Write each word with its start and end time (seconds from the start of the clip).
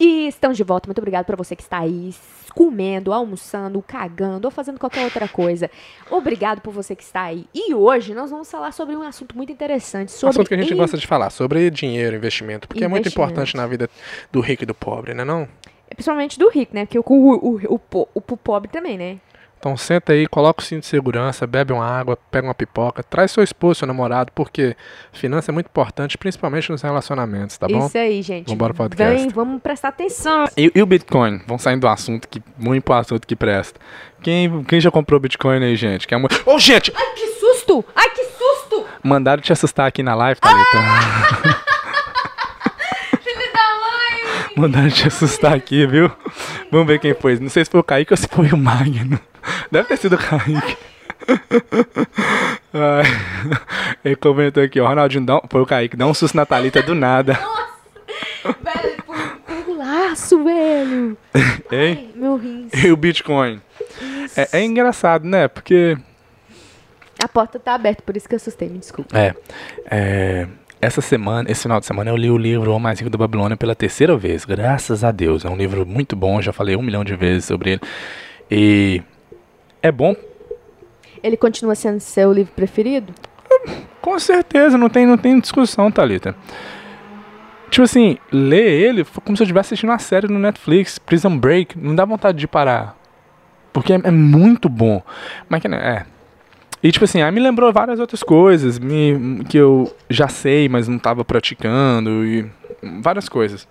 E 0.00 0.28
estamos 0.28 0.56
de 0.56 0.62
volta. 0.62 0.86
Muito 0.88 0.98
obrigado 0.98 1.24
para 1.26 1.34
você 1.36 1.56
que 1.56 1.62
está 1.62 1.80
aí 1.80 2.14
comendo, 2.54 3.12
almoçando, 3.12 3.82
cagando 3.82 4.46
ou 4.46 4.50
fazendo 4.50 4.78
qualquer 4.78 5.04
outra 5.04 5.26
coisa. 5.26 5.68
Obrigado 6.08 6.60
por 6.60 6.72
você 6.72 6.94
que 6.94 7.02
está 7.02 7.22
aí. 7.22 7.46
E 7.52 7.74
hoje 7.74 8.14
nós 8.14 8.30
vamos 8.30 8.48
falar 8.48 8.70
sobre 8.72 8.94
um 8.96 9.02
assunto 9.02 9.36
muito 9.36 9.50
interessante. 9.50 10.12
Sobre 10.12 10.30
assunto 10.30 10.48
que 10.48 10.54
a 10.54 10.58
gente 10.58 10.72
in- 10.72 10.76
gosta 10.76 10.96
de 10.96 11.06
falar, 11.06 11.30
sobre 11.30 11.68
dinheiro, 11.70 12.14
investimento, 12.14 12.68
porque 12.68 12.84
é 12.84 12.88
muito 12.88 13.02
Investimento. 13.06 13.30
importante 13.32 13.56
na 13.56 13.66
vida 13.66 13.90
do 14.30 14.40
rico 14.40 14.62
e 14.62 14.66
do 14.66 14.74
pobre, 14.74 15.14
né 15.14 15.24
não? 15.24 15.48
Principalmente 15.88 16.38
do 16.38 16.48
rico, 16.48 16.74
né? 16.74 16.86
Porque 16.86 16.98
o, 16.98 17.02
o, 17.04 17.56
o, 17.74 17.80
o, 18.04 18.08
o 18.14 18.36
pobre 18.36 18.68
também, 18.70 18.96
né? 18.96 19.18
Então 19.58 19.76
senta 19.76 20.12
aí, 20.12 20.26
coloca 20.28 20.62
o 20.62 20.64
cinto 20.64 20.82
de 20.82 20.86
segurança, 20.86 21.46
bebe 21.46 21.72
uma 21.72 21.84
água, 21.84 22.16
pega 22.30 22.46
uma 22.46 22.54
pipoca, 22.54 23.02
traz 23.02 23.32
seu 23.32 23.42
esposo, 23.42 23.80
seu 23.80 23.88
namorado, 23.88 24.30
porque 24.32 24.76
finança 25.12 25.50
é 25.50 25.52
muito 25.52 25.66
importante, 25.66 26.16
principalmente 26.16 26.70
nos 26.70 26.80
relacionamentos, 26.80 27.58
tá 27.58 27.66
bom? 27.66 27.86
Isso 27.86 27.98
aí, 27.98 28.22
gente. 28.22 28.48
Vambora 28.48 28.72
pro 28.72 28.84
podcast. 28.84 29.20
Vem, 29.20 29.28
vamos 29.30 29.60
prestar 29.60 29.88
atenção. 29.88 30.46
E, 30.56 30.70
e 30.72 30.80
o 30.80 30.86
Bitcoin? 30.86 31.40
Vamos 31.46 31.62
saindo 31.62 31.80
do 31.80 31.88
assunto 31.88 32.28
que 32.28 32.40
muito 32.56 32.84
pro 32.84 32.94
assunto 32.94 33.26
que 33.26 33.34
presta. 33.34 33.80
Quem, 34.22 34.62
quem 34.64 34.80
já 34.80 34.92
comprou 34.92 35.18
Bitcoin 35.18 35.64
aí, 35.64 35.74
gente? 35.74 36.06
Que 36.06 36.14
é 36.14 36.16
uma... 36.16 36.28
Ô, 36.46 36.58
gente! 36.58 36.92
Ai, 36.94 37.14
que 37.14 37.26
susto! 37.26 37.84
Ai, 37.96 38.10
que 38.10 38.24
susto! 38.24 38.86
Mandaram 39.02 39.42
te 39.42 39.52
assustar 39.52 39.88
aqui 39.88 40.04
na 40.04 40.14
live, 40.14 40.40
Thalita. 40.40 40.78
Da 43.52 43.60
mãe! 43.80 44.52
Mandaram 44.56 44.90
te 44.90 45.06
assustar 45.06 45.54
aqui, 45.54 45.86
viu? 45.86 46.10
Vamos 46.70 46.86
ver 46.86 46.98
quem 46.98 47.14
foi. 47.14 47.38
Não 47.38 47.48
sei 47.48 47.64
se 47.64 47.70
foi 47.70 47.80
o 47.80 47.84
Kaique 47.84 48.12
ou 48.12 48.16
se 48.16 48.28
foi 48.28 48.48
o 48.48 48.56
Magno. 48.56 49.18
Deve 49.70 49.88
ter 49.88 49.96
sido 49.96 50.14
o 50.14 50.18
Kaique. 50.18 50.76
Ai. 52.72 53.04
Ele 54.04 54.16
comentou 54.16 54.62
aqui, 54.62 54.80
ó. 54.80 54.86
Ronaldinho, 54.88 55.24
dá, 55.26 55.36
um- 55.36 55.42
foi 55.50 55.60
o 55.60 55.66
Kaique. 55.66 55.96
Dá 55.96 56.06
um 56.06 56.14
susto 56.14 56.36
na 56.36 56.46
Thalita 56.46 56.82
do 56.82 56.94
nada. 56.94 57.38
Velho, 58.44 59.02
por, 59.04 59.16
por 59.64 59.76
laço, 59.76 60.42
velho. 60.44 61.16
Hein? 61.34 61.52
Ai, 61.72 62.08
meu 62.14 62.36
rins. 62.36 62.72
E 62.84 62.90
o 62.90 62.96
Bitcoin? 62.96 63.60
É, 64.36 64.58
é 64.58 64.64
engraçado, 64.64 65.24
né? 65.26 65.48
Porque. 65.48 65.96
A 67.22 67.26
porta 67.26 67.58
tá 67.58 67.74
aberta, 67.74 68.02
por 68.02 68.16
isso 68.16 68.28
que 68.28 68.34
eu 68.34 68.36
assustei, 68.36 68.68
me 68.68 68.78
desculpa. 68.78 69.18
É, 69.18 69.34
é, 69.90 70.46
essa 70.80 71.00
semana, 71.00 71.50
esse 71.50 71.62
final 71.62 71.80
de 71.80 71.86
semana, 71.86 72.10
eu 72.10 72.16
li 72.16 72.30
o 72.30 72.38
livro 72.38 72.72
O 72.72 72.78
Mais 72.78 73.00
Rico 73.00 73.10
da 73.10 73.18
Babilônia 73.18 73.56
pela 73.56 73.74
terceira 73.74 74.16
vez, 74.16 74.44
graças 74.44 75.02
a 75.02 75.10
Deus. 75.10 75.44
É 75.44 75.48
um 75.50 75.56
livro 75.56 75.84
muito 75.84 76.14
bom, 76.14 76.40
já 76.40 76.52
falei 76.52 76.76
um 76.76 76.82
milhão 76.82 77.02
de 77.02 77.16
vezes 77.16 77.44
sobre 77.46 77.72
ele. 77.72 77.80
E 78.48 79.02
é 79.82 79.92
bom, 79.92 80.14
Ele 81.22 81.36
continua 81.36 81.74
sendo 81.74 82.00
seu 82.00 82.32
livro 82.32 82.52
preferido? 82.54 83.12
com 84.00 84.18
certeza, 84.18 84.78
não 84.78 84.88
tem, 84.88 85.06
não 85.06 85.18
tem 85.18 85.38
discussão, 85.38 85.90
Thalita. 85.90 86.34
Tipo 87.70 87.84
assim, 87.84 88.16
ler 88.32 88.68
ele 88.68 89.04
foi 89.04 89.22
como 89.22 89.36
se 89.36 89.42
eu 89.42 89.44
estivesse 89.44 89.68
assistindo 89.68 89.90
uma 89.90 89.98
série 89.98 90.26
no 90.26 90.38
Netflix, 90.38 90.98
Prison 90.98 91.36
Break, 91.36 91.78
não 91.78 91.94
dá 91.94 92.04
vontade 92.04 92.38
de 92.38 92.48
parar. 92.48 92.96
Porque 93.72 93.92
é, 93.92 94.00
é 94.02 94.10
muito 94.10 94.68
bom. 94.68 95.02
Mas 95.48 95.60
que 95.60 95.68
é. 95.68 96.06
E 96.82 96.90
tipo 96.90 97.04
assim, 97.04 97.20
aí 97.20 97.30
me 97.30 97.40
lembrou 97.40 97.72
várias 97.72 98.00
outras 98.00 98.22
coisas 98.22 98.78
me, 98.78 99.44
que 99.44 99.58
eu 99.58 99.94
já 100.08 100.28
sei, 100.28 100.68
mas 100.68 100.88
não 100.88 100.96
estava 100.96 101.24
praticando 101.24 102.24
e 102.24 102.50
várias 103.02 103.28
coisas. 103.28 103.68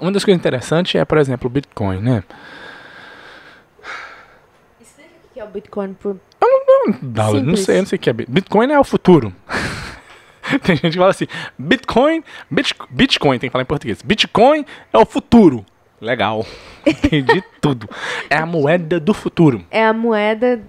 Uma 0.00 0.10
das 0.10 0.24
coisas 0.24 0.38
interessantes 0.38 0.94
é, 0.94 1.04
por 1.04 1.18
exemplo, 1.18 1.46
o 1.46 1.50
Bitcoin, 1.50 2.00
né? 2.00 2.24
É 5.44 5.46
o 5.46 5.50
Bitcoin 5.50 5.94
por... 5.94 6.16
Não, 6.40 7.32
não 7.32 7.38
Simples. 7.38 7.60
sei, 7.60 7.76
eu 7.76 7.80
não 7.80 7.86
sei 7.86 7.96
o 7.96 8.00
que 8.00 8.10
é. 8.10 8.12
Bit- 8.12 8.30
Bitcoin 8.30 8.72
é 8.72 8.78
o 8.78 8.84
futuro. 8.84 9.32
tem 10.62 10.76
gente 10.76 10.92
que 10.92 10.98
fala 10.98 11.10
assim, 11.10 11.26
Bitcoin, 11.58 12.22
Bit- 12.50 12.74
Bitcoin, 12.90 13.38
tem 13.38 13.48
que 13.48 13.52
falar 13.52 13.62
em 13.62 13.66
português. 13.66 14.02
Bitcoin 14.02 14.64
é 14.92 14.98
o 14.98 15.04
futuro. 15.06 15.64
Legal. 16.00 16.44
Entendi 16.84 17.42
tudo. 17.60 17.88
É 18.28 18.36
a 18.36 18.46
moeda 18.46 18.98
do 19.00 19.14
futuro. 19.14 19.64
É 19.70 19.84
a 19.84 19.92
moeda... 19.92 20.60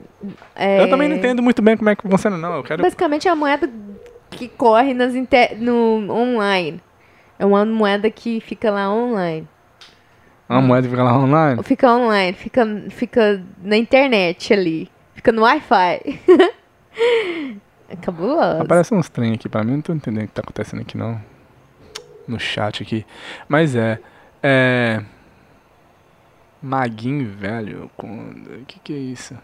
é, 0.55 0.83
Eu 0.83 0.89
também 0.89 1.09
não 1.09 1.17
entendo 1.17 1.41
muito 1.41 1.61
bem 1.61 1.75
como 1.75 1.89
é 1.89 1.95
que 1.95 2.07
funciona, 2.07 2.37
não. 2.37 2.55
Eu 2.55 2.63
quero. 2.63 2.81
Basicamente 2.81 3.27
é 3.27 3.31
a 3.31 3.35
moeda 3.35 3.69
que 4.29 4.47
corre 4.47 4.93
nas 4.93 5.15
inter... 5.15 5.57
no 5.59 6.09
online. 6.09 6.81
É 7.37 7.45
uma 7.45 7.65
moeda 7.65 8.09
que 8.09 8.39
fica 8.39 8.71
lá 8.71 8.89
online. 8.93 9.47
A 10.47 10.61
moeda 10.61 10.83
que 10.87 10.91
fica 10.91 11.03
lá 11.03 11.17
online. 11.17 11.63
Fica 11.63 11.91
online, 11.91 12.33
fica, 12.33 12.65
fica 12.89 13.43
na 13.63 13.75
internet 13.77 14.53
ali. 14.53 14.91
Fica 15.15 15.31
no 15.31 15.41
Wi-Fi. 15.41 16.21
é 17.89 17.95
cabuloso. 17.95 18.61
Aparece 18.61 18.93
uns 18.93 19.09
trem 19.09 19.33
aqui 19.33 19.49
pra 19.49 19.63
mim, 19.63 19.73
não 19.73 19.81
tô 19.81 19.93
entendendo 19.93 20.25
o 20.25 20.27
que 20.27 20.33
tá 20.33 20.41
acontecendo 20.41 20.81
aqui, 20.81 20.97
não. 20.97 21.19
No 22.27 22.39
chat 22.39 22.83
aqui. 22.83 23.05
Mas 23.47 23.75
é. 23.75 23.99
É. 24.43 25.03
Maguinho 26.61 27.27
velho. 27.29 27.89
O 27.97 28.65
que 28.65 28.79
que 28.79 28.93
é 28.93 28.97
isso? 28.97 29.35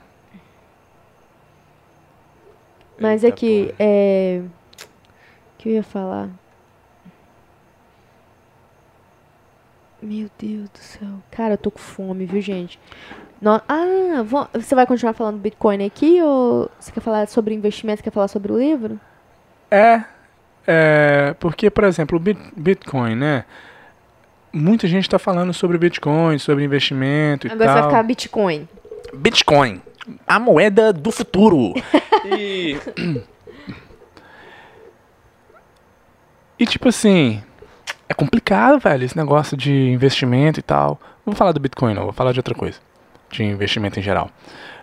Mas 2.99 3.23
Eita, 3.23 3.33
aqui, 3.33 3.65
porra. 3.65 3.75
é. 3.79 4.41
O 4.43 5.57
que 5.57 5.69
eu 5.69 5.73
ia 5.73 5.83
falar? 5.83 6.29
Meu 10.01 10.29
Deus 10.39 10.69
do 10.69 10.79
céu. 10.79 11.07
Cara, 11.29 11.53
eu 11.53 11.57
tô 11.57 11.69
com 11.69 11.79
fome, 11.79 12.25
viu, 12.25 12.41
gente? 12.41 12.79
No- 13.39 13.61
Ah, 13.67 14.23
vo- 14.25 14.47
você 14.53 14.73
vai 14.73 14.85
continuar 14.87 15.13
falando 15.13 15.37
Bitcoin 15.39 15.85
aqui 15.85 16.21
ou 16.21 16.69
você 16.79 16.91
quer 16.91 17.01
falar 17.01 17.27
sobre 17.27 17.53
investimento? 17.53 18.01
Quer 18.03 18.11
falar 18.11 18.27
sobre 18.27 18.51
o 18.51 18.57
livro? 18.57 18.99
É, 19.69 20.03
é, 20.65 21.35
porque, 21.39 21.69
por 21.69 21.83
exemplo, 21.83 22.17
o 22.17 22.19
Bit- 22.19 22.51
Bitcoin, 22.57 23.15
né? 23.15 23.45
Muita 24.51 24.87
gente 24.87 25.03
está 25.05 25.17
falando 25.19 25.53
sobre 25.53 25.77
Bitcoin, 25.77 26.37
sobre 26.39 26.63
investimento 26.63 27.47
e 27.47 27.51
Agora 27.51 27.67
você 27.69 27.73
vai 27.73 27.81
tal. 27.81 27.89
ficar 27.91 28.03
Bitcoin. 28.03 28.67
Bitcoin, 29.13 29.81
a 30.27 30.39
moeda 30.39 30.91
do 30.91 31.11
futuro. 31.11 31.73
e... 32.37 32.75
e 36.59 36.65
tipo 36.65 36.89
assim, 36.89 37.41
é 38.11 38.13
complicado, 38.13 38.77
velho, 38.77 39.05
esse 39.05 39.15
negócio 39.17 39.55
de 39.55 39.71
investimento 39.71 40.59
e 40.59 40.63
tal. 40.63 40.99
Vou 41.25 41.33
falar 41.33 41.53
do 41.53 41.59
Bitcoin, 41.59 41.93
não, 41.93 42.03
vou 42.03 42.13
falar 42.13 42.33
de 42.33 42.39
outra 42.39 42.53
coisa, 42.53 42.77
de 43.29 43.43
investimento 43.43 43.99
em 43.99 44.03
geral. 44.03 44.29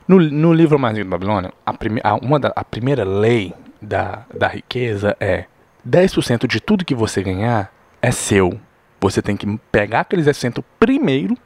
No, 0.07 0.19
no 0.19 0.53
livro 0.53 0.79
Rico 0.79 1.05
da 1.05 1.05
Babilônia, 1.05 1.53
a, 1.65 1.75
prime, 1.75 2.01
a, 2.03 2.15
uma 2.15 2.41
da, 2.41 2.53
a 2.57 2.65
primeira 2.65 3.05
lei 3.05 3.53
da, 3.83 4.25
da 4.35 4.49
riqueza 4.49 5.15
é 5.21 5.45
10% 5.87 6.47
de 6.47 6.59
tudo 6.59 6.85
que 6.87 6.95
você 6.95 7.23
ganhar 7.23 7.71
é 8.01 8.11
seu. 8.11 8.59
Você 8.99 9.21
tem 9.21 9.37
que 9.37 9.59
pegar 9.71 10.01
aqueles 10.01 10.27
10% 10.27 10.65
primeiro 10.81 11.37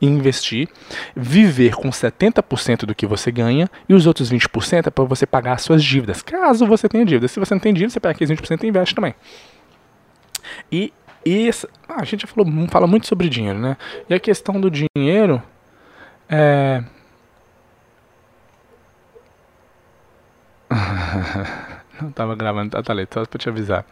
e 0.00 0.06
investir, 0.06 0.68
viver 1.16 1.74
com 1.74 1.90
70% 1.90 2.84
do 2.84 2.94
que 2.94 3.06
você 3.06 3.32
ganha 3.32 3.68
e 3.88 3.94
os 3.94 4.06
outros 4.06 4.30
20% 4.30 4.86
é 4.86 4.90
para 4.90 5.04
você 5.04 5.26
pagar 5.26 5.54
as 5.54 5.62
suas 5.62 5.82
dívidas. 5.82 6.22
Caso 6.22 6.66
você 6.66 6.88
tenha 6.88 7.04
dívida. 7.04 7.26
Se 7.26 7.40
você 7.40 7.52
não 7.52 7.60
tem 7.60 7.74
dívida, 7.74 7.90
você 7.90 8.00
pega 8.00 8.12
aqueles 8.14 8.38
20% 8.38 8.62
e 8.62 8.68
investe 8.68 8.94
também. 8.94 9.14
E, 10.70 10.92
e 11.26 11.50
ah, 11.88 12.00
a 12.00 12.04
gente 12.04 12.20
já 12.20 12.28
falou, 12.28 12.46
fala 12.68 12.86
muito 12.86 13.08
sobre 13.08 13.28
dinheiro, 13.28 13.58
né? 13.58 13.76
E 14.08 14.14
a 14.14 14.20
questão 14.20 14.60
do 14.60 14.70
dinheiro 14.70 15.42
é. 16.28 16.84
Não 22.00 22.12
tava 22.12 22.36
gravando, 22.36 22.70
tá, 22.70 22.80
tá 22.80 22.92
ali, 22.92 23.08
só 23.12 23.24
pra 23.24 23.38
te 23.40 23.48
avisar. 23.48 23.84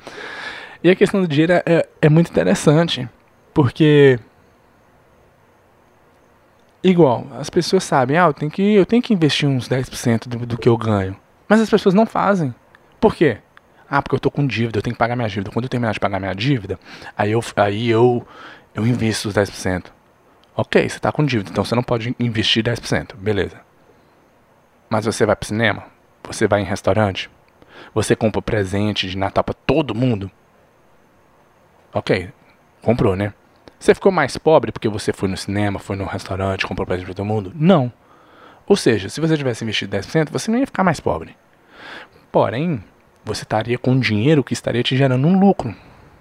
E 0.82 0.88
a 0.88 0.94
questão 0.94 1.20
do 1.20 1.26
dinheiro 1.26 1.54
é, 1.54 1.88
é 2.00 2.08
muito 2.08 2.30
interessante, 2.30 3.08
porque 3.52 4.20
igual, 6.84 7.26
as 7.32 7.50
pessoas 7.50 7.82
sabem, 7.82 8.16
ah, 8.16 8.26
eu 8.26 8.34
tenho 8.34 8.50
que, 8.50 8.74
eu 8.74 8.86
tenho 8.86 9.02
que 9.02 9.12
investir 9.12 9.48
uns 9.48 9.68
10% 9.68 10.28
do, 10.28 10.46
do 10.46 10.56
que 10.56 10.68
eu 10.68 10.76
ganho. 10.76 11.16
Mas 11.48 11.60
as 11.60 11.68
pessoas 11.68 11.96
não 11.96 12.06
fazem. 12.06 12.54
Por 13.00 13.16
quê? 13.16 13.38
Ah, 13.96 14.02
porque 14.02 14.16
eu 14.16 14.18
tô 14.18 14.28
com 14.28 14.44
dívida, 14.44 14.78
eu 14.78 14.82
tenho 14.82 14.92
que 14.92 14.98
pagar 14.98 15.14
minha 15.14 15.28
dívida. 15.28 15.52
Quando 15.52 15.66
eu 15.66 15.68
terminar 15.68 15.92
de 15.92 16.00
pagar 16.00 16.18
minha 16.18 16.34
dívida, 16.34 16.80
aí 17.16 17.30
eu, 17.30 17.40
aí 17.54 17.88
eu, 17.88 18.26
eu 18.74 18.84
invisto 18.84 19.28
os 19.28 19.34
10%. 19.34 19.84
Ok, 20.56 20.88
você 20.88 20.98
tá 20.98 21.12
com 21.12 21.24
dívida, 21.24 21.50
então 21.52 21.64
você 21.64 21.76
não 21.76 21.82
pode 21.82 22.12
investir 22.18 22.64
10%, 22.64 23.14
beleza. 23.14 23.60
Mas 24.90 25.04
você 25.04 25.24
vai 25.24 25.36
pro 25.36 25.46
cinema? 25.46 25.84
Você 26.24 26.48
vai 26.48 26.60
em 26.60 26.64
restaurante? 26.64 27.30
Você 27.94 28.16
compra 28.16 28.42
presente 28.42 29.08
de 29.08 29.16
Natal 29.16 29.44
pra 29.44 29.54
todo 29.54 29.94
mundo? 29.94 30.28
Ok, 31.92 32.32
comprou, 32.82 33.14
né? 33.14 33.32
Você 33.78 33.94
ficou 33.94 34.10
mais 34.10 34.36
pobre 34.36 34.72
porque 34.72 34.88
você 34.88 35.12
foi 35.12 35.28
no 35.28 35.36
cinema, 35.36 35.78
foi 35.78 35.94
no 35.94 36.04
restaurante, 36.04 36.66
comprou 36.66 36.84
presente 36.84 37.06
pra 37.06 37.14
todo 37.14 37.26
mundo? 37.26 37.52
Não. 37.54 37.92
Ou 38.66 38.74
seja, 38.74 39.08
se 39.08 39.20
você 39.20 39.36
tivesse 39.36 39.62
investido 39.62 39.96
10%, 39.96 40.30
você 40.32 40.50
não 40.50 40.58
ia 40.58 40.66
ficar 40.66 40.82
mais 40.82 40.98
pobre. 40.98 41.36
Porém, 42.32 42.82
você 43.24 43.42
estaria 43.42 43.78
com 43.78 43.98
dinheiro 43.98 44.44
que 44.44 44.52
estaria 44.52 44.82
te 44.82 44.96
gerando 44.96 45.26
um 45.26 45.38
lucro, 45.38 45.74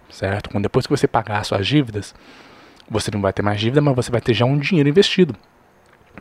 certo? 0.09 0.49
Quando 0.49 0.63
depois 0.63 0.85
que 0.87 0.91
você 0.91 1.07
pagar 1.07 1.43
suas 1.43 1.67
dívidas, 1.67 2.15
você 2.89 3.11
não 3.11 3.21
vai 3.21 3.33
ter 3.33 3.41
mais 3.41 3.59
dívida, 3.59 3.81
mas 3.81 3.95
você 3.95 4.11
vai 4.11 4.21
ter 4.21 4.33
já 4.33 4.45
um 4.45 4.57
dinheiro 4.57 4.89
investido. 4.89 5.35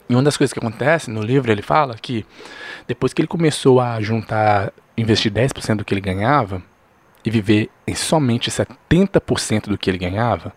E 0.09 0.15
uma 0.15 0.23
das 0.23 0.37
coisas 0.37 0.53
que 0.53 0.59
acontece 0.59 1.11
no 1.11 1.23
livro, 1.23 1.53
ele 1.53 1.63
fala 1.63 1.95
que 1.95 2.25
depois 2.87 3.13
que 3.13 3.21
ele 3.21 3.29
começou 3.29 3.81
a 3.81 4.01
juntar, 4.01 4.73
investir 4.97 5.31
10% 5.31 5.77
do 5.77 5.85
que 5.85 5.95
ele 5.95 6.01
ganhava 6.01 6.63
e 7.25 7.31
viver 7.31 7.71
em 7.87 7.95
somente 7.95 8.51
70% 8.51 9.69
do 9.69 9.79
que 9.79 9.89
ele 9.89 9.99
ganhava, 9.99 10.53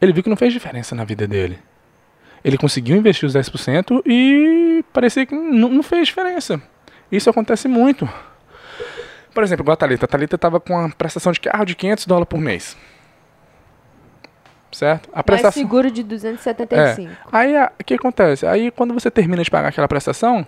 ele 0.00 0.12
viu 0.12 0.22
que 0.22 0.28
não 0.28 0.36
fez 0.36 0.52
diferença 0.52 0.94
na 0.94 1.04
vida 1.04 1.26
dele. 1.26 1.58
Ele 2.44 2.58
conseguiu 2.58 2.96
investir 2.96 3.26
os 3.26 3.34
10% 3.34 4.02
e 4.04 4.84
parecia 4.92 5.24
que 5.24 5.34
não, 5.34 5.68
não 5.68 5.82
fez 5.82 6.08
diferença. 6.08 6.60
Isso 7.10 7.30
acontece 7.30 7.66
muito. 7.66 8.08
Por 9.36 9.42
exemplo, 9.42 9.64
igual 9.64 9.74
a 9.74 9.76
Thalita. 9.76 10.06
A 10.06 10.08
Thalita 10.08 10.36
estava 10.36 10.58
com 10.58 10.72
uma 10.72 10.88
prestação 10.88 11.30
de 11.30 11.38
carro 11.38 11.66
de 11.66 11.76
500 11.76 12.06
dólares 12.06 12.26
por 12.26 12.40
mês. 12.40 12.74
Certo? 14.72 15.10
A 15.12 15.22
Mais 15.30 15.52
seguro 15.52 15.90
de 15.90 16.02
275. 16.02 17.12
É. 17.12 17.16
Aí, 17.30 17.52
o 17.78 17.84
que 17.84 17.92
acontece? 17.92 18.46
Aí, 18.46 18.70
quando 18.70 18.94
você 18.94 19.10
termina 19.10 19.44
de 19.44 19.50
pagar 19.50 19.68
aquela 19.68 19.86
prestação, 19.86 20.46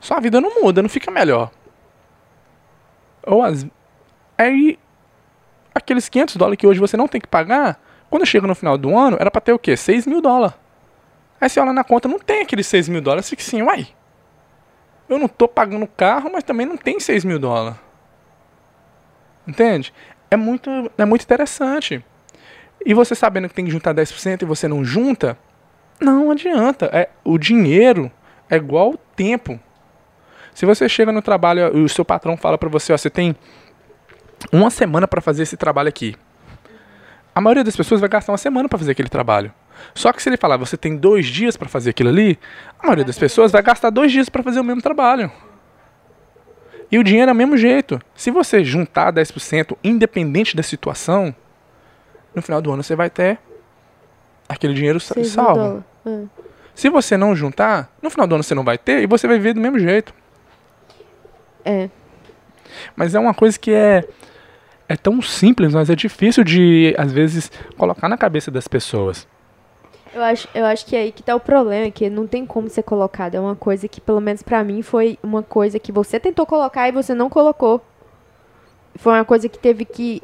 sua 0.00 0.18
vida 0.18 0.40
não 0.40 0.60
muda, 0.60 0.82
não 0.82 0.88
fica 0.88 1.08
melhor. 1.08 1.52
Ou 3.24 3.44
as... 3.44 3.64
Aí, 4.36 4.76
aqueles 5.72 6.08
500 6.08 6.34
dólares 6.34 6.58
que 6.58 6.66
hoje 6.66 6.80
você 6.80 6.96
não 6.96 7.06
tem 7.06 7.20
que 7.20 7.28
pagar, 7.28 7.80
quando 8.10 8.26
chega 8.26 8.44
no 8.44 8.56
final 8.56 8.76
do 8.76 8.98
ano, 8.98 9.18
era 9.20 9.30
para 9.30 9.40
ter 9.40 9.52
o 9.52 9.58
quê? 9.58 9.76
6 9.76 10.04
mil 10.08 10.20
dólares. 10.20 10.56
Aí 11.40 11.48
você 11.48 11.60
olha 11.60 11.72
na 11.72 11.84
conta, 11.84 12.08
não 12.08 12.18
tem 12.18 12.42
aqueles 12.42 12.66
6 12.66 12.88
mil 12.88 13.00
dólares, 13.00 13.30
fica 13.30 13.40
assim, 13.40 13.62
uai. 13.62 13.86
Eu 15.08 15.16
não 15.16 15.28
tô 15.28 15.46
pagando 15.46 15.84
o 15.84 15.88
carro, 15.88 16.28
mas 16.32 16.42
também 16.42 16.66
não 16.66 16.76
tem 16.76 16.98
6 16.98 17.24
mil 17.24 17.38
dólares. 17.38 17.78
Entende? 19.46 19.92
É 20.30 20.36
muito, 20.36 20.70
é 20.96 21.04
muito 21.04 21.22
interessante. 21.22 22.04
E 22.84 22.94
você 22.94 23.14
sabendo 23.14 23.48
que 23.48 23.54
tem 23.54 23.64
que 23.64 23.70
juntar 23.70 23.94
10% 23.94 24.42
e 24.42 24.44
você 24.44 24.66
não 24.66 24.84
junta, 24.84 25.36
não 26.00 26.30
adianta. 26.30 26.86
É, 26.92 27.10
o 27.24 27.36
dinheiro 27.36 28.10
é 28.48 28.56
igual 28.56 28.92
ao 28.92 28.96
tempo. 28.96 29.60
Se 30.54 30.64
você 30.64 30.88
chega 30.88 31.12
no 31.12 31.22
trabalho 31.22 31.76
e 31.76 31.82
o 31.82 31.88
seu 31.88 32.04
patrão 32.04 32.36
fala 32.36 32.56
para 32.56 32.68
você, 32.68 32.92
ó, 32.92 32.96
você 32.96 33.10
tem 33.10 33.36
uma 34.52 34.70
semana 34.70 35.06
para 35.06 35.20
fazer 35.20 35.42
esse 35.42 35.56
trabalho 35.56 35.88
aqui. 35.88 36.16
A 37.34 37.40
maioria 37.40 37.62
das 37.62 37.76
pessoas 37.76 38.00
vai 38.00 38.08
gastar 38.08 38.32
uma 38.32 38.38
semana 38.38 38.68
para 38.68 38.78
fazer 38.78 38.92
aquele 38.92 39.08
trabalho. 39.08 39.52
Só 39.94 40.12
que 40.12 40.22
se 40.22 40.28
ele 40.28 40.36
falar, 40.36 40.56
você 40.56 40.76
tem 40.76 40.96
dois 40.96 41.26
dias 41.26 41.56
para 41.56 41.68
fazer 41.68 41.90
aquilo 41.90 42.08
ali, 42.08 42.38
a 42.78 42.84
maioria 42.86 43.04
das 43.04 43.18
pessoas 43.18 43.52
vai 43.52 43.62
gastar 43.62 43.90
dois 43.90 44.10
dias 44.10 44.28
para 44.28 44.42
fazer 44.42 44.60
o 44.60 44.64
mesmo 44.64 44.82
trabalho. 44.82 45.30
E 46.90 46.98
o 46.98 47.04
dinheiro 47.04 47.30
é 47.30 47.32
o 47.32 47.36
mesmo 47.36 47.56
jeito. 47.56 48.00
Se 48.14 48.30
você 48.30 48.64
juntar 48.64 49.12
10%, 49.12 49.76
independente 49.82 50.56
da 50.56 50.62
situação, 50.62 51.34
no 52.34 52.42
final 52.42 52.60
do 52.60 52.72
ano 52.72 52.82
você 52.82 52.96
vai 52.96 53.08
ter 53.08 53.38
aquele 54.48 54.74
dinheiro 54.74 54.98
salvo. 54.98 55.84
É. 56.04 56.22
Se 56.74 56.88
você 56.88 57.16
não 57.16 57.36
juntar, 57.36 57.90
no 58.02 58.10
final 58.10 58.26
do 58.26 58.34
ano 58.34 58.42
você 58.42 58.54
não 58.54 58.64
vai 58.64 58.76
ter 58.78 59.02
e 59.02 59.06
você 59.06 59.26
vai 59.26 59.36
viver 59.36 59.54
do 59.54 59.60
mesmo 59.60 59.78
jeito. 59.78 60.12
É. 61.64 61.88
Mas 62.96 63.14
é 63.14 63.20
uma 63.20 63.34
coisa 63.34 63.58
que 63.58 63.72
é 63.72 64.04
é 64.88 64.96
tão 64.96 65.22
simples, 65.22 65.72
mas 65.72 65.88
é 65.88 65.94
difícil 65.94 66.42
de 66.42 66.92
às 66.98 67.12
vezes 67.12 67.52
colocar 67.76 68.08
na 68.08 68.18
cabeça 68.18 68.50
das 68.50 68.66
pessoas. 68.66 69.28
Eu 70.12 70.22
acho, 70.22 70.48
eu 70.54 70.64
acho 70.64 70.84
que 70.86 70.96
é 70.96 71.00
aí 71.00 71.12
que 71.12 71.22
tá 71.22 71.34
o 71.36 71.40
problema, 71.40 71.90
que 71.90 72.10
não 72.10 72.26
tem 72.26 72.44
como 72.44 72.68
ser 72.68 72.82
colocado. 72.82 73.36
É 73.36 73.40
uma 73.40 73.54
coisa 73.54 73.86
que, 73.86 74.00
pelo 74.00 74.20
menos 74.20 74.42
para 74.42 74.62
mim, 74.64 74.82
foi 74.82 75.18
uma 75.22 75.42
coisa 75.42 75.78
que 75.78 75.92
você 75.92 76.18
tentou 76.18 76.44
colocar 76.44 76.88
e 76.88 76.92
você 76.92 77.14
não 77.14 77.30
colocou. 77.30 77.80
Foi 78.96 79.12
uma 79.12 79.24
coisa 79.24 79.48
que 79.48 79.58
teve 79.58 79.84
que 79.84 80.20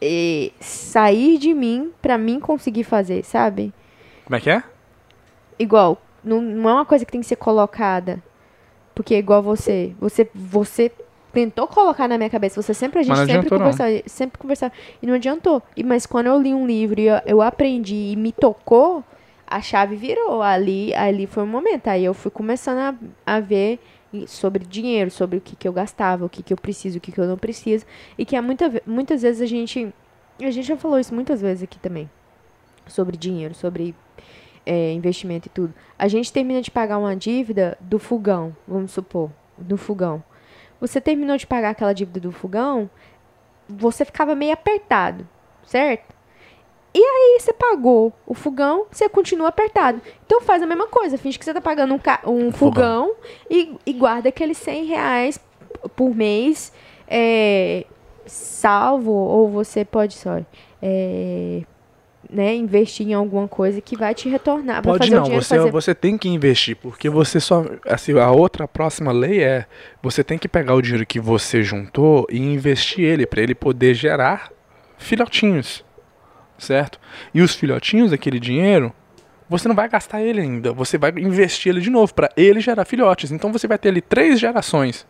eh, 0.00 0.50
sair 0.60 1.38
de 1.38 1.54
mim 1.54 1.90
para 2.02 2.18
mim 2.18 2.38
conseguir 2.38 2.84
fazer, 2.84 3.24
sabe? 3.24 3.72
Como 4.24 4.36
é 4.36 4.40
que 4.40 4.50
é? 4.50 4.62
Igual, 5.58 6.00
não, 6.22 6.40
não 6.40 6.70
é 6.70 6.74
uma 6.74 6.84
coisa 6.84 7.04
que 7.04 7.12
tem 7.12 7.20
que 7.22 7.26
ser 7.26 7.36
colocada. 7.36 8.22
Porque 8.94 9.14
é 9.14 9.18
igual 9.18 9.42
você. 9.42 9.94
Você, 9.98 10.28
você 10.34 10.92
tentou 11.32 11.66
colocar 11.66 12.06
na 12.06 12.18
minha 12.18 12.28
cabeça. 12.28 12.60
Você 12.60 12.74
sempre, 12.74 13.00
a 13.00 13.02
gente 13.02 13.16
sempre 13.24 13.48
conversava, 13.48 13.90
sempre 14.06 14.38
conversava. 14.38 14.72
E 15.02 15.06
não 15.06 15.14
adiantou. 15.14 15.62
E, 15.74 15.82
mas 15.82 16.04
quando 16.04 16.26
eu 16.26 16.40
li 16.40 16.52
um 16.52 16.66
livro 16.66 17.00
e 17.00 17.06
eu, 17.06 17.20
eu 17.24 17.42
aprendi 17.42 18.12
e 18.12 18.16
me 18.16 18.32
tocou, 18.32 19.02
a 19.50 19.60
chave 19.60 19.96
virou. 19.96 20.40
Ali, 20.40 20.94
ali 20.94 21.26
foi 21.26 21.42
o 21.42 21.46
momento. 21.46 21.88
Aí 21.88 22.04
eu 22.04 22.14
fui 22.14 22.30
começando 22.30 22.78
a, 22.78 23.34
a 23.34 23.40
ver 23.40 23.80
sobre 24.26 24.64
dinheiro, 24.64 25.10
sobre 25.10 25.38
o 25.38 25.40
que, 25.40 25.56
que 25.56 25.66
eu 25.66 25.72
gastava, 25.72 26.24
o 26.24 26.28
que, 26.28 26.42
que 26.42 26.52
eu 26.52 26.56
preciso, 26.56 26.98
o 26.98 27.00
que, 27.00 27.10
que 27.10 27.20
eu 27.20 27.26
não 27.26 27.36
preciso. 27.36 27.84
E 28.16 28.24
que 28.24 28.36
é 28.36 28.40
muita, 28.40 28.80
muitas 28.86 29.22
vezes 29.22 29.42
a 29.42 29.46
gente. 29.46 29.92
A 30.40 30.50
gente 30.50 30.66
já 30.66 30.76
falou 30.76 30.98
isso 30.98 31.14
muitas 31.14 31.42
vezes 31.42 31.64
aqui 31.64 31.78
também. 31.78 32.08
Sobre 32.86 33.16
dinheiro, 33.16 33.54
sobre 33.54 33.94
é, 34.64 34.92
investimento 34.92 35.48
e 35.48 35.50
tudo. 35.50 35.74
A 35.98 36.08
gente 36.08 36.32
termina 36.32 36.62
de 36.62 36.70
pagar 36.70 36.98
uma 36.98 37.14
dívida 37.14 37.76
do 37.80 37.98
fogão, 37.98 38.56
vamos 38.66 38.92
supor, 38.92 39.30
do 39.58 39.76
fogão. 39.76 40.22
Você 40.80 41.00
terminou 41.00 41.36
de 41.36 41.46
pagar 41.46 41.70
aquela 41.70 41.92
dívida 41.92 42.20
do 42.20 42.32
fogão, 42.32 42.88
você 43.68 44.04
ficava 44.04 44.34
meio 44.34 44.52
apertado, 44.52 45.28
certo? 45.64 46.14
E 46.92 46.98
aí 46.98 47.38
você 47.38 47.52
pagou 47.52 48.12
o 48.26 48.34
fogão, 48.34 48.86
você 48.90 49.08
continua 49.08 49.48
apertado. 49.48 50.00
Então 50.26 50.40
faz 50.40 50.62
a 50.62 50.66
mesma 50.66 50.88
coisa, 50.88 51.16
finge 51.16 51.38
que 51.38 51.44
você 51.44 51.54
tá 51.54 51.60
pagando 51.60 51.94
um, 51.94 52.30
um 52.30 52.52
fogão, 52.52 53.12
E, 53.48 53.76
e, 53.86 53.92
guarda 53.92 54.28
aqueles 54.28 54.58
100 54.58 54.84
reais 54.86 55.40
por 55.94 56.14
mês 56.14 56.72
é, 57.06 57.84
salvo, 58.26 59.10
ou 59.10 59.48
você 59.48 59.84
pode 59.84 60.14
só 60.14 60.40
é, 60.80 61.62
né, 62.30 62.54
investir 62.54 63.08
em 63.08 63.14
alguma 63.14 63.48
coisa 63.48 63.80
que 63.80 63.96
vai 63.96 64.14
te 64.14 64.28
retornar. 64.28 64.82
Pode 64.82 64.98
fazer 64.98 65.16
não, 65.16 65.24
você, 65.24 65.56
fazer... 65.56 65.70
você 65.70 65.94
tem 65.94 66.16
que 66.16 66.28
investir, 66.28 66.76
porque 66.76 67.10
você 67.10 67.40
só. 67.40 67.64
Assim, 67.86 68.18
a 68.18 68.30
outra 68.30 68.64
a 68.64 68.68
próxima 68.68 69.10
lei 69.10 69.42
é 69.42 69.66
você 70.02 70.22
tem 70.22 70.38
que 70.38 70.48
pegar 70.48 70.74
o 70.74 70.82
dinheiro 70.82 71.04
que 71.04 71.18
você 71.18 71.62
juntou 71.62 72.26
e 72.30 72.38
investir 72.38 73.04
ele, 73.04 73.26
para 73.26 73.42
ele 73.42 73.54
poder 73.54 73.94
gerar 73.94 74.52
filhotinhos 74.96 75.84
certo? 76.60 77.00
E 77.34 77.42
os 77.42 77.54
filhotinhos 77.54 78.10
daquele 78.10 78.38
dinheiro, 78.38 78.92
você 79.48 79.66
não 79.66 79.74
vai 79.74 79.88
gastar 79.88 80.22
ele 80.22 80.40
ainda, 80.40 80.72
você 80.72 80.96
vai 80.96 81.10
investir 81.16 81.72
ele 81.72 81.80
de 81.80 81.90
novo 81.90 82.14
para 82.14 82.30
ele 82.36 82.60
gerar 82.60 82.84
filhotes. 82.84 83.32
Então 83.32 83.52
você 83.52 83.66
vai 83.66 83.78
ter 83.78 83.88
ali 83.88 84.00
três 84.00 84.38
gerações. 84.38 85.06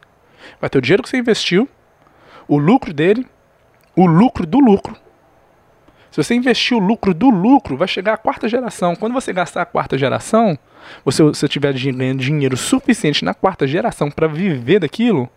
Vai 0.61 0.71
ter 0.71 0.79
o 0.79 0.81
dinheiro 0.81 1.03
que 1.03 1.09
você 1.09 1.19
investiu, 1.19 1.69
o 2.49 2.57
lucro 2.57 2.93
dele, 2.93 3.27
o 3.95 4.07
lucro 4.07 4.47
do 4.47 4.59
lucro. 4.59 4.97
Se 6.11 6.17
você 6.23 6.35
investir 6.35 6.77
o 6.77 6.81
lucro 6.81 7.15
do 7.15 7.31
lucro, 7.31 7.77
vai 7.77 7.87
chegar 7.87 8.15
a 8.15 8.17
quarta 8.17 8.49
geração. 8.49 8.97
Quando 8.97 9.13
você 9.13 9.33
gastar 9.33 9.63
a 9.63 9.67
quarta 9.67 9.97
geração, 9.97 10.59
você, 11.05 11.19
se 11.19 11.41
você 11.41 11.49
tiver 11.49 11.73
ganhando 11.73 12.21
dinheiro 12.21 12.57
suficiente 12.57 13.25
na 13.25 13.33
quarta 13.33 13.67
geração 13.67 14.11
para 14.11 14.27
viver 14.27 14.81
daquilo, 14.81 15.31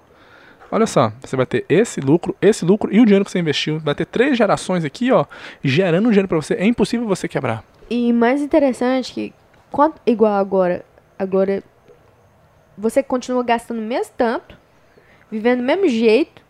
Olha 0.73 0.87
só, 0.87 1.13
você 1.21 1.35
vai 1.35 1.45
ter 1.45 1.63
esse 1.69 2.01
lucro, 2.01 2.35
esse 2.41 2.65
lucro 2.65 2.91
e 2.91 2.99
o 2.99 3.05
dinheiro 3.05 3.23
que 3.23 3.29
você 3.29 3.37
investiu. 3.37 3.77
Vai 3.77 3.93
ter 3.93 4.07
três 4.07 4.35
gerações 4.35 4.83
aqui, 4.83 5.11
ó, 5.11 5.23
gerando 5.63 6.09
dinheiro 6.09 6.27
para 6.27 6.37
você. 6.37 6.55
É 6.55 6.65
impossível 6.65 7.07
você 7.07 7.27
quebrar. 7.27 7.63
E 7.87 8.11
mais 8.11 8.41
interessante 8.41 9.13
que, 9.13 9.33
quanto, 9.71 10.01
igual 10.03 10.33
agora, 10.33 10.83
agora 11.19 11.61
você 12.75 13.03
continua 13.03 13.43
gastando 13.43 13.77
o 13.77 13.83
mesmo 13.83 14.13
tanto, 14.17 14.57
vivendo 15.29 15.59
do 15.59 15.63
mesmo 15.63 15.87
jeito 15.87 16.41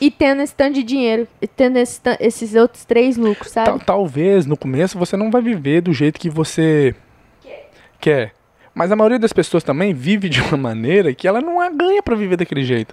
e 0.00 0.10
tendo 0.10 0.42
esse 0.42 0.56
tanto 0.56 0.74
de 0.74 0.82
dinheiro, 0.82 1.28
e 1.40 1.46
tendo 1.46 1.76
esse, 1.76 2.00
esses 2.18 2.56
outros 2.56 2.84
três 2.84 3.16
lucros, 3.16 3.52
sabe? 3.52 3.68
Tal, 3.68 3.78
talvez 3.78 4.44
no 4.44 4.56
começo 4.56 4.98
você 4.98 5.16
não 5.16 5.30
vai 5.30 5.40
viver 5.40 5.82
do 5.82 5.92
jeito 5.92 6.18
que 6.18 6.28
você 6.28 6.96
quer. 7.40 7.70
quer. 8.00 8.32
Mas 8.74 8.90
a 8.90 8.96
maioria 8.96 9.20
das 9.20 9.32
pessoas 9.32 9.62
também 9.62 9.94
vive 9.94 10.28
de 10.28 10.40
uma 10.40 10.56
maneira 10.58 11.14
que 11.14 11.28
ela 11.28 11.40
não 11.40 11.58
ganha 11.76 12.02
para 12.02 12.16
viver 12.16 12.36
daquele 12.36 12.64
jeito. 12.64 12.92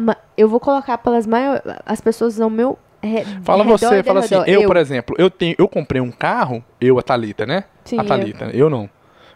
Ma... 0.00 0.16
Eu 0.36 0.48
vou 0.48 0.60
colocar 0.60 0.98
pelas 0.98 1.26
maiores. 1.26 1.62
As 1.84 2.00
pessoas 2.00 2.40
ao 2.40 2.50
meu. 2.50 2.78
Re... 3.02 3.24
Fala 3.42 3.62
você, 3.64 4.02
fala 4.02 4.20
assim, 4.20 4.34
eu, 4.34 4.62
eu, 4.62 4.66
por 4.66 4.76
exemplo, 4.76 5.14
eu 5.18 5.30
tenho, 5.30 5.54
eu 5.56 5.68
comprei 5.68 6.00
um 6.00 6.10
carro, 6.10 6.64
eu, 6.80 6.98
a 6.98 7.02
Thalita, 7.02 7.46
né? 7.46 7.64
Sim, 7.84 7.98
a 7.98 8.04
Thalita, 8.04 8.46
eu, 8.46 8.60
eu 8.60 8.70
não. 8.70 8.90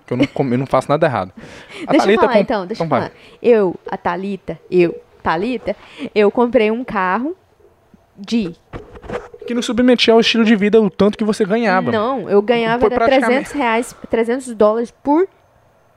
Que 0.04 0.12
eu 0.12 0.16
não, 0.16 0.26
eu 0.50 0.58
não 0.58 0.66
faço 0.66 0.88
nada 0.88 1.06
errado. 1.06 1.32
A 1.86 1.92
deixa 1.92 2.06
Thalita 2.06 2.24
eu 2.24 2.28
falar, 2.28 2.32
comp... 2.32 2.42
então, 2.42 2.66
deixa 2.66 2.84
então, 2.84 2.98
eu 2.98 3.02
falar. 3.02 3.12
Eu, 3.40 3.76
a 3.88 3.96
Thalita, 3.96 4.58
eu, 4.68 5.00
Thalita, 5.22 5.76
eu 6.12 6.28
comprei 6.28 6.72
um 6.72 6.82
carro 6.82 7.36
de 8.18 8.52
que 9.46 9.54
não 9.54 9.62
submetia 9.62 10.14
ao 10.14 10.20
estilo 10.20 10.44
de 10.44 10.56
vida 10.56 10.80
o 10.80 10.90
tanto 10.90 11.16
que 11.16 11.24
você 11.24 11.44
ganhava. 11.44 11.90
Não, 11.90 12.28
eu 12.28 12.40
ganhava 12.42 12.88
praticamente... 12.88 13.50
300 13.50 13.52
reais, 13.52 13.96
300 14.10 14.54
dólares 14.54 14.90
por 15.02 15.28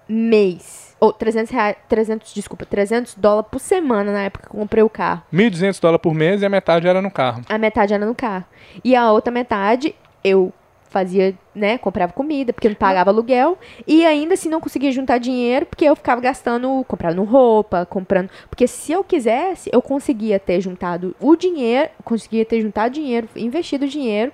mês. 0.07 0.84
Ou 0.99 1.11
300 1.11 1.51
reais, 1.51 1.75
300, 1.89 2.33
desculpa, 2.33 2.65
300 2.65 3.15
dólares 3.15 3.49
por 3.51 3.59
semana 3.59 4.11
na 4.11 4.23
época 4.23 4.47
que 4.49 4.55
eu 4.55 4.59
comprei 4.59 4.83
o 4.83 4.89
carro. 4.89 5.23
1.200 5.33 5.79
dólares 5.81 6.01
por 6.01 6.13
mês 6.13 6.41
e 6.41 6.45
a 6.45 6.49
metade 6.49 6.87
era 6.87 7.01
no 7.01 7.11
carro. 7.11 7.41
A 7.49 7.57
metade 7.57 7.93
era 7.93 8.05
no 8.05 8.15
carro. 8.15 8.45
E 8.83 8.95
a 8.95 9.11
outra 9.11 9.31
metade 9.31 9.93
eu 10.23 10.53
fazia, 10.95 11.35
né, 11.53 11.77
comprava 11.77 12.13
comida, 12.13 12.53
porque 12.53 12.69
não 12.69 12.75
pagava 12.75 13.09
aluguel, 13.09 13.59
e 13.85 14.05
ainda 14.05 14.33
assim 14.33 14.47
não 14.47 14.61
conseguia 14.61 14.93
juntar 14.93 15.17
dinheiro, 15.17 15.65
porque 15.65 15.83
eu 15.83 15.93
ficava 15.93 16.21
gastando, 16.21 16.85
comprando 16.87 17.21
roupa, 17.25 17.85
comprando, 17.85 18.29
porque 18.49 18.65
se 18.65 18.93
eu 18.93 19.03
quisesse, 19.03 19.69
eu 19.73 19.81
conseguia 19.81 20.39
ter 20.39 20.61
juntado 20.61 21.13
o 21.19 21.35
dinheiro, 21.35 21.89
conseguia 22.01 22.45
ter 22.45 22.61
juntado 22.61 22.93
dinheiro, 22.93 23.27
investido 23.35 23.85
dinheiro 23.85 24.31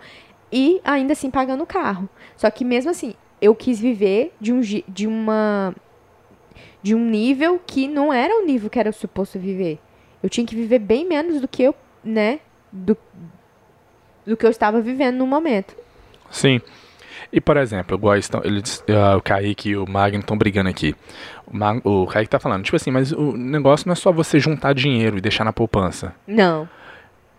e 0.52 0.80
ainda 0.84 1.14
assim 1.14 1.32
pagando 1.32 1.64
o 1.64 1.66
carro. 1.66 2.08
Só 2.38 2.48
que 2.52 2.64
mesmo 2.64 2.92
assim, 2.92 3.16
eu 3.42 3.56
quis 3.56 3.80
viver 3.80 4.32
de 4.40 4.54
um 4.54 4.62
de 4.62 5.08
uma 5.08 5.74
de 6.82 6.96
um 6.96 7.06
nível 7.06 7.62
que 7.66 7.88
não 7.88 8.12
era 8.12 8.42
o 8.42 8.46
nível 8.46 8.70
que 8.70 8.80
era 8.80 8.92
suposto 8.92 9.40
viver. 9.40 9.80
Eu 10.22 10.30
tinha 10.30 10.46
que 10.46 10.56
viver 10.56 10.80
bem 10.80 11.08
menos 11.08 11.42
do 11.42 11.48
que 11.48 11.64
eu, 11.64 11.76
né? 12.04 12.40
Do, 12.72 12.98
do 14.26 14.38
que 14.38 14.46
eu 14.46 14.50
estava 14.50 14.82
vivendo 14.82 15.18
no 15.18 15.28
momento. 15.28 15.76
Sim. 16.30 16.62
E, 17.32 17.40
por 17.40 17.58
exemplo, 17.58 17.96
igual 17.96 18.18
estão, 18.18 18.42
eles, 18.44 18.84
uh, 18.90 19.18
o 19.18 19.22
Kaique 19.22 19.70
e 19.70 19.78
o 19.78 19.88
Magno 19.88 20.20
estão 20.20 20.38
brigando 20.38 20.70
aqui. 20.70 20.96
O, 21.48 21.56
Mag, 21.56 21.82
o 21.84 22.06
Kaique 22.06 22.30
tá 22.30 22.40
falando, 22.40 22.64
tipo 22.64 22.76
assim, 22.76 22.92
mas 22.92 23.12
o 23.12 23.34
negócio 23.34 23.88
não 23.88 23.94
é 23.94 23.96
só 23.96 24.12
você 24.12 24.40
juntar 24.40 24.74
dinheiro 24.74 25.18
e 25.18 25.22
deixar 25.22 25.44
na 25.44 25.54
poupança. 25.54 26.14
Não. 26.28 26.68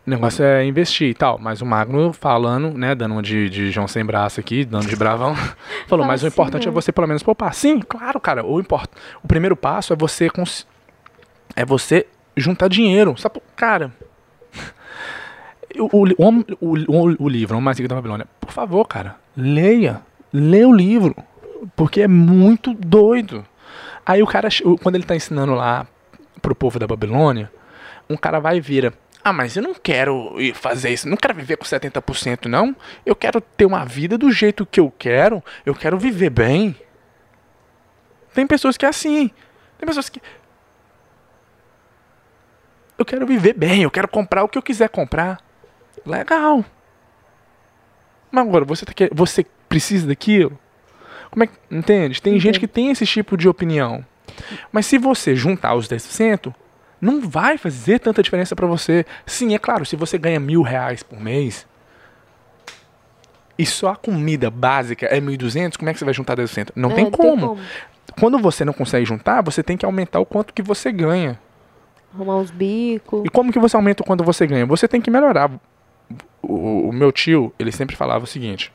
O 0.06 0.11
negócio 0.11 0.44
é 0.44 0.64
investir 0.64 1.11
e 1.11 1.14
tal. 1.14 1.38
Mas 1.38 1.61
o 1.61 1.66
Magno 1.66 2.12
falando, 2.12 2.76
né, 2.76 2.94
dando 2.94 3.12
uma 3.12 3.23
de, 3.23 3.49
de 3.49 3.71
João 3.71 3.87
sem 3.87 4.04
braço 4.04 4.40
aqui, 4.40 4.64
dando 4.64 4.88
de 4.88 4.97
bravão, 4.97 5.35
falou, 5.87 6.04
mas 6.04 6.23
o 6.23 6.26
importante 6.26 6.66
é 6.66 6.71
você 6.71 6.90
pelo 6.90 7.06
menos 7.06 7.23
poupar. 7.23 7.54
Sim, 7.54 7.80
claro, 7.80 8.21
cara. 8.21 8.44
O, 8.44 8.59
import, 8.59 8.90
o 9.23 9.28
primeiro 9.28 9.56
passo 9.56 9.92
é 9.92 9.97
você 9.97 10.28
cons, 10.28 10.66
é 11.54 11.64
você 11.64 12.06
juntar 12.37 12.68
dinheiro. 12.68 13.16
Sabe, 13.16 13.40
cara, 13.54 13.92
o, 15.78 16.02
o, 16.02 16.06
o, 16.61 17.25
o, 17.25 17.28
livro, 17.28 17.56
O 17.56 17.62
Mais 17.62 17.78
Rico 17.78 17.88
da 17.88 17.94
Babilônia, 17.94 18.26
por 18.40 18.50
favor, 18.50 18.87
cara, 18.87 19.16
leia. 19.37 20.00
Leia 20.32 20.68
o 20.68 20.75
livro. 20.75 21.14
Porque 21.76 22.02
é 22.02 22.09
muito 22.09 22.75
doido. 22.75 23.44
Aí 24.04 24.21
o 24.21 24.26
cara, 24.26 24.49
quando 24.82 24.97
ele 24.97 25.04
tá 25.04 25.14
ensinando 25.14 25.54
lá 25.54 25.87
pro 26.40 26.56
povo 26.56 26.78
da 26.78 26.88
Babilônia, 26.88 27.52
um 28.11 28.16
cara 28.16 28.40
vai 28.40 28.56
e 28.56 28.61
vira. 28.61 28.92
Ah, 29.24 29.32
mas 29.32 29.56
eu 29.56 29.62
não 29.62 29.74
quero 29.74 30.34
fazer 30.54 30.90
isso, 30.90 31.08
não 31.08 31.16
quero 31.16 31.34
viver 31.34 31.56
com 31.56 31.64
70%, 31.64 32.46
não. 32.46 32.74
Eu 33.06 33.14
quero 33.14 33.40
ter 33.40 33.64
uma 33.64 33.84
vida 33.84 34.18
do 34.18 34.32
jeito 34.32 34.66
que 34.66 34.80
eu 34.80 34.92
quero, 34.98 35.42
eu 35.64 35.74
quero 35.74 35.96
viver 35.96 36.30
bem. 36.30 36.76
Tem 38.34 38.46
pessoas 38.46 38.76
que 38.76 38.84
é 38.84 38.88
assim. 38.88 39.30
Tem 39.78 39.86
pessoas 39.86 40.08
que. 40.08 40.20
Eu 42.98 43.04
quero 43.04 43.26
viver 43.26 43.52
bem, 43.52 43.82
eu 43.82 43.90
quero 43.90 44.08
comprar 44.08 44.42
o 44.42 44.48
que 44.48 44.58
eu 44.58 44.62
quiser 44.62 44.88
comprar. 44.88 45.38
Legal. 46.04 46.64
Mas 48.30 48.46
agora, 48.46 48.64
você, 48.64 48.84
tá, 48.84 48.92
você 49.12 49.46
precisa 49.68 50.06
daquilo? 50.06 50.58
Como 51.30 51.44
é 51.44 51.46
que. 51.46 51.54
Entende? 51.70 52.20
Tem 52.20 52.38
gente 52.40 52.58
que 52.58 52.66
tem 52.66 52.90
esse 52.90 53.06
tipo 53.06 53.36
de 53.36 53.48
opinião. 53.48 54.04
Mas 54.72 54.86
se 54.86 54.98
você 54.98 55.36
juntar 55.36 55.74
os 55.74 55.88
10%, 55.88 56.54
não 57.02 57.21
vai 57.21 57.59
fazer 57.59 57.99
tanta 57.99 58.23
diferença 58.23 58.54
para 58.54 58.66
você. 58.66 59.04
Sim, 59.26 59.54
é 59.54 59.59
claro, 59.59 59.85
se 59.85 59.97
você 59.97 60.16
ganha 60.16 60.38
mil 60.38 60.62
reais 60.62 61.02
por 61.02 61.21
mês 61.21 61.66
e 63.59 63.66
só 63.66 63.90
a 63.90 63.97
comida 63.97 64.49
básica 64.50 65.06
é 65.06 65.21
1.200, 65.21 65.76
como 65.76 65.90
é 65.90 65.92
que 65.92 65.99
você 65.99 66.04
vai 66.04 66.14
juntar 66.14 66.37
10%? 66.37 66.71
Não, 66.76 66.92
é, 66.92 66.94
tem, 66.94 67.11
como. 67.11 67.30
tem 67.30 67.49
como. 67.49 67.61
Quando 68.21 68.38
você 68.38 68.64
não 68.64 68.73
consegue 68.73 69.04
juntar, 69.04 69.42
você 69.42 69.64
tem 69.64 69.76
que 69.76 69.85
aumentar 69.85 70.21
o 70.21 70.25
quanto 70.25 70.54
que 70.54 70.62
você 70.62 70.92
ganha. 70.92 71.38
Arrumar 72.14 72.37
uns 72.37 72.52
bicos. 72.52 73.25
E 73.25 73.28
como 73.28 73.52
que 73.52 73.59
você 73.59 73.75
aumenta 73.75 74.02
o 74.02 74.06
quanto 74.06 74.23
você 74.23 74.47
ganha? 74.47 74.64
Você 74.64 74.87
tem 74.87 75.00
que 75.00 75.11
melhorar 75.11 75.50
o, 76.42 76.88
o 76.88 76.92
meu 76.92 77.11
tio, 77.11 77.52
ele 77.59 77.73
sempre 77.73 77.97
falava 77.97 78.25
o 78.25 78.26
seguinte: 78.28 78.73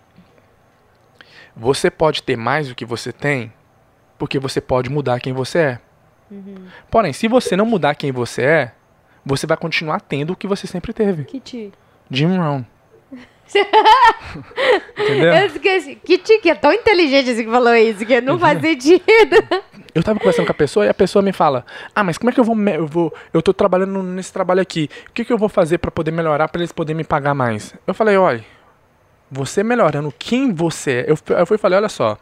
você 1.55 1.89
pode 1.89 2.23
ter 2.23 2.35
mais 2.35 2.67
do 2.67 2.75
que 2.75 2.85
você 2.85 3.13
tem, 3.13 3.53
porque 4.17 4.37
você 4.37 4.59
pode 4.59 4.89
mudar 4.89 5.19
quem 5.19 5.33
você 5.33 5.59
é. 5.59 5.79
Uhum. 6.29 6.55
Porém, 6.89 7.13
se 7.13 7.27
você 7.27 7.55
não 7.55 7.65
mudar 7.65 7.95
quem 7.95 8.11
você 8.11 8.41
é, 8.43 8.71
você 9.25 9.45
vai 9.45 9.57
continuar 9.57 10.01
tendo 10.01 10.33
o 10.33 10.35
que 10.35 10.47
você 10.47 10.67
sempre 10.67 10.93
teve. 10.93 11.23
Tio? 11.39 11.71
Jim 12.09 12.37
Rohn. 12.37 12.63
Entendeu? 14.97 15.33
Eu 15.33 15.45
esqueci. 15.47 15.95
Que 15.95 16.17
tio 16.17 16.41
que 16.41 16.49
é 16.49 16.55
tão 16.55 16.73
inteligente 16.73 17.29
assim 17.29 17.45
que 17.45 17.51
falou 17.51 17.73
isso, 17.75 18.05
que 18.05 18.19
não 18.19 18.37
faz 18.37 18.59
sentido. 18.59 19.03
Eu 19.95 20.03
tava 20.03 20.19
conversando 20.19 20.45
com 20.45 20.51
a 20.51 20.55
pessoa 20.55 20.85
e 20.85 20.89
a 20.89 20.93
pessoa 20.93 21.23
me 21.23 21.31
fala: 21.31 21.65
Ah, 21.95 22.03
mas 22.03 22.17
como 22.17 22.29
é 22.29 22.33
que 22.33 22.39
eu 22.39 22.43
vou. 22.43 22.57
Eu, 22.67 22.85
vou, 22.85 23.13
eu 23.33 23.41
tô 23.41 23.53
trabalhando 23.53 24.03
nesse 24.03 24.33
trabalho 24.33 24.61
aqui. 24.61 24.89
O 25.09 25.13
que, 25.13 25.23
que 25.23 25.31
eu 25.31 25.37
vou 25.37 25.49
fazer 25.49 25.77
para 25.77 25.89
poder 25.89 26.11
melhorar, 26.11 26.49
para 26.49 26.59
eles 26.59 26.73
poderem 26.73 26.97
me 26.97 27.03
pagar 27.03 27.33
mais? 27.33 27.73
Eu 27.85 27.93
falei: 27.93 28.17
Olha, 28.17 28.43
você 29.31 29.63
melhorando 29.63 30.13
quem 30.17 30.53
você 30.53 31.05
é. 31.07 31.11
Eu, 31.11 31.17
eu 31.37 31.45
fui 31.45 31.55
e 31.55 31.59
falei: 31.59 31.77
Olha 31.77 31.89
só. 31.89 32.17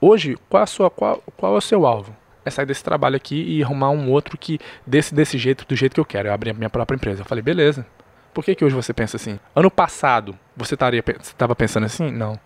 Hoje, 0.00 0.36
qual, 0.48 0.62
a 0.62 0.66
sua, 0.66 0.90
qual, 0.90 1.22
qual 1.36 1.54
é 1.54 1.58
o 1.58 1.60
seu 1.60 1.86
alvo? 1.86 2.14
É 2.46 2.50
sair 2.50 2.64
desse 2.64 2.82
trabalho 2.82 3.16
aqui 3.16 3.42
e 3.42 3.62
arrumar 3.62 3.90
um 3.90 4.08
outro 4.10 4.38
que 4.38 4.58
desse 4.86 5.14
desse 5.14 5.36
jeito, 5.36 5.66
do 5.66 5.74
jeito 5.74 5.94
que 5.94 6.00
eu 6.00 6.04
quero. 6.04 6.28
Eu 6.28 6.32
abrir 6.32 6.50
a 6.50 6.54
minha 6.54 6.70
própria 6.70 6.96
empresa. 6.96 7.22
Eu 7.22 7.26
falei: 7.26 7.42
Beleza. 7.42 7.84
Por 8.32 8.44
que, 8.44 8.54
que 8.54 8.64
hoje 8.64 8.74
você 8.74 8.92
pensa 8.92 9.16
assim? 9.16 9.40
Ano 9.54 9.70
passado, 9.70 10.38
você 10.54 10.74
estava 10.74 11.56
pensando 11.56 11.84
assim? 11.86 12.10
Não. 12.10 12.38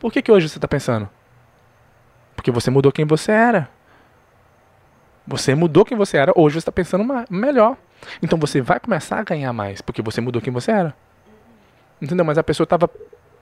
Por 0.00 0.12
que, 0.12 0.22
que 0.22 0.32
hoje 0.32 0.48
você 0.48 0.58
está 0.58 0.66
pensando? 0.66 1.08
Porque 2.34 2.50
você 2.50 2.70
mudou 2.70 2.90
quem 2.90 3.04
você 3.04 3.30
era. 3.30 3.68
Você 5.26 5.54
mudou 5.54 5.84
quem 5.84 5.96
você 5.96 6.18
era, 6.18 6.32
hoje 6.36 6.54
você 6.54 6.58
está 6.58 6.72
pensando 6.72 7.04
melhor. 7.30 7.76
Então 8.22 8.38
você 8.38 8.60
vai 8.60 8.78
começar 8.78 9.18
a 9.18 9.22
ganhar 9.22 9.52
mais, 9.52 9.80
porque 9.80 10.02
você 10.02 10.20
mudou 10.20 10.42
quem 10.42 10.52
você 10.52 10.70
era. 10.70 10.94
Entendeu? 12.00 12.24
Mas 12.24 12.36
a 12.36 12.42
pessoa 12.42 12.66
tava, 12.66 12.90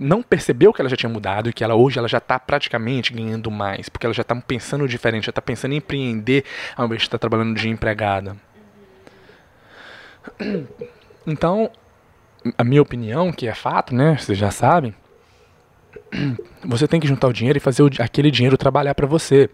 não 0.02 0.23
percebeu 0.23 0.73
que 0.73 0.80
ela 0.80 0.88
já 0.88 0.97
tinha 0.97 1.11
mudado 1.11 1.49
e 1.49 1.52
que 1.52 1.62
ela 1.62 1.75
hoje 1.75 1.99
ela 1.99 2.09
já 2.09 2.18
está 2.18 2.38
praticamente 2.38 3.12
ganhando 3.12 3.50
mais, 3.50 3.88
porque 3.88 4.06
ela 4.06 4.14
já 4.14 4.23
está 4.23 4.35
pensando 4.35 4.87
diferente, 4.88 5.26
já 5.26 5.30
está 5.30 5.42
pensando 5.42 5.73
em 5.73 5.76
empreender 5.76 6.44
ao 6.76 6.87
invés 6.87 7.02
de 7.02 7.06
estar 7.06 7.18
tá 7.18 7.28
trabalhando 7.28 7.56
de 7.56 7.68
empregada. 7.68 8.37
Então, 11.26 11.71
a 12.59 12.64
minha 12.64 12.82
opinião, 12.82 13.32
que 13.32 13.47
é 13.47 13.54
fato, 13.54 13.94
né? 13.94 14.16
Vocês 14.18 14.37
já 14.37 14.50
sabem. 14.50 14.94
Você 16.64 16.87
tem 16.87 17.00
que 17.00 17.06
juntar 17.06 17.28
o 17.28 17.32
dinheiro 17.32 17.56
e 17.56 17.61
fazer 17.61 17.82
o, 17.82 17.90
aquele 17.99 18.30
dinheiro 18.30 18.56
trabalhar 18.56 18.94
para 18.94 19.06
você. 19.06 19.49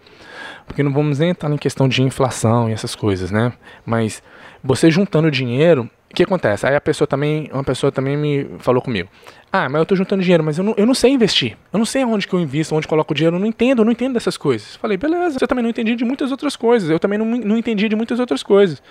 Porque 0.67 0.83
não 0.83 0.93
vamos 0.93 1.21
entrar 1.21 1.51
em 1.51 1.57
questão 1.57 1.89
de 1.89 2.03
inflação 2.03 2.69
e 2.69 2.73
essas 2.73 2.95
coisas, 2.95 3.31
né? 3.31 3.53
Mas 3.85 4.23
você 4.63 4.91
juntando 4.91 5.31
dinheiro, 5.31 5.91
o 6.11 6.15
que 6.15 6.23
acontece? 6.23 6.67
Aí 6.67 6.75
a 6.75 6.81
pessoa 6.81 7.07
também, 7.07 7.51
uma 7.53 7.65
pessoa 7.65 7.93
também 7.93 8.17
me 8.17 8.59
falou 8.59 8.83
comigo. 8.83 9.09
Ah, 9.51 9.69
mas 9.69 9.77
eu 9.77 9.83
estou 9.83 9.97
juntando 9.97 10.23
dinheiro, 10.23 10.45
mas 10.45 10.59
eu 10.59 10.65
não, 10.65 10.75
eu 10.77 10.85
não 10.85 10.95
sei 10.95 11.11
investir. 11.11 11.57
Eu 11.73 11.79
não 11.79 11.87
sei 11.87 12.05
onde 12.05 12.29
que 12.29 12.35
eu 12.35 12.41
invisto, 12.41 12.75
onde 12.75 12.87
coloco 12.87 13.13
o 13.13 13.17
dinheiro, 13.17 13.37
eu 13.37 13.41
não 13.41 13.47
entendo, 13.47 13.81
eu 13.81 13.85
não 13.85 13.93
entendo 13.93 14.15
dessas 14.15 14.37
coisas. 14.37 14.77
Falei, 14.77 14.97
beleza, 14.97 15.39
você 15.39 15.47
também 15.47 15.63
não 15.63 15.71
entendi 15.71 15.97
de 15.97 16.05
muitas 16.05 16.31
outras 16.31 16.55
coisas. 16.55 16.91
Eu 16.91 16.99
também 16.99 17.19
não, 17.19 17.25
não 17.25 17.57
entendi 17.57 17.89
de 17.89 17.97
muitas 17.97 18.21
outras 18.21 18.43
coisas. 18.43 18.83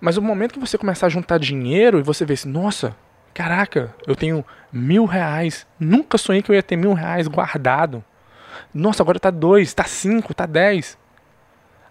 Mas 0.00 0.16
o 0.16 0.22
momento 0.22 0.54
que 0.54 0.58
você 0.58 0.78
começar 0.78 1.06
a 1.06 1.10
juntar 1.10 1.38
dinheiro 1.38 1.98
e 1.98 2.02
você 2.02 2.24
vê 2.24 2.34
assim, 2.34 2.48
nossa, 2.48 2.96
caraca, 3.34 3.94
eu 4.06 4.16
tenho 4.16 4.44
mil 4.72 5.04
reais. 5.04 5.66
Nunca 5.78 6.16
sonhei 6.16 6.40
que 6.40 6.50
eu 6.50 6.54
ia 6.54 6.62
ter 6.62 6.76
mil 6.76 6.94
reais 6.94 7.28
guardado. 7.28 8.02
Nossa, 8.72 9.02
agora 9.02 9.20
tá 9.20 9.30
dois, 9.30 9.74
tá 9.74 9.84
cinco, 9.84 10.32
tá 10.32 10.46
dez. 10.46 10.96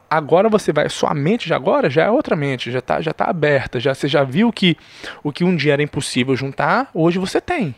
Agora 0.09 0.47
você 0.47 0.71
vai, 0.71 0.87
sua 0.89 1.13
mente 1.13 1.47
de 1.47 1.53
agora 1.53 1.89
já 1.89 2.03
é 2.03 2.09
outra 2.09 2.35
mente, 2.35 2.71
já 2.71 2.81
tá, 2.81 3.01
já 3.01 3.11
tá 3.13 3.25
aberta, 3.25 3.79
já 3.79 3.95
você 3.95 4.07
já 4.07 4.23
viu 4.23 4.51
que 4.51 4.77
o 5.23 5.31
que 5.31 5.43
um 5.43 5.55
dia 5.55 5.73
era 5.73 5.81
impossível 5.81 6.35
juntar, 6.35 6.89
hoje 6.93 7.17
você 7.17 7.41
tem. 7.41 7.73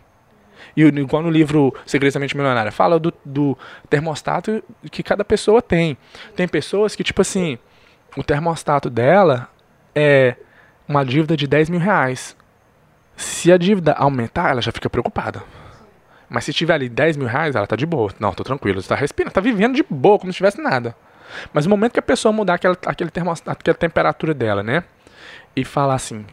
E 0.75 0.81
igual 0.81 1.23
no 1.23 1.29
livro 1.29 1.73
Segredos 1.85 2.13
da 2.13 2.19
Mente 2.19 2.35
Milionária, 2.35 2.71
fala 2.71 2.99
do, 2.99 3.13
do 3.23 3.57
termostato 3.89 4.63
que 4.91 5.01
cada 5.01 5.23
pessoa 5.23 5.61
tem. 5.61 5.97
Tem 6.35 6.47
pessoas 6.47 6.95
que, 6.95 7.03
tipo 7.03 7.21
assim, 7.21 7.57
o 8.17 8.23
termostato 8.23 8.89
dela 8.89 9.49
é 9.93 10.35
uma 10.87 11.05
dívida 11.05 11.37
de 11.37 11.47
10 11.47 11.69
mil 11.69 11.79
reais. 11.79 12.35
Se 13.15 13.51
a 13.51 13.57
dívida 13.57 13.93
aumentar, 13.93 14.51
ela 14.51 14.61
já 14.61 14.71
fica 14.71 14.89
preocupada. 14.89 15.41
Mas 16.29 16.43
se 16.43 16.51
tiver 16.51 16.73
ali 16.73 16.89
10 16.89 17.15
mil 17.15 17.27
reais, 17.27 17.55
ela 17.55 17.65
tá 17.65 17.77
de 17.77 17.85
boa. 17.85 18.11
Não, 18.19 18.33
tô 18.33 18.43
tranquilo. 18.43 18.81
Você 18.81 18.89
tá 18.89 18.95
respirando, 18.95 19.33
tá 19.33 19.39
vivendo 19.39 19.75
de 19.75 19.85
boa, 19.89 20.19
como 20.19 20.33
se 20.33 20.37
tivesse 20.37 20.61
nada. 20.61 20.95
Mas 21.53 21.65
no 21.65 21.69
momento 21.69 21.93
que 21.93 21.99
a 21.99 22.03
pessoa 22.03 22.33
mudar 22.33 22.55
aquela, 22.55 22.77
aquele 22.85 23.09
termostato, 23.09 23.59
aquela 23.61 23.77
temperatura 23.77 24.33
dela, 24.33 24.61
né? 24.61 24.83
E 25.55 25.63
falar 25.63 25.95
assim, 25.95 26.25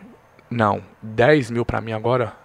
não, 0.50 0.82
10 1.00 1.50
mil 1.50 1.64
pra 1.64 1.80
mim 1.80 1.92
agora 1.92 2.41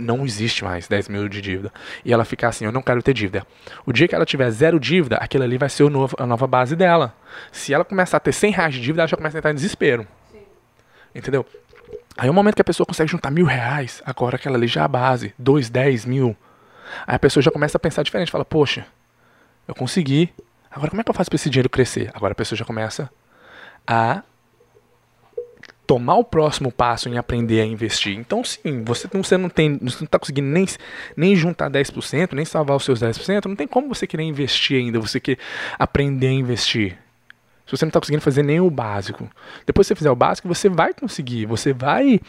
não 0.00 0.24
existe 0.24 0.64
mais 0.64 0.88
10 0.88 1.08
mil 1.08 1.28
de 1.28 1.40
dívida. 1.40 1.72
E 2.04 2.12
ela 2.12 2.24
ficar 2.24 2.48
assim, 2.48 2.64
eu 2.64 2.72
não 2.72 2.82
quero 2.82 3.02
ter 3.02 3.14
dívida. 3.14 3.46
O 3.86 3.92
dia 3.92 4.08
que 4.08 4.14
ela 4.14 4.26
tiver 4.26 4.50
zero 4.50 4.80
dívida, 4.80 5.16
aquilo 5.16 5.44
ali 5.44 5.58
vai 5.58 5.68
ser 5.68 5.88
novo, 5.90 6.16
a 6.18 6.26
nova 6.26 6.46
base 6.46 6.74
dela. 6.74 7.14
Se 7.52 7.72
ela 7.72 7.84
começar 7.84 8.16
a 8.16 8.20
ter 8.20 8.32
100 8.32 8.52
reais 8.52 8.74
de 8.74 8.80
dívida, 8.80 9.02
ela 9.02 9.08
já 9.08 9.16
começa 9.16 9.36
a 9.36 9.38
entrar 9.38 9.50
em 9.50 9.54
desespero. 9.54 10.06
Sim. 10.32 10.40
Entendeu? 11.14 11.46
Aí 12.16 12.28
o 12.28 12.34
momento 12.34 12.54
que 12.56 12.62
a 12.62 12.64
pessoa 12.64 12.86
consegue 12.86 13.10
juntar 13.10 13.30
mil 13.30 13.46
reais, 13.46 14.02
agora 14.04 14.36
aquela 14.36 14.56
ali 14.56 14.66
já 14.66 14.82
é 14.82 14.84
a 14.84 14.88
base, 14.88 15.32
dois, 15.38 15.70
dez 15.70 16.04
mil, 16.04 16.36
Aí 17.06 17.16
a 17.16 17.18
pessoa 17.18 17.42
já 17.42 17.50
começa 17.50 17.76
a 17.76 17.80
pensar 17.80 18.02
diferente, 18.02 18.30
fala, 18.30 18.44
poxa, 18.44 18.86
eu 19.66 19.74
consegui. 19.74 20.32
Agora 20.70 20.90
como 20.90 21.00
é 21.00 21.04
que 21.04 21.10
eu 21.10 21.14
faço 21.14 21.30
para 21.30 21.36
esse 21.36 21.50
dinheiro 21.50 21.68
crescer? 21.68 22.10
Agora 22.14 22.32
a 22.32 22.34
pessoa 22.34 22.56
já 22.56 22.64
começa 22.64 23.10
a 23.86 24.22
tomar 25.90 26.14
o 26.14 26.22
próximo 26.22 26.70
passo 26.70 27.08
em 27.08 27.18
aprender 27.18 27.60
a 27.60 27.66
investir. 27.66 28.16
Então, 28.16 28.44
sim, 28.44 28.84
você 28.84 29.08
não, 29.12 29.24
você 29.24 29.36
não 29.36 29.48
tem, 29.48 29.76
você 29.78 29.96
não 29.98 30.04
está 30.04 30.20
conseguindo 30.20 30.46
nem, 30.46 30.64
nem 31.16 31.34
juntar 31.34 31.68
10%, 31.68 32.32
nem 32.32 32.44
salvar 32.44 32.76
os 32.76 32.84
seus 32.84 33.00
10%, 33.00 33.46
não 33.46 33.56
tem 33.56 33.66
como 33.66 33.88
você 33.88 34.06
querer 34.06 34.22
investir 34.22 34.78
ainda, 34.78 35.00
você 35.00 35.18
quer 35.18 35.36
aprender 35.76 36.28
a 36.28 36.32
investir. 36.32 36.96
Se 37.66 37.76
você 37.76 37.84
não 37.84 37.88
está 37.88 37.98
conseguindo 37.98 38.22
fazer 38.22 38.44
nem 38.44 38.60
o 38.60 38.70
básico. 38.70 39.28
Depois 39.66 39.84
que 39.84 39.88
você 39.88 39.96
fizer 39.96 40.12
o 40.12 40.14
básico, 40.14 40.46
você 40.46 40.68
vai 40.68 40.94
conseguir, 40.94 41.46
você 41.46 41.72
vai 41.72 42.20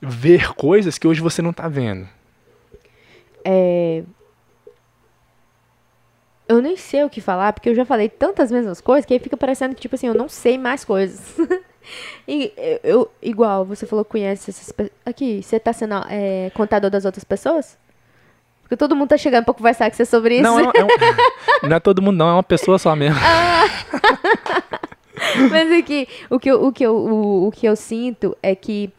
ver 0.00 0.54
coisas 0.54 0.96
que 0.96 1.08
hoje 1.08 1.20
você 1.20 1.42
não 1.42 1.50
está 1.50 1.66
vendo. 1.66 2.08
É... 3.44 4.04
Eu 6.46 6.62
nem 6.62 6.76
sei 6.76 7.02
o 7.02 7.10
que 7.10 7.20
falar, 7.20 7.54
porque 7.54 7.70
eu 7.70 7.74
já 7.74 7.84
falei 7.84 8.08
tantas 8.08 8.52
mesmas 8.52 8.80
coisas 8.80 9.04
que 9.04 9.12
aí 9.12 9.18
fica 9.18 9.36
parecendo 9.36 9.74
que, 9.74 9.80
tipo 9.80 9.96
assim, 9.96 10.06
eu 10.06 10.14
não 10.14 10.28
sei 10.28 10.56
mais 10.56 10.84
coisas. 10.84 11.34
e, 12.26 12.52
eu, 12.82 13.10
igual, 13.22 13.64
você 13.64 13.86
falou 13.86 14.04
que 14.04 14.12
conhece 14.12 14.50
essas 14.50 14.72
pessoas. 14.72 14.96
Aqui, 15.04 15.42
você 15.42 15.58
tá 15.58 15.72
sendo 15.72 15.94
é, 16.08 16.50
contador 16.54 16.90
das 16.90 17.04
outras 17.04 17.24
pessoas? 17.24 17.78
Porque 18.62 18.76
todo 18.76 18.94
mundo 18.94 19.08
tá 19.08 19.16
chegando 19.16 19.44
pra 19.44 19.54
conversar 19.54 19.90
com 19.90 19.96
você 19.96 20.04
sobre 20.04 20.36
isso. 20.36 20.44
Não, 20.44 20.60
é, 20.60 20.62
é 20.62 20.84
um, 20.84 20.88
não 21.68 21.76
é 21.76 21.80
todo 21.80 22.00
mundo, 22.00 22.16
não, 22.16 22.28
é 22.28 22.32
uma 22.34 22.42
pessoa 22.42 22.78
só 22.78 22.94
mesmo. 22.94 23.18
Ah. 23.20 23.64
Mas 25.50 25.72
aqui, 25.72 26.08
o 26.30 26.38
que, 26.38 26.50
eu, 26.50 26.64
o, 26.64 26.72
que 26.72 26.84
eu, 26.84 26.96
o, 26.96 27.48
o 27.48 27.50
que 27.50 27.66
eu 27.66 27.74
sinto 27.74 28.36
é 28.42 28.54
que, 28.54 28.90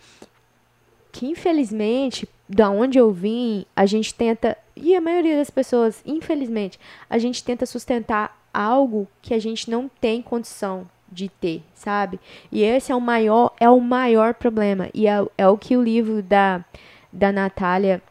que, 1.12 1.26
infelizmente, 1.26 2.28
da 2.50 2.70
onde 2.70 2.98
eu 2.98 3.12
vim, 3.12 3.66
a 3.74 3.86
gente 3.86 4.14
tenta, 4.14 4.58
e 4.76 4.94
a 4.94 5.00
maioria 5.00 5.38
das 5.38 5.50
pessoas, 5.50 6.02
infelizmente, 6.06 6.78
a 7.10 7.18
gente 7.18 7.44
tenta 7.44 7.66
sustentar 7.66 8.38
algo 8.54 9.08
que 9.22 9.34
a 9.34 9.40
gente 9.40 9.70
não 9.70 9.90
tem 10.02 10.22
condição 10.22 10.86
de 11.12 11.30
ter, 11.30 11.64
sabe? 11.74 12.20
E 12.52 12.64
esse 12.64 12.92
é 12.92 12.96
o 12.96 13.02
maior, 13.02 13.54
é 13.60 13.70
o 13.70 13.80
maior 13.80 14.34
problema. 14.34 14.90
E 14.94 15.08
é, 15.08 15.26
é 15.38 15.48
o 15.48 15.58
que 15.58 15.76
o 15.76 15.84
livro 15.84 16.24
da, 16.24 16.64
da 17.12 17.32
Natália 17.32 18.02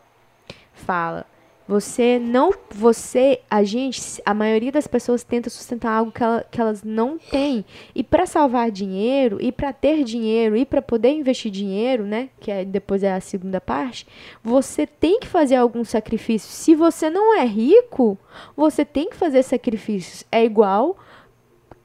fala. 0.75 1.27
Você 1.71 2.19
não, 2.19 2.53
você, 2.69 3.43
a 3.49 3.63
gente, 3.63 4.21
a 4.27 4.35
maioria 4.35 4.73
das 4.73 4.89
pessoas 4.89 5.23
tenta 5.23 5.49
sustentar 5.49 5.93
algo 5.93 6.11
que, 6.11 6.21
ela, 6.21 6.45
que 6.51 6.61
elas 6.61 6.83
não 6.83 7.17
têm. 7.17 7.65
E 7.95 8.03
para 8.03 8.27
salvar 8.27 8.73
dinheiro, 8.73 9.39
e 9.41 9.53
para 9.53 9.73
ter 9.73 10.03
dinheiro, 10.03 10.57
e 10.57 10.67
para 10.67 10.83
poder 10.83 11.11
investir 11.11 11.49
dinheiro, 11.49 12.05
né, 12.05 12.29
que 12.41 12.51
é, 12.51 12.65
depois 12.65 13.05
é 13.05 13.13
a 13.13 13.21
segunda 13.21 13.61
parte, 13.61 14.05
você 14.43 14.85
tem 14.85 15.21
que 15.21 15.29
fazer 15.29 15.55
algum 15.55 15.85
sacrifício. 15.85 16.51
Se 16.51 16.75
você 16.75 17.09
não 17.09 17.39
é 17.39 17.47
rico, 17.47 18.19
você 18.57 18.85
tem 18.85 19.09
que 19.09 19.17
fazer 19.17 19.45
sacrifícios. 19.45 20.25
É 20.33 20.45
igual 20.45 20.97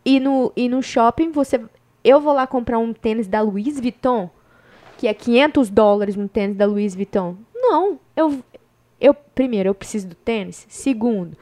e 0.06 0.20
no, 0.20 0.54
e 0.56 0.70
no 0.70 0.82
shopping 0.84 1.32
você 1.32 1.60
eu 2.04 2.22
vou 2.22 2.34
lá 2.34 2.46
comprar 2.46 2.78
um 2.78 2.94
tênis 2.94 3.28
da 3.28 3.42
Louis 3.42 3.80
Vuitton, 3.80 4.30
que 4.96 5.08
é 5.08 5.14
500 5.14 5.70
dólares 5.72 6.16
um 6.16 6.28
tênis 6.28 6.56
da 6.56 6.68
Louis 6.68 6.94
Vuitton. 6.94 7.36
Não, 7.54 8.00
eu, 8.16 8.44
eu 9.02 9.14
primeiro 9.14 9.70
eu 9.70 9.74
preciso 9.74 10.10
do 10.10 10.16
tênis. 10.16 10.68
Segundo, 10.70 11.36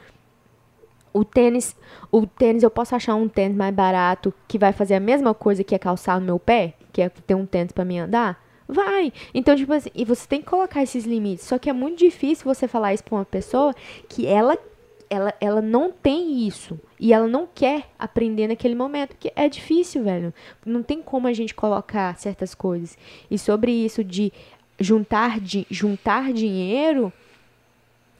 o 1.12 1.22
tênis, 1.22 1.76
o 2.10 2.26
tênis 2.26 2.62
eu 2.62 2.70
posso 2.70 2.96
achar 2.96 3.14
um 3.14 3.28
tênis 3.28 3.56
mais 3.56 3.74
barato 3.74 4.32
que 4.48 4.58
vai 4.58 4.72
fazer 4.72 4.94
a 4.94 5.00
mesma 5.00 5.34
coisa 5.34 5.62
que 5.62 5.74
é 5.74 5.78
calçar 5.78 6.18
no 6.18 6.26
meu 6.26 6.38
pé, 6.38 6.74
que 6.92 7.02
é 7.02 7.10
ter 7.10 7.34
um 7.34 7.44
tênis 7.44 7.70
para 7.70 7.84
mim 7.84 7.98
andar. 7.98 8.42
Vai. 8.66 9.12
Então, 9.34 9.54
tipo 9.54 9.72
assim, 9.72 9.90
e 9.94 10.04
você 10.04 10.26
tem 10.26 10.40
que 10.40 10.46
colocar 10.46 10.82
esses 10.82 11.04
limites. 11.04 11.44
Só 11.44 11.58
que 11.58 11.68
é 11.68 11.72
muito 11.72 11.98
difícil 11.98 12.44
você 12.44 12.66
falar 12.66 12.94
isso 12.94 13.04
pra 13.04 13.16
uma 13.16 13.24
pessoa 13.24 13.74
que 14.08 14.26
ela 14.26 14.58
ela, 15.08 15.34
ela 15.40 15.60
não 15.60 15.90
tem 15.90 16.46
isso. 16.46 16.78
E 16.98 17.12
ela 17.12 17.26
não 17.26 17.48
quer 17.52 17.88
aprender 17.98 18.48
naquele 18.48 18.74
momento. 18.74 19.16
Que 19.16 19.32
é 19.36 19.48
difícil, 19.48 20.04
velho. 20.04 20.32
Não 20.64 20.82
tem 20.82 21.02
como 21.02 21.26
a 21.26 21.32
gente 21.32 21.54
colocar 21.54 22.16
certas 22.18 22.54
coisas. 22.54 22.96
E 23.30 23.38
sobre 23.38 23.72
isso 23.72 24.02
de 24.02 24.32
juntar, 24.78 25.40
de, 25.40 25.66
juntar 25.70 26.32
dinheiro, 26.32 27.12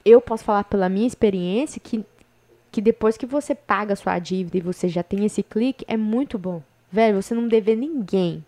eu 0.03 0.21
posso 0.21 0.43
falar 0.43 0.63
pela 0.65 0.89
minha 0.89 1.07
experiência 1.07 1.81
que, 1.83 2.05
que 2.71 2.81
depois 2.81 3.17
que 3.17 3.25
você 3.25 3.55
paga 3.55 3.93
a 3.93 3.97
sua 3.97 4.19
dívida 4.19 4.57
e 4.57 4.61
você 4.61 4.87
já 4.87 5.03
tem 5.03 5.25
esse 5.25 5.43
clique, 5.43 5.85
é 5.87 5.97
muito 5.97 6.37
bom. 6.37 6.61
Velho, 6.91 7.21
você 7.21 7.33
não 7.33 7.47
deve 7.47 7.75
ninguém. 7.75 8.45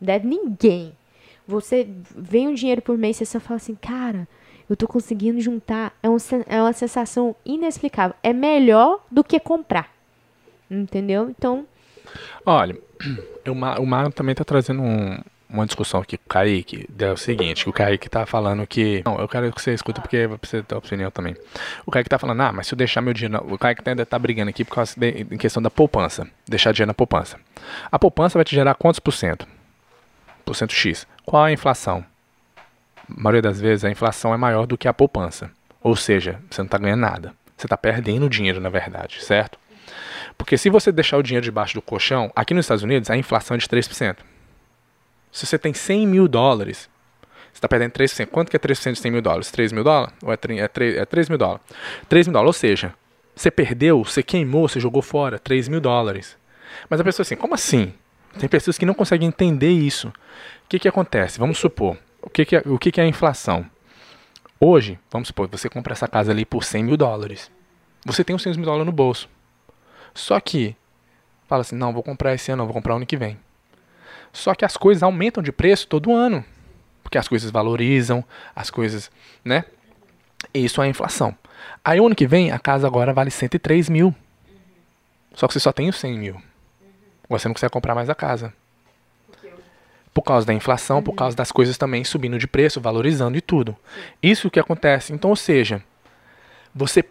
Deve 0.00 0.26
ninguém. 0.26 0.92
Você 1.46 1.86
vem 2.16 2.48
um 2.48 2.54
dinheiro 2.54 2.82
por 2.82 2.98
mês 2.98 3.16
e 3.16 3.18
você 3.20 3.26
só 3.26 3.40
fala 3.40 3.56
assim, 3.56 3.74
cara, 3.76 4.26
eu 4.68 4.76
tô 4.76 4.86
conseguindo 4.86 5.40
juntar. 5.40 5.92
É, 6.02 6.08
um, 6.08 6.16
é 6.46 6.60
uma 6.60 6.72
sensação 6.72 7.34
inexplicável. 7.44 8.16
É 8.22 8.32
melhor 8.32 9.00
do 9.10 9.22
que 9.22 9.38
comprar. 9.38 9.90
Entendeu? 10.70 11.30
Então. 11.30 11.66
Olha, 12.44 12.76
o, 13.46 13.86
Mário 13.86 14.12
também 14.12 14.34
tá 14.34 14.44
trazendo 14.44 14.82
um, 14.82 15.18
uma 15.48 15.66
discussão 15.66 16.00
aqui 16.00 16.16
com 16.16 16.24
o 16.24 16.28
Kaique, 16.28 16.88
é 16.98 17.10
o 17.10 17.16
seguinte, 17.16 17.64
que 17.64 17.70
o 17.70 17.72
Kaique 17.72 18.08
tá 18.08 18.26
falando 18.26 18.66
que... 18.66 19.02
Não, 19.04 19.18
eu 19.18 19.28
quero 19.28 19.52
que 19.52 19.60
você 19.60 19.72
escuta 19.72 20.00
porque 20.00 20.26
você 20.26 20.62
ter 20.62 20.74
opinião 20.74 21.10
também. 21.10 21.36
O 21.84 21.90
Kaique 21.90 22.08
tá 22.08 22.18
falando, 22.18 22.40
ah, 22.40 22.52
mas 22.52 22.66
se 22.66 22.74
eu 22.74 22.76
deixar 22.76 23.00
meu 23.00 23.12
dinheiro... 23.12 23.44
O 23.52 23.58
Kaique 23.58 23.82
ainda 23.88 24.04
tá 24.04 24.18
brigando 24.18 24.50
aqui 24.50 24.64
por 24.64 24.74
causa 24.74 24.98
de, 24.98 25.26
em 25.30 25.38
questão 25.38 25.62
da 25.62 25.70
poupança. 25.70 26.26
Deixar 26.48 26.72
dinheiro 26.72 26.88
na 26.88 26.94
poupança. 26.94 27.38
A 27.90 27.98
poupança 27.98 28.38
vai 28.38 28.44
te 28.44 28.54
gerar 28.54 28.74
quantos 28.74 28.98
por 28.98 29.12
cento? 29.12 29.46
Por 30.44 30.54
cento 30.54 30.72
X. 30.72 31.06
Qual 31.24 31.44
a 31.44 31.52
inflação? 31.52 32.04
Maioria 33.08 33.42
das 33.42 33.60
vezes 33.60 33.84
a 33.84 33.90
inflação 33.90 34.34
é 34.34 34.36
maior 34.36 34.66
do 34.66 34.76
que 34.76 34.88
a 34.88 34.94
poupança. 34.94 35.50
Ou 35.80 35.94
seja, 35.94 36.40
você 36.50 36.60
não 36.60 36.66
está 36.66 36.78
ganhando 36.78 37.00
nada. 37.00 37.34
Você 37.56 37.66
está 37.66 37.76
perdendo 37.76 38.28
dinheiro, 38.28 38.60
na 38.60 38.68
verdade, 38.68 39.24
certo? 39.24 39.58
Porque 40.36 40.58
se 40.58 40.68
você 40.68 40.92
deixar 40.92 41.16
o 41.16 41.22
dinheiro 41.22 41.44
debaixo 41.44 41.74
do 41.74 41.82
colchão, 41.82 42.30
aqui 42.34 42.52
nos 42.52 42.64
Estados 42.64 42.82
Unidos 42.82 43.10
a 43.10 43.16
inflação 43.16 43.54
é 43.54 43.58
de 43.58 43.66
3%. 43.66 44.16
Se 45.32 45.46
você 45.46 45.58
tem 45.58 45.72
100 45.72 46.06
mil 46.06 46.28
dólares, 46.28 46.90
você 47.52 47.58
está 47.58 47.68
perdendo 47.68 47.92
3%. 47.92 48.26
Quanto 48.26 48.50
que 48.50 48.56
é 48.56 48.60
3% 48.60 48.92
de 48.92 48.98
100 48.98 49.10
mil 49.12 49.22
dólares? 49.22 49.50
3 49.50 49.72
mil 49.72 49.84
dólares? 49.84 50.14
Ou 50.22 50.32
é 50.32 50.36
3, 50.36 50.60
é 50.60 50.68
3, 50.68 50.96
é 50.96 51.04
3 51.04 51.28
mil 51.28 51.38
dólares? 51.38 51.62
3 52.08 52.26
mil 52.26 52.32
dólares, 52.32 52.48
ou 52.48 52.52
seja, 52.52 52.94
você 53.34 53.50
perdeu, 53.50 54.02
você 54.02 54.22
queimou, 54.22 54.68
você 54.68 54.80
jogou 54.80 55.02
fora 55.02 55.38
3 55.38 55.68
mil 55.68 55.80
dólares. 55.80 56.36
Mas 56.88 57.00
a 57.00 57.04
pessoa 57.04 57.22
assim, 57.22 57.36
como 57.36 57.54
assim? 57.54 57.92
Tem 58.38 58.48
pessoas 58.48 58.76
que 58.76 58.84
não 58.84 58.92
conseguem 58.92 59.28
entender 59.28 59.70
isso. 59.70 60.08
O 60.08 60.12
que, 60.68 60.78
que 60.78 60.88
acontece? 60.88 61.38
Vamos 61.38 61.58
supor, 61.58 61.96
o 62.26 62.30
que, 62.30 62.44
que, 62.44 62.56
é, 62.56 62.62
o 62.66 62.76
que, 62.76 62.90
que 62.90 63.00
é 63.00 63.04
a 63.04 63.06
inflação? 63.06 63.64
Hoje, 64.58 64.98
vamos 65.12 65.28
supor, 65.28 65.46
você 65.46 65.68
compra 65.68 65.92
essa 65.92 66.08
casa 66.08 66.32
ali 66.32 66.44
por 66.44 66.64
100 66.64 66.82
mil 66.82 66.96
dólares. 66.96 67.52
Você 68.04 68.24
tem 68.24 68.34
os 68.34 68.42
100 68.42 68.54
mil 68.54 68.64
dólares 68.64 68.84
no 68.84 68.90
bolso. 68.90 69.28
Só 70.12 70.40
que, 70.40 70.74
fala 71.46 71.60
assim, 71.60 71.76
não, 71.76 71.92
vou 71.92 72.02
comprar 72.02 72.34
esse 72.34 72.50
ano, 72.50 72.64
vou 72.64 72.74
comprar 72.74 72.96
ano 72.96 73.06
que 73.06 73.16
vem. 73.16 73.38
Só 74.32 74.56
que 74.56 74.64
as 74.64 74.76
coisas 74.76 75.04
aumentam 75.04 75.40
de 75.40 75.52
preço 75.52 75.86
todo 75.86 76.12
ano. 76.12 76.44
Porque 77.00 77.16
as 77.16 77.28
coisas 77.28 77.48
valorizam, 77.48 78.24
as 78.56 78.70
coisas, 78.70 79.08
né? 79.44 79.64
Isso 80.52 80.82
é 80.82 80.86
a 80.86 80.88
inflação. 80.88 81.36
Aí 81.84 81.98
ano 81.98 82.14
que 82.14 82.26
vem, 82.26 82.50
a 82.50 82.58
casa 82.58 82.88
agora 82.88 83.12
vale 83.12 83.30
103 83.30 83.88
mil. 83.88 84.12
Só 85.32 85.46
que 85.46 85.54
você 85.54 85.60
só 85.60 85.70
tem 85.70 85.88
os 85.88 85.96
100 85.96 86.18
mil. 86.18 86.42
Você 87.28 87.46
não 87.46 87.54
consegue 87.54 87.72
comprar 87.72 87.94
mais 87.94 88.10
a 88.10 88.16
casa 88.16 88.52
por 90.16 90.22
causa 90.22 90.46
da 90.46 90.54
inflação, 90.54 91.02
por 91.02 91.12
causa 91.12 91.36
das 91.36 91.52
coisas 91.52 91.76
também 91.76 92.02
subindo 92.02 92.38
de 92.38 92.46
preço, 92.46 92.80
valorizando 92.80 93.36
e 93.36 93.42
tudo. 93.42 93.76
Isso 94.22 94.50
que 94.50 94.58
acontece. 94.58 95.12
Então, 95.12 95.28
ou 95.28 95.36
seja, 95.36 95.82
você 96.74 97.04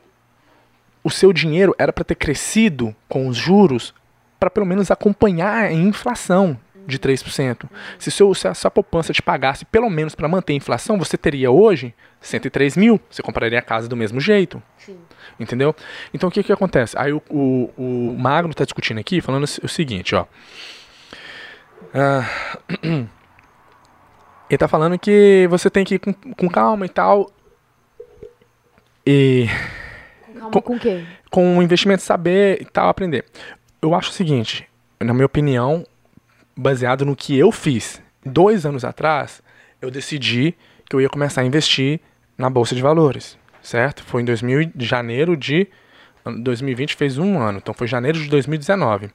o 1.04 1.12
seu 1.12 1.32
dinheiro 1.32 1.76
era 1.78 1.94
para 1.94 2.04
ter 2.04 2.16
crescido 2.16 2.96
com 3.08 3.28
os 3.28 3.38
juros 3.38 3.94
para 4.40 4.50
pelo 4.50 4.66
menos 4.66 4.90
acompanhar 4.90 5.66
a 5.66 5.72
inflação 5.72 6.60
de 6.88 6.98
3%. 6.98 7.70
Se, 8.00 8.10
seu, 8.10 8.34
se 8.34 8.48
a 8.48 8.56
sua 8.56 8.72
poupança 8.72 9.14
te 9.14 9.22
pagasse 9.22 9.66
pelo 9.66 9.88
menos 9.88 10.16
para 10.16 10.28
manter 10.28 10.54
a 10.54 10.56
inflação, 10.56 10.98
você 10.98 11.16
teria 11.16 11.52
hoje 11.52 11.94
103 12.22 12.76
mil. 12.76 13.00
Você 13.08 13.22
compraria 13.22 13.60
a 13.60 13.62
casa 13.62 13.88
do 13.88 13.96
mesmo 13.96 14.20
jeito. 14.20 14.60
Sim. 14.80 14.98
Entendeu? 15.40 15.76
Então 16.12 16.30
o 16.30 16.32
que, 16.32 16.42
que 16.42 16.52
acontece? 16.52 16.98
Aí 16.98 17.14
o, 17.14 17.22
o, 17.30 17.72
o 17.78 18.18
Magno 18.18 18.50
está 18.50 18.64
discutindo 18.64 19.00
aqui, 19.00 19.22
falando 19.22 19.44
o 19.44 19.68
seguinte, 19.68 20.16
ó. 20.16 20.26
Ah, 21.98 22.30
ele 24.50 24.58
tá 24.58 24.68
falando 24.68 25.00
que 25.00 25.48
você 25.50 25.70
tem 25.70 25.86
que 25.86 25.96
ir 25.96 26.00
com, 26.00 26.12
com 26.12 26.50
calma 26.50 26.86
e 26.86 26.90
tal. 26.90 27.32
E. 29.08 29.48
Com 30.26 30.34
calma 30.34 30.52
com, 30.52 30.62
com 30.62 30.80
quê? 30.80 31.06
Com 31.32 31.58
o 31.58 31.64
investimento, 31.64 32.04
saber 32.04 32.62
e 32.62 32.66
tal, 32.66 32.90
aprender. 32.90 33.24
Eu 33.82 33.96
acho 33.96 34.10
o 34.10 34.14
seguinte, 34.14 34.68
na 35.00 35.14
minha 35.14 35.26
opinião, 35.26 35.86
baseado 36.56 37.06
no 37.06 37.16
que 37.16 37.38
eu 37.38 37.50
fiz. 37.50 38.02
Dois 38.26 38.66
anos 38.66 38.84
atrás, 38.84 39.42
eu 39.82 39.90
decidi 39.90 40.54
que 40.90 40.96
eu 40.98 41.02
ia 41.02 41.10
começar 41.10 41.42
a 41.42 41.46
investir 41.46 42.02
na 42.38 42.50
Bolsa 42.50 42.76
de 42.76 42.82
Valores, 42.82 43.38
certo? 43.62 44.04
Foi 44.04 44.22
em 44.22 44.26
2000, 44.26 44.72
janeiro 44.78 45.38
de 45.38 45.68
2020, 46.26 46.96
fez 46.96 47.18
um 47.18 47.40
ano, 47.40 47.60
então 47.60 47.74
foi 47.74 47.88
janeiro 47.88 48.20
de 48.20 48.28
2019. 48.28 49.12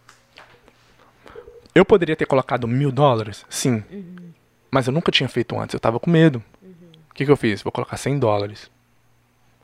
Eu 1.75 1.85
poderia 1.85 2.17
ter 2.17 2.27
colocado 2.27 2.67
mil 2.67 2.91
dólares? 2.91 3.45
Sim. 3.49 3.83
Uhum. 3.91 4.31
Mas 4.71 4.87
eu 4.87 4.93
nunca 4.93 5.11
tinha 5.11 5.29
feito 5.29 5.59
antes, 5.59 5.75
eu 5.75 5.79
estava 5.79 5.99
com 5.99 6.11
medo. 6.11 6.43
O 6.63 6.67
uhum. 6.67 6.75
que, 7.15 7.25
que 7.25 7.31
eu 7.31 7.37
fiz? 7.37 7.63
Vou 7.63 7.73
colocar 7.73 7.97
100 7.97 8.19
dólares. 8.19 8.71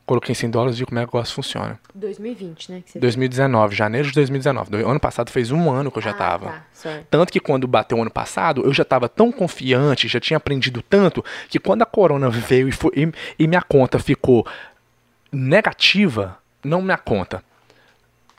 Coloquei 0.06 0.36
100 0.36 0.50
dólares 0.50 0.76
e 0.76 0.78
vi 0.78 0.86
como 0.86 1.00
é 1.00 1.02
que 1.02 1.08
o 1.12 1.16
negócio 1.16 1.34
funciona. 1.34 1.80
2020, 1.92 2.70
né? 2.70 2.82
2019, 2.94 3.74
janeiro 3.74 4.06
de 4.06 4.14
2019. 4.14 4.70
Do 4.70 4.88
ano 4.88 5.00
passado 5.00 5.30
fez 5.30 5.50
um 5.50 5.68
ano 5.68 5.90
que 5.90 5.98
eu 5.98 6.02
já. 6.02 6.12
Ah, 6.12 6.14
tá, 6.14 7.02
tanto 7.10 7.32
que 7.32 7.40
quando 7.40 7.66
bateu 7.66 7.98
o 7.98 8.02
ano 8.02 8.10
passado, 8.10 8.62
eu 8.64 8.72
já 8.72 8.84
estava 8.84 9.08
tão 9.08 9.32
confiante, 9.32 10.06
já 10.06 10.20
tinha 10.20 10.36
aprendido 10.36 10.80
tanto, 10.80 11.24
que 11.48 11.58
quando 11.58 11.82
a 11.82 11.86
corona 11.86 12.30
veio 12.30 12.68
e, 12.68 12.72
foi, 12.72 12.92
e, 12.94 13.12
e 13.36 13.48
minha 13.48 13.62
conta 13.62 13.98
ficou 13.98 14.46
negativa, 15.32 16.38
não 16.62 16.80
minha 16.80 16.98
conta, 16.98 17.42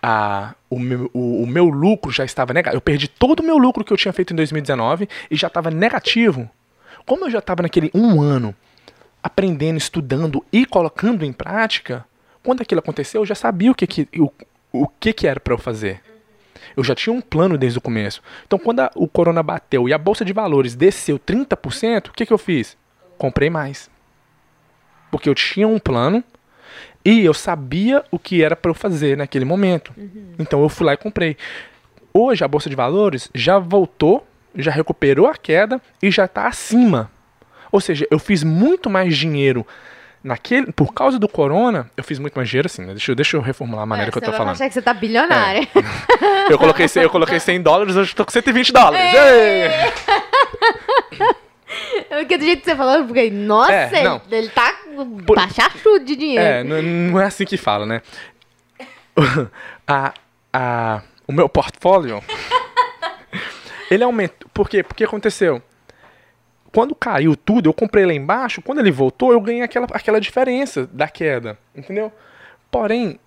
a, 0.10 0.56
o, 0.70 0.80
meu, 0.80 1.12
o, 1.14 1.44
o, 1.44 1.46
meu 1.46 1.66
lucro 1.66 2.10
já 2.14 2.24
estava 2.24 2.54
negativo. 2.54 2.78
Eu 2.78 2.82
perdi 2.82 3.10
todo 3.10 3.42
o 3.42 3.44
meu 3.44 3.58
lucro 3.58 3.84
que 3.84 3.92
eu 3.92 3.98
tinha 3.98 4.14
feito 4.14 4.32
em 4.32 4.38
2019 4.38 5.10
e 5.30 5.36
já 5.36 5.48
estava 5.48 5.70
negativo. 5.70 6.50
Como 7.06 7.26
eu 7.26 7.30
já 7.30 7.40
estava 7.40 7.62
naquele 7.62 7.92
um 7.94 8.22
ano 8.22 8.56
aprendendo, 9.22 9.78
estudando 9.78 10.46
e 10.50 10.66
colocando 10.66 11.26
em 11.26 11.34
prática, 11.34 12.06
quando 12.42 12.62
aquilo 12.62 12.80
aconteceu, 12.80 13.20
eu 13.22 13.26
já 13.26 13.36
sabia 13.36 13.70
o 13.70 13.76
que, 13.76 13.86
que, 13.86 14.08
o, 14.18 14.32
o 14.72 14.88
que, 14.88 15.12
que 15.12 15.28
era 15.28 15.42
para 15.42 15.54
eu 15.54 15.58
fazer. 15.58 16.02
Eu 16.78 16.86
já 16.86 16.96
tinha 16.96 17.12
um 17.14 17.20
plano 17.20 17.58
desde 17.58 17.78
o 17.78 17.82
começo. 17.82 18.22
Então, 18.46 18.58
quando 18.58 18.80
a, 18.80 18.92
o 18.96 19.10
corona 19.10 19.44
bateu 19.44 19.90
e 19.90 19.94
a 19.94 19.98
bolsa 19.98 20.24
de 20.24 20.32
valores 20.32 20.74
desceu 20.74 21.20
30%, 21.20 22.08
o 22.08 22.14
que, 22.14 22.26
que 22.26 22.32
eu 22.32 22.38
fiz? 22.38 22.78
Comprei 23.18 23.50
mais. 23.50 23.90
Porque 25.12 25.28
eu 25.28 25.36
tinha 25.36 25.68
um 25.68 25.80
plano 25.80 26.24
e 27.08 27.24
eu 27.24 27.34
sabia 27.34 28.04
o 28.12 28.20
que 28.20 28.44
era 28.44 28.54
para 28.54 28.70
eu 28.70 28.76
fazer 28.76 29.16
naquele 29.16 29.46
momento. 29.46 29.94
Uhum. 29.96 30.34
Então, 30.38 30.62
eu 30.62 30.68
fui 30.68 30.86
lá 30.86 30.94
e 30.94 30.98
comprei. 30.98 31.38
Hoje, 32.14 32.44
a 32.44 32.48
bolsa 32.50 32.70
de 32.70 32.76
valores 32.76 33.30
já 33.34 33.58
voltou, 33.58 34.28
já 34.54 34.72
recuperou 34.72 35.26
a 35.26 35.34
queda 35.34 35.82
e 36.04 36.12
já 36.12 36.26
está 36.26 36.48
acima. 36.48 37.10
Ou 37.72 37.80
seja, 37.80 38.06
eu 38.12 38.20
fiz 38.20 38.44
muito 38.44 38.90
mais 38.90 39.16
dinheiro 39.16 39.66
naquele, 40.22 40.74
por 40.74 40.94
causa 40.94 41.18
do 41.18 41.30
corona, 41.30 41.90
eu 41.96 42.04
fiz 42.04 42.20
muito 42.20 42.36
mais 42.36 42.50
dinheiro 42.50 42.66
assim, 42.66 42.82
né? 42.82 42.92
Deixa, 42.92 43.12
eu, 43.12 43.16
deixa 43.16 43.38
eu 43.38 43.42
reformular 43.42 43.84
a 43.84 43.86
maneira 43.86 44.10
é, 44.10 44.12
que 44.12 44.18
eu 44.18 44.22
tô 44.22 44.34
falando. 44.34 44.58
Você 44.58 44.68
que 44.68 44.74
você 44.74 44.82
tá 44.82 44.94
bilionário. 44.94 45.64
É. 45.64 45.68
eu, 46.52 46.58
coloquei, 46.58 46.88
eu 46.96 47.10
coloquei 47.10 47.40
100 47.40 47.62
dólares, 47.62 47.96
hoje 47.96 48.12
eu 48.12 48.16
tô 48.18 48.26
com 48.26 48.32
120 48.32 48.74
dólares. 48.74 49.14
Porque 52.10 52.38
do 52.38 52.46
jeito 52.46 52.60
que 52.60 52.66
você 52.70 52.76
falou, 52.76 52.96
eu 52.96 53.08
fiquei, 53.08 53.30
nossa, 53.30 53.72
é, 53.74 54.22
ele 54.32 54.50
tá 54.50 54.74
por... 55.26 55.36
baixachudo 55.36 56.06
de 56.06 56.16
dinheiro. 56.16 56.44
É, 56.44 56.64
não, 56.64 56.82
não, 56.82 57.20
é 57.20 57.26
assim 57.26 57.46
que 57.46 57.58
fala, 57.58 57.86
né? 57.86 58.02
a, 59.86 60.14
a, 60.54 61.02
o 61.28 61.34
meu 61.34 61.50
portfólio, 61.50 62.24
ele 63.92 64.04
aumentou. 64.04 64.50
Por 64.54 64.70
quê? 64.70 64.82
Porque 64.82 65.04
aconteceu 65.04 65.62
quando 66.78 66.94
caiu 66.94 67.36
tudo, 67.36 67.68
eu 67.68 67.74
comprei 67.74 68.06
lá 68.06 68.14
embaixo, 68.14 68.62
quando 68.62 68.78
ele 68.78 68.92
voltou, 68.92 69.32
eu 69.32 69.42
ganhei 69.42 69.64
aquela, 69.64 69.88
aquela 69.92 70.22
diferença 70.22 70.88
da 70.94 71.08
queda, 71.08 71.58
entendeu? 71.76 72.12
Porém, 72.70 73.20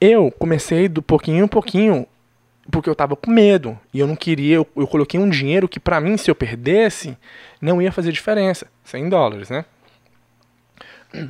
eu 0.00 0.30
comecei 0.38 0.88
do 0.88 1.02
pouquinho 1.02 1.44
em 1.44 1.48
pouquinho, 1.48 2.06
porque 2.70 2.88
eu 2.88 2.94
tava 2.94 3.16
com 3.16 3.30
medo, 3.30 3.78
e 3.92 3.98
eu 3.98 4.06
não 4.06 4.16
queria, 4.16 4.56
eu, 4.56 4.66
eu 4.76 4.86
coloquei 4.86 5.18
um 5.18 5.28
dinheiro 5.28 5.68
que 5.68 5.80
para 5.80 6.00
mim, 6.00 6.16
se 6.16 6.30
eu 6.30 6.34
perdesse, 6.34 7.16
não 7.60 7.80
ia 7.80 7.92
fazer 7.92 8.12
diferença, 8.12 8.66
100 8.84 9.08
dólares, 9.08 9.50
né? 9.50 9.64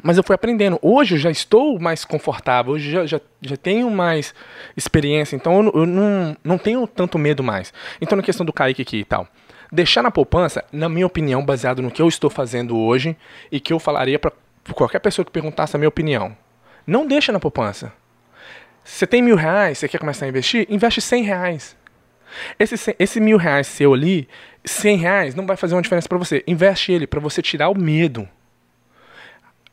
Mas 0.03 0.19
eu 0.19 0.23
fui 0.23 0.35
aprendendo. 0.35 0.79
Hoje 0.83 1.15
eu 1.15 1.19
já 1.19 1.31
estou 1.31 1.81
mais 1.81 2.05
confortável, 2.05 2.75
hoje 2.75 2.91
já, 2.91 3.07
já, 3.07 3.21
já 3.41 3.57
tenho 3.57 3.91
mais 3.91 4.35
experiência, 4.77 5.35
então 5.35 5.65
eu, 5.65 5.73
eu 5.75 5.87
não, 5.87 6.37
não 6.45 6.59
tenho 6.59 6.87
tanto 6.87 7.19
medo 7.19 7.43
mais. 7.43 7.73
Então, 8.01 8.15
na 8.15 8.23
questão 8.23 8.45
do 8.45 8.53
Kaique 8.53 8.83
aqui 8.83 8.99
e 8.99 9.05
tal, 9.05 9.27
Deixar 9.73 10.03
na 10.03 10.11
poupança, 10.11 10.65
na 10.73 10.89
minha 10.89 11.07
opinião, 11.07 11.45
baseado 11.45 11.81
no 11.81 11.93
que 11.93 12.03
eu 12.03 12.09
estou 12.09 12.29
fazendo 12.29 12.77
hoje 12.77 13.17
e 13.53 13.61
que 13.61 13.73
eu 13.73 13.79
falaria 13.79 14.19
para 14.19 14.33
qualquer 14.75 14.99
pessoa 14.99 15.25
que 15.25 15.31
perguntasse 15.31 15.77
a 15.77 15.79
minha 15.79 15.89
opinião. 15.89 16.37
Não 16.85 17.07
deixa 17.07 17.31
na 17.31 17.39
poupança. 17.39 17.93
Você 18.85 19.07
tem 19.07 19.23
mil 19.23 19.37
reais, 19.37 19.79
você 19.79 19.89
quer 19.89 19.99
começar 19.99 20.27
a 20.27 20.29
investir? 20.29 20.67
Investe 20.69 21.01
cem 21.01 21.23
reais. 21.23 21.77
Esse, 22.59 22.97
esse 22.99 23.21
mil 23.21 23.37
reais 23.37 23.67
seu 23.67 23.93
ali, 23.93 24.29
cem 24.65 24.97
reais, 24.97 25.35
não 25.35 25.47
vai 25.47 25.57
fazer 25.57 25.75
uma 25.75 25.83
diferença 25.83 26.09
para 26.09 26.19
você. 26.19 26.43
Investe 26.47 26.93
ele 26.93 27.07
para 27.07 27.21
você 27.21 27.43
tirar 27.43 27.69
o 27.69 27.79
medo. 27.79 28.29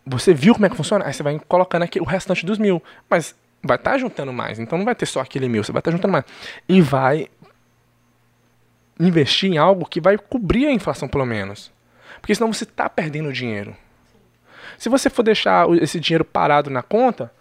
Você 0.06 0.34
viu 0.34 0.54
como 0.54 0.66
é 0.66 0.70
que 0.70 0.76
funciona? 0.76 1.06
Aí 1.06 1.14
você 1.14 1.22
vai 1.22 1.40
colocando 1.48 1.84
aqui 1.84 2.00
o 2.00 2.06
restante 2.06 2.46
dos 2.46 2.58
mil. 2.58 2.82
Mas 3.10 3.36
vai 3.64 3.78
estar 3.78 3.92
tá 3.92 3.98
juntando 3.98 4.32
mais. 4.32 4.60
Então 4.60 4.78
não 4.78 4.86
vai 4.86 4.96
ter 4.96 5.06
só 5.06 5.20
aquele 5.20 5.50
mil, 5.50 5.64
você 5.64 5.72
vai 5.72 5.80
estar 5.80 5.92
tá 5.92 5.98
juntando 5.98 6.12
mais. 6.14 6.26
E 6.68 6.82
vai 6.82 7.28
investir 9.00 9.52
em 9.52 9.58
algo 9.58 9.86
que 9.86 10.02
vai 10.02 10.18
cobrir 10.18 10.68
a 10.68 10.72
inflação, 10.72 11.08
pelo 11.08 11.26
menos. 11.26 11.72
Porque 12.20 12.34
senão 12.34 12.52
você 12.52 12.64
está 12.64 12.90
perdendo 12.90 13.32
dinheiro. 13.32 13.76
Se 14.78 14.90
você 14.90 15.10
for 15.10 15.24
deixar 15.24 15.68
esse 15.82 16.00
dinheiro 16.00 16.26
parado 16.26 16.70
na 16.70 16.82
conta, 16.82 17.32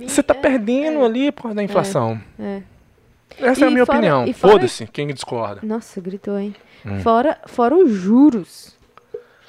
é, 0.00 0.08
você 0.08 0.20
está 0.20 0.34
é, 0.34 0.38
perdendo 0.38 1.00
é, 1.00 1.04
ali 1.04 1.32
por 1.32 1.42
causa 1.42 1.56
da 1.56 1.62
inflação. 1.62 2.20
É, 2.38 2.42
é. 2.42 2.62
Essa 3.40 3.60
e 3.60 3.64
é 3.64 3.66
a 3.66 3.70
minha 3.70 3.86
fora, 3.86 3.98
opinião. 3.98 4.34
Foda-se 4.34 4.86
quem 4.86 5.08
discorda. 5.08 5.60
Nossa, 5.62 6.00
gritou, 6.00 6.38
hein? 6.38 6.54
Hum. 6.84 7.00
Fora, 7.00 7.38
fora 7.46 7.74
os 7.76 7.90
juros. 7.90 8.76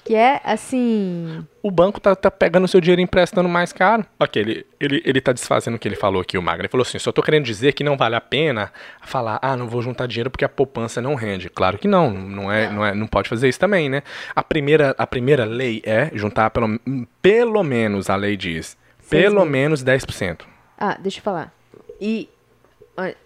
Que 0.06 0.16
é 0.16 0.42
assim. 0.44 1.46
O 1.62 1.72
banco 1.72 1.98
tá, 1.98 2.14
tá 2.14 2.30
pegando 2.30 2.68
seu 2.68 2.82
dinheiro 2.82 3.00
e 3.00 3.06
emprestando 3.06 3.48
mais 3.48 3.72
caro. 3.72 4.06
Ok, 4.20 4.42
ele, 4.42 4.66
ele, 4.78 5.02
ele 5.06 5.22
tá 5.22 5.32
desfazendo 5.32 5.76
o 5.76 5.80
que 5.80 5.88
ele 5.88 5.96
falou 5.96 6.22
aqui, 6.22 6.38
o 6.38 6.42
Magno. 6.42 6.62
Ele 6.62 6.68
falou 6.68 6.86
assim: 6.86 7.00
só 7.00 7.10
tô 7.10 7.24
querendo 7.24 7.46
dizer 7.46 7.72
que 7.72 7.86
não 7.86 7.96
vale 7.96 8.16
a 8.16 8.22
pena 8.22 8.70
falar, 9.02 9.40
ah, 9.42 9.56
não 9.56 9.70
vou 9.70 9.82
juntar 9.82 10.06
dinheiro 10.06 10.30
porque 10.30 10.44
a 10.44 10.50
poupança 10.50 11.02
não 11.02 11.16
rende. 11.16 11.50
Claro 11.50 11.78
que 11.78 11.88
não, 11.88 12.12
não 12.12 12.52
é, 12.52 12.70
não, 12.70 12.86
é, 12.86 12.94
não 12.94 13.08
pode 13.08 13.30
fazer 13.30 13.48
isso 13.48 13.60
também, 13.60 13.88
né? 13.88 14.04
A 14.36 14.44
primeira, 14.44 14.94
a 14.98 15.08
primeira 15.08 15.46
lei 15.46 15.82
é 15.86 16.12
juntar 16.14 16.50
pelo, 16.50 16.78
pelo 17.22 17.64
menos, 17.64 18.10
a 18.10 18.18
lei 18.18 18.36
diz, 18.36 18.76
pelo 19.22 19.46
menos 19.46 19.84
10%. 19.84 20.42
Ah, 20.78 20.98
deixa 21.00 21.20
eu 21.20 21.24
falar. 21.24 21.54
E 22.00 22.30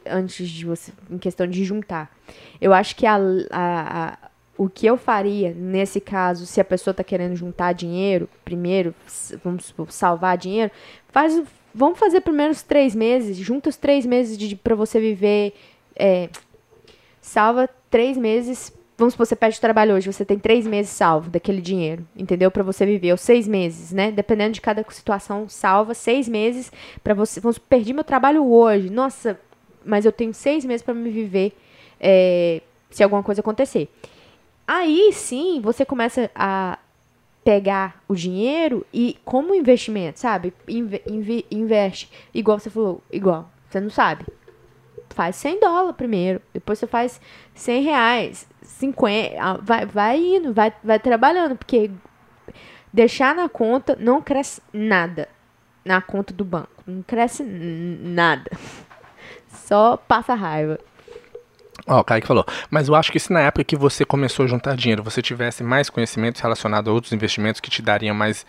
antes 0.06 0.50
de 0.50 0.66
você, 0.66 0.92
em 1.10 1.18
questão 1.18 1.48
de 1.48 1.64
juntar, 1.64 2.16
eu 2.62 2.74
acho 2.74 2.96
que 2.96 3.06
a, 3.06 3.16
a, 3.16 4.14
a 4.14 4.18
o 4.58 4.68
que 4.68 4.88
eu 4.88 4.98
faria 4.98 5.54
nesse 5.54 6.02
caso, 6.02 6.46
se 6.46 6.60
a 6.60 6.66
pessoa 6.66 6.92
está 6.92 7.04
querendo 7.04 7.36
juntar 7.36 7.74
dinheiro, 7.74 8.28
primeiro, 8.44 8.94
vamos 9.44 9.74
salvar 9.90 10.36
dinheiro, 10.38 10.72
faz, 11.10 11.40
vamos 11.74 12.00
fazer 12.00 12.22
primeiro 12.22 12.52
os 12.52 12.64
três 12.64 12.96
meses, 12.96 13.38
junta 13.38 13.70
os 13.70 13.78
três 13.78 14.06
meses 14.06 14.54
para 14.56 14.74
você 14.74 15.00
viver, 15.00 15.54
é, 15.96 16.30
salva 17.22 17.70
três 17.90 18.18
meses, 18.18 18.74
vamos 18.98 19.14
supor, 19.14 19.28
você 19.28 19.36
pede 19.36 19.62
trabalho 19.62 19.94
hoje, 19.94 20.12
você 20.12 20.26
tem 20.26 20.40
três 20.40 20.66
meses 20.66 20.92
salvo 20.92 21.30
daquele 21.30 21.62
dinheiro, 21.62 22.06
entendeu? 22.16 22.50
Para 22.50 22.64
você 22.64 22.86
viver, 22.86 23.12
ou 23.12 23.18
seis 23.18 23.48
meses, 23.48 23.92
né? 23.92 24.12
Dependendo 24.12 24.54
de 24.54 24.62
cada 24.62 24.84
situação, 24.90 25.48
salva 25.48 25.94
seis 25.94 26.28
meses 26.28 26.72
para 27.04 27.14
você, 27.14 27.40
vamos, 27.40 27.58
perdi 27.58 27.94
meu 27.94 28.04
trabalho 28.04 28.46
hoje, 28.46 28.90
nossa, 28.90 29.40
mas 29.86 30.04
eu 30.06 30.12
tenho 30.12 30.34
seis 30.34 30.66
meses 30.66 30.82
para 30.82 30.94
me 30.94 31.10
viver, 31.10 31.56
é, 32.00 32.62
se 32.90 33.04
alguma 33.04 33.22
coisa 33.22 33.42
acontecer. 33.42 33.88
Aí 34.68 35.12
sim 35.14 35.62
você 35.62 35.86
começa 35.86 36.30
a 36.36 36.80
pegar 37.48 38.04
o 38.10 38.16
dinheiro 38.16 38.86
e 38.92 39.18
como 39.24 39.56
investimento, 39.56 40.20
sabe? 40.20 40.54
Inve, 40.68 41.46
investe. 41.50 42.12
Igual 42.34 42.60
você 42.60 42.70
falou, 42.70 43.02
igual. 43.10 43.50
Você 43.70 43.80
não 43.80 43.90
sabe. 43.90 44.26
Faz 45.12 45.38
100 45.38 45.62
dólares 45.62 45.96
primeiro. 45.96 46.42
Depois 46.54 46.78
você 46.78 46.88
faz 46.88 47.22
100 47.56 47.84
reais. 47.84 48.48
50. 48.80 49.36
Ah, 49.40 49.58
vai, 49.62 49.86
vai 49.86 50.18
indo, 50.18 50.54
vai, 50.54 50.74
vai 50.84 51.00
trabalhando. 51.00 51.56
Porque 51.56 51.92
deixar 52.94 53.36
na 53.36 53.50
conta 53.50 53.98
não 54.00 54.22
cresce 54.22 54.62
nada. 54.72 55.28
Na 55.84 56.02
conta 56.02 56.34
do 56.34 56.46
banco. 56.46 56.84
Não 56.86 57.02
cresce 57.02 57.44
nada. 57.44 58.50
Só 59.50 59.98
passa 59.98 60.36
raiva. 60.36 60.80
Ó, 61.88 61.98
oh, 61.98 62.00
o 62.00 62.04
Kaique 62.04 62.28
falou. 62.28 62.46
Mas 62.70 62.88
eu 62.90 62.96
acho 62.96 63.12
que 63.12 63.20
se 63.20 63.32
na 63.32 63.40
época 63.42 63.64
que 63.64 63.76
você 63.76 64.04
começou 64.04 64.44
a 64.44 64.48
juntar 64.48 64.76
dinheiro, 64.76 65.04
você 65.04 65.22
tivesse 65.22 65.64
mais 65.64 65.90
conhecimentos 65.90 66.42
relacionados 66.42 66.90
a 66.90 66.94
outros 66.94 67.14
investimentos 67.14 67.62
que 67.62 67.70
te 67.70 67.82
dariam 67.82 68.14
mais 68.14 68.46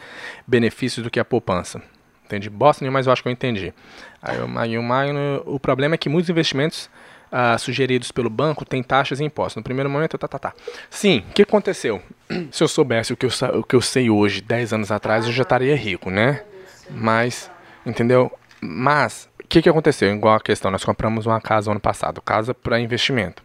benefícios 0.47 1.05
do 1.05 1.11
que 1.11 1.21
a 1.21 1.25
poupança. 1.25 1.81
Entendi 2.25 2.51
bosta 2.51 2.85
nenhuma, 2.85 2.99
mas 2.99 3.07
eu 3.07 3.12
acho 3.12 3.23
que 3.23 3.29
eu 3.29 3.33
entendi. 3.33 3.73
Aí, 4.21 4.37
o, 4.77 5.55
o 5.55 5.61
problema 5.61 5.95
é 5.95 5.99
que 5.99 6.09
muitos 6.09 6.29
investimentos 6.29 6.91
ah, 7.31 7.57
sugeridos 7.59 8.11
pelo 8.11 8.31
banco 8.31 8.64
têm 8.64 8.83
taxas 8.83 9.21
e 9.21 9.25
impostos. 9.25 9.57
No 9.57 9.62
primeiro 9.62 9.91
momento, 9.91 10.17
tá, 10.19 10.29
tá, 10.29 10.38
tá. 10.38 10.55
Sim, 10.91 11.25
o 11.31 11.33
que 11.33 11.43
aconteceu? 11.43 12.03
Se 12.51 12.62
eu 12.62 12.69
soubesse 12.69 13.12
o 13.12 13.17
que 13.17 13.27
eu, 13.27 13.31
o 13.55 13.62
que 13.62 13.77
eu 13.77 13.81
sei 13.81 14.11
hoje, 14.11 14.41
10 14.41 14.73
anos 14.73 14.91
atrás, 14.91 15.27
eu 15.27 15.33
já 15.33 15.43
estaria 15.43 15.77
rico, 15.77 16.11
né? 16.11 16.43
Mas, 16.91 17.51
entendeu? 17.85 18.33
Mas, 18.61 19.29
o 19.43 19.47
que, 19.47 19.62
que 19.62 19.69
aconteceu? 19.69 20.12
Igual 20.12 20.37
a 20.37 20.41
questão, 20.41 20.71
nós 20.71 20.85
compramos 20.85 21.27
uma 21.27 21.41
casa 21.41 21.71
ano 21.71 21.81
passado, 21.81 22.21
casa 22.21 22.55
para 22.55 22.81
investimento. 22.81 23.43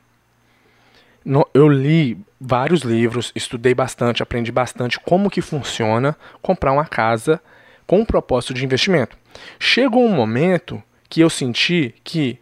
No, 1.26 1.48
eu 1.54 1.70
li 1.70 2.18
vários 2.40 2.82
livros, 2.82 3.32
estudei 3.34 3.74
bastante, 3.74 4.22
aprendi 4.22 4.52
bastante 4.52 5.00
como 5.00 5.30
que 5.30 5.42
funciona 5.42 6.18
comprar 6.42 6.74
uma 6.74 6.86
casa 6.86 7.42
com 7.88 8.00
um 8.00 8.06
propósito 8.06 8.54
de 8.54 8.66
investimento. 8.66 9.18
Chegou 9.58 10.06
um 10.06 10.14
momento 10.14 10.84
que 11.08 11.22
eu 11.22 11.30
senti 11.30 11.96
que 12.04 12.40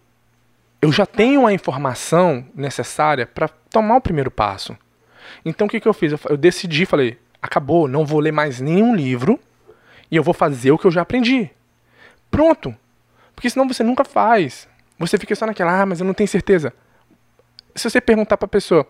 eu 0.82 0.92
já 0.92 1.06
tenho 1.06 1.46
a 1.46 1.54
informação 1.54 2.46
necessária 2.56 3.28
para 3.28 3.48
tomar 3.48 3.98
o 3.98 4.02
primeiro 4.02 4.32
passo. 4.32 4.76
Então 5.46 5.68
o 5.68 5.70
que, 5.70 5.80
que 5.80 5.88
eu 5.88 5.94
fiz? 5.94 6.12
Eu, 6.12 6.20
eu 6.30 6.38
decidi, 6.38 6.86
falei, 6.86 7.20
acabou, 7.42 7.88
não 7.88 8.06
vou 8.06 8.20
ler 8.20 8.32
mais 8.32 8.60
nenhum 8.60 8.96
livro 8.96 9.40
e 10.10 10.16
eu 10.16 10.24
vou 10.24 10.34
fazer 10.34 10.72
o 10.72 10.78
que 10.78 10.86
eu 10.86 10.92
já 10.92 11.02
aprendi. 11.02 11.50
Pronto. 12.30 12.76
Porque 13.36 13.50
senão 13.50 13.68
você 13.68 13.84
nunca 13.84 14.04
faz. 14.04 14.68
Você 14.98 15.18
fica 15.18 15.36
só 15.36 15.46
naquela, 15.46 15.82
ah, 15.82 15.86
mas 15.86 16.00
eu 16.00 16.06
não 16.06 16.14
tenho 16.14 16.28
certeza. 16.28 16.74
Se 17.76 17.90
você 17.90 18.02
perguntar 18.02 18.38
para 18.38 18.46
a 18.46 18.50
pessoa, 18.50 18.86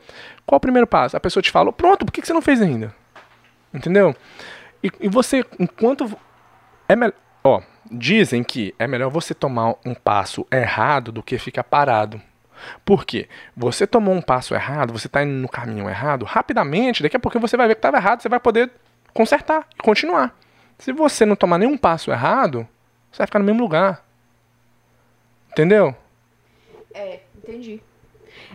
qual 0.46 0.58
o 0.58 0.62
primeiro 0.62 0.88
passo? 0.88 1.16
A 1.16 1.20
pessoa 1.20 1.44
te 1.44 1.52
fala, 1.52 1.72
pronto, 1.72 2.06
por 2.06 2.12
que 2.12 2.26
você 2.26 2.34
não 2.34 2.42
fez 2.42 2.62
ainda? 2.62 2.94
Entendeu? 3.74 4.16
E, 4.84 4.92
e 5.00 5.10
você, 5.10 5.46
enquanto. 5.60 6.18
É 6.88 6.96
melhor. 6.96 7.14
Ó, 7.44 7.62
dizem 7.90 8.44
que 8.44 8.74
é 8.78 8.88
melhor 8.88 9.10
você 9.10 9.34
tomar 9.34 9.76
um 9.86 9.94
passo 9.94 10.46
errado 10.52 11.12
do 11.12 11.24
que 11.24 11.38
ficar 11.38 11.64
parado. 11.64 12.22
Por 12.86 13.06
quê? 13.06 13.28
Você 13.58 13.88
tomou 13.88 14.14
um 14.14 14.22
passo 14.22 14.54
errado, 14.54 14.94
você 14.94 15.08
está 15.08 15.24
indo 15.24 15.34
no 15.34 15.50
caminho 15.50 15.90
errado, 15.90 16.26
rapidamente, 16.26 17.02
daqui 17.02 17.18
a 17.18 17.20
pouco 17.20 17.40
você 17.40 17.58
vai 17.58 17.68
ver 17.68 17.76
que 17.76 17.80
estava 17.80 17.98
errado, 17.98 18.22
você 18.22 18.30
vai 18.30 18.40
poder 18.40 18.72
consertar 19.14 19.68
e 19.78 19.82
continuar. 19.82 20.36
Se 20.78 20.92
você 20.92 21.26
não 21.26 21.36
tomar 21.36 21.58
nenhum 21.58 21.78
passo 21.78 22.12
errado, 22.12 22.68
você 23.12 23.20
vai 23.20 23.28
ficar 23.28 23.40
no 23.40 23.46
mesmo 23.46 23.62
lugar. 23.62 24.06
Entendeu? 25.52 25.96
É, 26.94 27.20
entendi. 27.36 27.82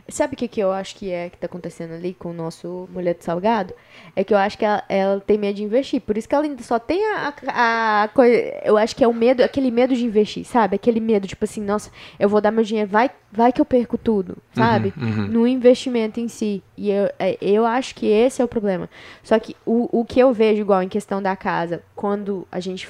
Sabe 0.08 0.34
o 0.34 0.36
que, 0.36 0.46
que 0.46 0.60
eu 0.60 0.70
acho 0.70 0.94
que 0.96 1.10
é 1.10 1.28
que 1.28 1.36
tá 1.36 1.46
acontecendo 1.46 1.94
ali 1.94 2.14
com 2.14 2.30
o 2.30 2.32
nosso 2.32 2.88
mulher 2.92 3.14
de 3.14 3.24
salgado? 3.24 3.74
É 4.14 4.22
que 4.22 4.32
eu 4.32 4.38
acho 4.38 4.56
que 4.56 4.64
ela, 4.64 4.82
ela 4.88 5.20
tem 5.20 5.36
medo 5.36 5.56
de 5.56 5.64
investir. 5.64 6.00
Por 6.00 6.16
isso 6.16 6.28
que 6.28 6.34
ela 6.34 6.44
ainda 6.44 6.62
só 6.62 6.78
tem 6.78 7.04
a, 7.12 7.34
a, 7.48 8.02
a 8.04 8.08
coisa. 8.08 8.36
Eu 8.64 8.76
acho 8.76 8.94
que 8.94 9.02
é 9.02 9.08
o 9.08 9.14
medo, 9.14 9.42
aquele 9.42 9.70
medo 9.70 9.94
de 9.94 10.04
investir, 10.04 10.44
sabe? 10.44 10.76
Aquele 10.76 11.00
medo, 11.00 11.26
tipo 11.26 11.44
assim, 11.44 11.60
nossa, 11.60 11.90
eu 12.18 12.28
vou 12.28 12.40
dar 12.40 12.50
meu 12.50 12.62
dinheiro, 12.62 12.88
vai, 12.88 13.10
vai 13.32 13.52
que 13.52 13.60
eu 13.60 13.64
perco 13.64 13.98
tudo, 13.98 14.36
sabe? 14.52 14.92
Uhum, 14.96 15.06
uhum. 15.06 15.26
No 15.28 15.46
investimento 15.46 16.20
em 16.20 16.28
si. 16.28 16.62
E 16.76 16.90
eu, 16.90 17.10
é, 17.18 17.36
eu 17.40 17.66
acho 17.66 17.94
que 17.94 18.06
esse 18.06 18.40
é 18.40 18.44
o 18.44 18.48
problema. 18.48 18.88
Só 19.22 19.38
que 19.38 19.56
o, 19.64 20.00
o 20.00 20.04
que 20.04 20.20
eu 20.20 20.32
vejo, 20.32 20.60
igual 20.60 20.82
em 20.82 20.88
questão 20.88 21.20
da 21.20 21.34
casa, 21.34 21.82
quando 21.94 22.46
a 22.50 22.60
gente 22.60 22.88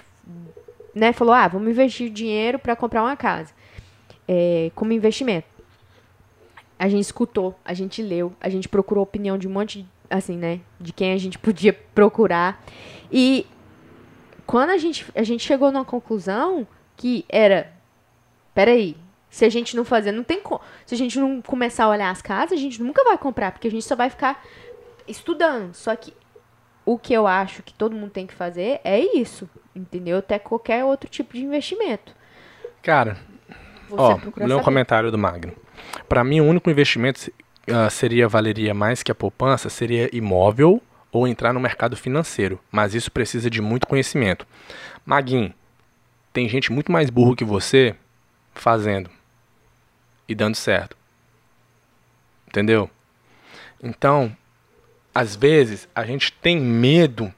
né, 0.94 1.12
falou, 1.12 1.34
ah, 1.34 1.48
vamos 1.48 1.70
investir 1.70 2.10
dinheiro 2.10 2.58
para 2.58 2.76
comprar 2.76 3.02
uma 3.02 3.16
casa. 3.16 3.52
É, 4.28 4.70
como 4.74 4.92
investimento 4.92 5.55
a 6.78 6.88
gente 6.88 7.04
escutou, 7.04 7.54
a 7.64 7.72
gente 7.72 8.02
leu, 8.02 8.32
a 8.40 8.48
gente 8.48 8.68
procurou 8.68 9.02
a 9.02 9.04
opinião 9.04 9.38
de 9.38 9.48
um 9.48 9.50
monte, 9.50 9.82
de, 9.82 9.88
assim, 10.10 10.36
né, 10.36 10.60
de 10.80 10.92
quem 10.92 11.12
a 11.12 11.18
gente 11.18 11.38
podia 11.40 11.72
procurar. 11.72 12.62
E 13.10 13.46
quando 14.46 14.70
a 14.70 14.78
gente, 14.78 15.06
a 15.14 15.22
gente 15.22 15.42
chegou 15.42 15.72
numa 15.72 15.84
conclusão 15.84 16.66
que 16.96 17.24
era, 17.28 17.72
peraí, 18.54 18.96
se 19.28 19.44
a 19.44 19.48
gente 19.48 19.76
não 19.76 19.84
fazer, 19.84 20.12
não 20.12 20.22
tem 20.22 20.40
como, 20.40 20.60
se 20.84 20.94
a 20.94 20.98
gente 20.98 21.18
não 21.18 21.42
começar 21.42 21.84
a 21.84 21.88
olhar 21.88 22.10
as 22.10 22.22
casas, 22.22 22.52
a 22.52 22.60
gente 22.60 22.82
nunca 22.82 23.04
vai 23.04 23.18
comprar, 23.18 23.52
porque 23.52 23.68
a 23.68 23.70
gente 23.70 23.84
só 23.84 23.96
vai 23.96 24.08
ficar 24.08 24.42
estudando. 25.06 25.74
Só 25.74 25.94
que 25.94 26.12
o 26.84 26.98
que 26.98 27.12
eu 27.12 27.26
acho 27.26 27.62
que 27.62 27.74
todo 27.74 27.96
mundo 27.96 28.10
tem 28.10 28.26
que 28.26 28.34
fazer 28.34 28.80
é 28.84 28.98
isso, 28.98 29.48
entendeu? 29.74 30.18
Até 30.18 30.38
qualquer 30.38 30.84
outro 30.84 31.10
tipo 31.10 31.34
de 31.34 31.44
investimento. 31.44 32.14
Cara, 32.82 33.18
Você 33.88 33.96
ó, 34.00 34.18
lê 34.36 34.54
um 34.54 34.62
comentário 34.62 35.10
do 35.10 35.18
Magno. 35.18 35.52
Para 36.08 36.24
mim, 36.24 36.40
o 36.40 36.44
único 36.44 36.70
investimento 36.70 37.30
uh, 37.68 37.90
seria 37.90 38.28
valeria 38.28 38.74
mais 38.74 39.02
que 39.02 39.12
a 39.12 39.14
poupança 39.14 39.68
seria 39.68 40.08
imóvel 40.12 40.82
ou 41.12 41.26
entrar 41.26 41.52
no 41.52 41.60
mercado 41.60 41.96
financeiro, 41.96 42.60
mas 42.70 42.94
isso 42.94 43.10
precisa 43.10 43.48
de 43.48 43.60
muito 43.62 43.86
conhecimento. 43.86 44.46
Maguinho, 45.04 45.54
tem 46.32 46.48
gente 46.48 46.70
muito 46.70 46.92
mais 46.92 47.08
burro 47.08 47.36
que 47.36 47.44
você 47.44 47.94
fazendo 48.54 49.10
e 50.28 50.34
dando 50.34 50.54
certo. 50.54 50.96
Entendeu? 52.46 52.90
Então, 53.82 54.36
às 55.14 55.34
vezes 55.34 55.88
a 55.94 56.04
gente 56.04 56.32
tem 56.32 56.60
medo 56.60 57.32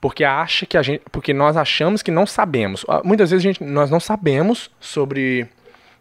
porque 0.00 0.22
acha 0.22 0.66
que 0.66 0.76
a 0.76 0.82
gente, 0.82 1.02
porque 1.10 1.32
nós 1.32 1.56
achamos 1.56 2.02
que 2.02 2.10
não 2.10 2.26
sabemos. 2.26 2.84
Ah, 2.86 3.00
muitas 3.02 3.30
vezes 3.30 3.42
gente, 3.42 3.64
nós 3.64 3.90
não 3.90 3.98
sabemos 3.98 4.70
sobre 4.78 5.48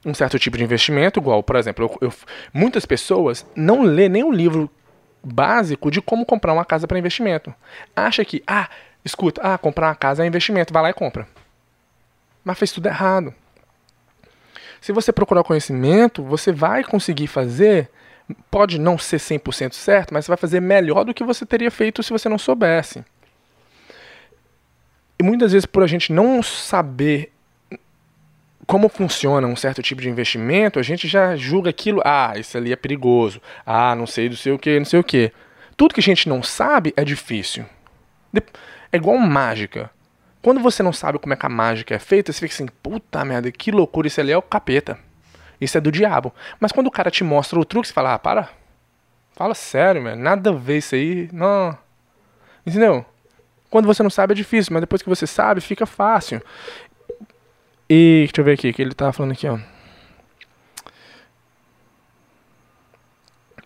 um 0.06 0.14
certo 0.14 0.38
tipo 0.38 0.58
de 0.58 0.64
investimento, 0.64 1.20
igual, 1.20 1.42
por 1.42 1.56
exemplo, 1.56 1.86
eu, 2.02 2.10
eu, 2.10 2.14
muitas 2.54 2.86
pessoas 2.86 3.46
não 3.56 3.82
lê 3.82 4.10
nem 4.10 4.24
um 4.24 4.32
livro 4.32 4.70
básico 5.24 5.90
de 5.90 6.02
como 6.02 6.26
comprar 6.26 6.54
uma 6.54 6.66
casa 6.66 6.88
para 6.88 7.00
investimento. 7.00 7.54
Acha 7.96 8.26
que, 8.26 8.44
ah, 8.46 8.70
escuta, 9.06 9.42
ah, 9.42 9.58
comprar 9.58 9.88
uma 9.88 9.96
casa 9.96 10.24
é 10.24 10.28
investimento, 10.28 10.74
vai 10.74 10.84
lá 10.84 10.90
e 10.90 10.94
compra. 10.94 11.28
Mas 12.44 12.60
fez 12.60 12.72
tudo 12.72 12.88
errado. 12.88 13.34
Se 14.82 14.92
você 14.92 15.14
procurar 15.14 15.44
conhecimento, 15.44 16.22
você 16.22 16.52
vai 16.52 16.84
conseguir 16.84 17.28
fazer, 17.28 17.90
pode 18.52 18.78
não 18.78 18.98
ser 18.98 19.18
100% 19.18 19.74
certo, 19.74 20.14
mas 20.14 20.26
você 20.26 20.32
vai 20.32 20.38
fazer 20.38 20.60
melhor 20.60 21.06
do 21.06 21.14
que 21.14 21.24
você 21.24 21.46
teria 21.46 21.72
feito 21.72 22.04
se 22.04 22.12
você 22.12 22.28
não 22.28 22.38
soubesse. 22.38 23.06
E 25.18 25.24
muitas 25.24 25.54
vezes, 25.54 25.66
por 25.66 25.84
a 25.84 25.88
gente 25.88 26.12
não 26.12 26.44
saber 26.44 27.33
como 28.66 28.90
funciona 28.90 29.48
um 29.48 29.56
certo 29.56 29.82
tipo 29.82 30.02
de 30.02 30.10
investimento, 30.10 30.80
a 30.80 30.84
gente 30.84 31.08
já 31.08 31.36
julga 31.36 31.70
aquilo, 31.70 32.02
ah, 32.06 32.34
isso 32.38 32.58
ali 32.58 32.72
é 32.72 32.76
perigoso, 32.76 33.42
ah, 33.66 33.96
não 33.96 34.08
sei 34.08 34.30
do 34.30 34.36
sei 34.36 34.54
o 34.54 34.60
que, 34.60 34.78
não 34.78 34.86
sei 34.86 35.00
o 35.00 35.04
que. 35.04 35.32
Tudo 35.76 35.94
que 35.94 36.00
a 36.00 36.04
gente 36.04 36.30
não 36.30 36.42
sabe 36.44 36.94
é 36.96 37.04
difícil. 37.04 37.66
É 38.92 38.98
igual 38.98 39.18
mágica. 39.18 39.90
Quando 40.42 40.60
você 40.60 40.84
não 40.84 40.94
sabe 40.94 41.18
como 41.20 41.34
é 41.34 41.38
que 41.38 41.46
a 41.46 41.50
mágica 41.50 41.96
é 41.96 42.00
feita, 42.00 42.32
você 42.32 42.42
fica 42.42 42.54
assim, 42.54 42.68
puta 42.82 43.24
merda, 43.24 43.52
que 43.52 43.72
loucura, 43.72 44.08
isso 44.08 44.20
ali 44.20 44.32
é 44.32 44.38
o 44.38 44.42
capeta. 44.42 45.00
Isso 45.60 45.78
é 45.78 45.82
do 45.82 45.92
diabo. 45.92 46.34
Mas 46.60 46.72
quando 46.72 46.88
o 46.88 46.92
cara 46.92 47.10
te 47.10 47.24
mostra 47.24 47.60
o 47.60 47.66
truque, 47.66 47.88
você 47.88 47.94
fala, 47.94 48.14
ah, 48.14 48.20
para. 48.20 48.50
Fala 49.32 49.56
sério, 49.56 50.02
mano, 50.02 50.22
nada 50.22 50.52
a 50.52 50.54
ver 50.54 50.78
isso 50.78 50.94
aí, 50.94 51.30
não. 51.32 51.76
Entendeu? 52.66 53.06
Quando 53.70 53.86
você 53.88 54.04
não 54.04 54.10
sabe 54.10 54.34
é 54.34 54.36
difícil, 54.36 54.74
mas 54.74 54.82
depois 54.82 55.02
que 55.02 55.10
você 55.10 55.26
sabe, 55.26 55.60
fica 55.60 55.86
fácil. 55.86 56.42
E 57.96 58.26
deixa 58.26 58.42
eu 58.42 58.44
ver 58.44 58.54
aqui, 58.54 58.74
que 58.74 58.82
ele 58.82 58.96
tava 58.96 59.14
falando 59.14 59.34
aqui, 59.34 59.48
ó. 59.48 59.60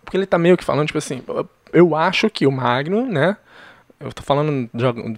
Porque 0.04 0.18
ele 0.18 0.26
tá 0.26 0.36
meio 0.36 0.54
que 0.54 0.62
falando, 0.62 0.86
tipo 0.86 0.98
assim, 0.98 1.22
eu 1.72 1.96
acho 1.96 2.28
que 2.28 2.46
o 2.46 2.52
Magno, 2.52 3.06
né? 3.06 3.38
Eu 3.98 4.12
tô 4.12 4.22
falando, 4.22 4.68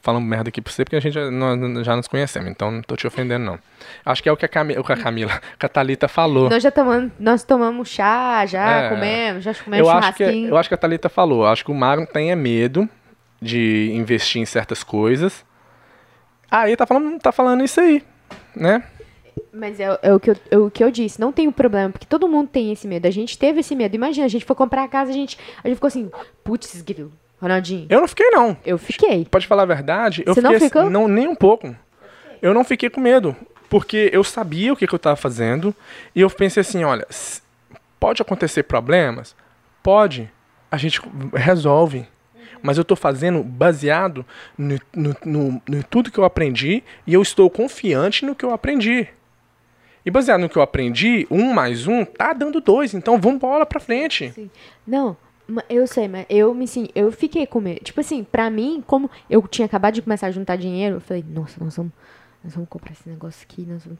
falando 0.00 0.22
merda 0.22 0.48
aqui 0.48 0.62
pra 0.62 0.72
você 0.72 0.84
porque 0.84 0.94
a 0.94 1.00
gente 1.00 1.12
já, 1.12 1.28
nós 1.28 1.84
já 1.84 1.96
nos 1.96 2.06
conhecemos, 2.06 2.48
então 2.50 2.70
não 2.70 2.82
tô 2.82 2.94
te 2.94 3.04
ofendendo, 3.04 3.44
não. 3.44 3.58
Acho 4.04 4.22
que 4.22 4.28
é 4.28 4.32
o 4.32 4.36
que 4.36 4.44
a, 4.44 4.48
Camila, 4.48 4.80
o 4.80 4.84
que 4.84 4.92
a 4.92 4.96
Camila, 4.96 5.40
que 5.58 5.66
a 5.66 5.68
Thalita 5.68 6.06
falou. 6.06 6.48
Nós 6.48 6.62
já 6.62 6.70
tomamos, 6.70 7.10
nós 7.18 7.42
tomamos 7.42 7.88
chá, 7.88 8.46
já 8.46 8.82
é, 8.82 8.88
comemos, 8.90 9.42
já 9.42 9.54
comemos 9.54 9.88
eu 9.88 9.92
acho 9.92 10.12
que, 10.14 10.22
Eu 10.22 10.56
acho 10.56 10.68
que 10.68 10.74
a 10.76 10.78
Thalita 10.78 11.08
falou, 11.08 11.46
acho 11.46 11.64
que 11.64 11.72
o 11.72 11.74
Magno 11.74 12.06
tem 12.06 12.30
é 12.30 12.36
medo 12.36 12.88
de 13.42 13.90
investir 13.92 14.40
em 14.40 14.46
certas 14.46 14.84
coisas. 14.84 15.44
Aí 16.48 16.76
tá 16.76 16.86
falando, 16.86 17.18
tá 17.18 17.32
falando 17.32 17.64
isso 17.64 17.80
aí 17.80 18.04
né? 18.54 18.82
Mas 19.52 19.80
é, 19.80 19.98
é, 20.02 20.14
o, 20.14 20.20
que 20.20 20.30
eu, 20.30 20.36
é 20.50 20.58
o 20.58 20.70
que 20.70 20.82
eu 20.82 20.90
disse, 20.90 21.20
não 21.20 21.32
tem 21.32 21.48
o 21.48 21.52
problema, 21.52 21.90
porque 21.90 22.06
todo 22.06 22.28
mundo 22.28 22.48
tem 22.48 22.72
esse 22.72 22.86
medo. 22.86 23.06
A 23.06 23.10
gente 23.10 23.38
teve 23.38 23.60
esse 23.60 23.74
medo. 23.74 23.94
Imagina, 23.94 24.26
a 24.26 24.28
gente 24.28 24.44
foi 24.44 24.56
comprar 24.56 24.84
a 24.84 24.88
casa, 24.88 25.10
a 25.10 25.14
gente, 25.14 25.38
a 25.62 25.68
gente 25.68 25.76
ficou 25.76 25.88
assim, 25.88 26.10
putz, 26.44 26.80
grilo, 26.82 27.12
Ronaldinho. 27.40 27.86
Eu 27.88 28.00
não 28.00 28.08
fiquei, 28.08 28.30
não. 28.30 28.56
Eu 28.64 28.78
fiquei. 28.78 29.24
Pode 29.24 29.46
falar 29.46 29.62
a 29.62 29.66
verdade? 29.66 30.22
Eu 30.26 30.34
Você 30.34 30.40
fiquei, 30.40 30.58
não 30.58 30.66
ficou? 30.66 30.82
Assim, 30.82 30.90
não, 30.90 31.08
nem 31.08 31.28
um 31.28 31.34
pouco. 31.34 31.74
Eu 32.40 32.54
não 32.54 32.64
fiquei 32.64 32.88
com 32.88 33.00
medo, 33.00 33.36
porque 33.68 34.10
eu 34.12 34.24
sabia 34.24 34.72
o 34.72 34.76
que, 34.76 34.86
que 34.86 34.94
eu 34.94 34.98
estava 34.98 35.16
fazendo, 35.16 35.74
e 36.14 36.20
eu 36.20 36.30
pensei 36.30 36.60
assim, 36.60 36.84
olha, 36.84 37.06
pode 37.98 38.22
acontecer 38.22 38.62
problemas? 38.62 39.34
Pode. 39.82 40.30
A 40.70 40.76
gente 40.76 41.00
resolve 41.34 42.06
mas 42.62 42.76
eu 42.76 42.82
estou 42.82 42.96
fazendo 42.96 43.42
baseado 43.42 44.24
no, 44.56 44.78
no, 44.94 45.16
no, 45.24 45.62
no, 45.66 45.82
tudo 45.84 46.10
que 46.10 46.18
eu 46.18 46.24
aprendi 46.24 46.82
e 47.06 47.14
eu 47.14 47.22
estou 47.22 47.48
confiante 47.48 48.24
no 48.24 48.34
que 48.34 48.44
eu 48.44 48.52
aprendi. 48.52 49.08
E 50.04 50.10
baseado 50.10 50.40
no 50.40 50.48
que 50.48 50.56
eu 50.56 50.62
aprendi, 50.62 51.26
um 51.30 51.52
mais 51.52 51.86
um 51.86 52.04
tá 52.04 52.32
dando 52.32 52.60
dois, 52.60 52.94
então 52.94 53.20
vamos 53.20 53.40
bola 53.40 53.66
pra 53.66 53.80
frente. 53.80 54.30
Sim. 54.32 54.50
Não, 54.86 55.16
eu 55.68 55.86
sei, 55.86 56.08
mas 56.08 56.26
eu 56.28 56.54
me 56.54 56.66
sim, 56.66 56.88
eu 56.94 57.10
fiquei 57.12 57.46
com 57.46 57.60
medo. 57.60 57.80
Tipo 57.82 58.00
assim, 58.00 58.24
pra 58.24 58.48
mim, 58.50 58.82
como 58.86 59.10
eu 59.28 59.46
tinha 59.46 59.66
acabado 59.66 59.94
de 59.94 60.02
começar 60.02 60.28
a 60.28 60.30
juntar 60.30 60.56
dinheiro, 60.56 60.96
eu 60.96 61.00
falei, 61.00 61.24
nossa, 61.28 61.62
nós 61.62 61.76
vamos 61.76 61.92
nós 62.42 62.55
vamos 62.55 62.70
comprar 62.70 62.92
esse 62.92 63.07
negócio 63.07 63.46
aqui. 63.48 63.66
Nós 63.68 63.85
vamos... 63.85 63.98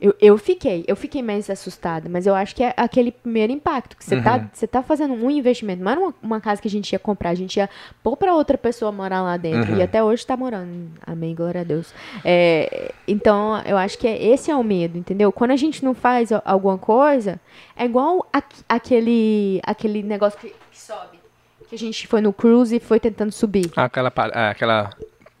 eu, 0.00 0.14
eu 0.18 0.38
fiquei, 0.38 0.82
eu 0.88 0.96
fiquei 0.96 1.22
mais 1.22 1.50
assustada, 1.50 2.08
mas 2.08 2.26
eu 2.26 2.34
acho 2.34 2.54
que 2.54 2.62
é 2.62 2.72
aquele 2.74 3.12
primeiro 3.12 3.52
impacto. 3.52 3.96
Que 3.96 4.04
você 4.04 4.20
tá, 4.22 4.34
uhum. 4.34 4.38
tá, 4.40 4.50
você 4.52 4.66
tá 4.66 4.82
fazendo 4.82 5.12
um 5.12 5.30
investimento. 5.30 5.84
Não 5.84 5.90
era 5.90 6.00
uma, 6.00 6.14
uma, 6.22 6.40
casa 6.40 6.60
que 6.62 6.68
a 6.68 6.70
gente 6.70 6.90
ia 6.90 6.98
comprar, 6.98 7.30
a 7.30 7.34
gente 7.34 7.58
ia 7.58 7.68
pôr 8.02 8.16
pra 8.16 8.34
outra 8.34 8.56
pessoa 8.56 8.90
morar 8.90 9.20
lá 9.20 9.36
dentro. 9.36 9.72
Uhum. 9.72 9.78
E 9.78 9.82
até 9.82 10.02
hoje 10.02 10.26
tá 10.26 10.36
morando. 10.36 10.90
Amém, 11.06 11.34
glória 11.34 11.60
a 11.60 11.64
Deus. 11.64 11.92
É, 12.24 12.92
então, 13.06 13.60
eu 13.66 13.76
acho 13.76 13.98
que 13.98 14.08
é, 14.08 14.24
esse 14.24 14.50
é 14.50 14.56
o 14.56 14.64
medo, 14.64 14.96
entendeu? 14.96 15.30
Quando 15.30 15.50
a 15.50 15.56
gente 15.56 15.84
não 15.84 15.92
faz 15.92 16.30
alguma 16.46 16.78
coisa, 16.78 17.38
é 17.76 17.84
igual 17.84 18.26
a, 18.32 18.42
aquele, 18.70 19.60
aquele 19.62 20.02
negócio 20.02 20.38
que, 20.38 20.48
que 20.48 20.80
sobe. 20.80 21.20
Que 21.68 21.74
a 21.74 21.78
gente 21.78 22.06
foi 22.06 22.22
no 22.22 22.32
cruise 22.32 22.74
e 22.74 22.80
foi 22.80 22.98
tentando 22.98 23.32
subir. 23.32 23.70
Aquela, 23.76 24.10
é, 24.34 24.48
aquela 24.48 24.90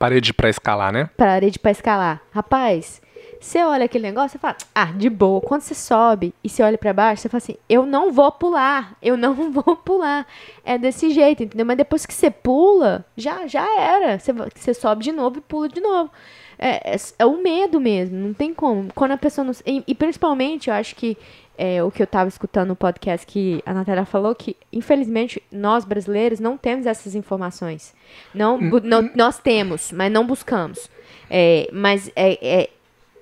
Parede 0.02 0.34
para 0.34 0.48
escalar, 0.48 0.92
né? 0.92 1.08
Parede 1.16 1.60
para 1.60 1.70
escalar. 1.70 2.20
Rapaz, 2.32 3.00
você 3.40 3.62
olha 3.62 3.84
aquele 3.84 4.02
negócio 4.02 4.36
e 4.36 4.40
fala, 4.40 4.56
ah, 4.74 4.86
de 4.86 5.08
boa. 5.08 5.40
Quando 5.40 5.60
você 5.60 5.76
sobe 5.76 6.34
e 6.42 6.48
você 6.48 6.60
olha 6.60 6.76
para 6.76 6.92
baixo, 6.92 7.22
você 7.22 7.28
fala 7.28 7.38
assim, 7.38 7.54
eu 7.68 7.86
não 7.86 8.10
vou 8.10 8.32
pular, 8.32 8.96
eu 9.00 9.16
não 9.16 9.32
vou 9.52 9.76
pular. 9.76 10.26
É 10.64 10.76
desse 10.76 11.10
jeito, 11.10 11.44
entendeu? 11.44 11.64
Mas 11.64 11.76
depois 11.76 12.04
que 12.04 12.12
você 12.12 12.32
pula, 12.32 13.06
já, 13.16 13.46
já 13.46 13.64
era. 13.80 14.18
Você, 14.18 14.32
você 14.32 14.74
sobe 14.74 15.04
de 15.04 15.12
novo 15.12 15.38
e 15.38 15.40
pula 15.40 15.68
de 15.68 15.80
novo. 15.80 16.10
É, 16.58 16.94
é, 16.94 16.96
é 17.20 17.24
o 17.24 17.40
medo 17.40 17.80
mesmo, 17.80 18.16
não 18.16 18.34
tem 18.34 18.52
como. 18.52 18.92
Quando 18.96 19.12
a 19.12 19.16
pessoa 19.16 19.44
não. 19.44 19.52
E, 19.64 19.84
e 19.86 19.94
principalmente, 19.94 20.68
eu 20.68 20.74
acho 20.74 20.96
que 20.96 21.16
é, 21.56 21.82
o 21.82 21.90
que 21.90 22.02
eu 22.02 22.04
estava 22.04 22.28
escutando 22.28 22.68
no 22.68 22.76
podcast 22.76 23.26
que 23.26 23.62
a 23.66 23.74
Natália 23.74 24.04
falou 24.04 24.34
que, 24.34 24.56
infelizmente, 24.72 25.42
nós 25.50 25.84
brasileiros 25.84 26.40
não 26.40 26.56
temos 26.56 26.86
essas 26.86 27.14
informações. 27.14 27.94
Não, 28.34 28.56
hum, 28.56 28.80
não 28.82 29.00
hum. 29.00 29.10
nós 29.14 29.38
temos, 29.38 29.92
mas 29.92 30.10
não 30.10 30.26
buscamos. 30.26 30.90
É, 31.30 31.68
mas 31.72 32.10
é, 32.16 32.38
é, 32.42 32.70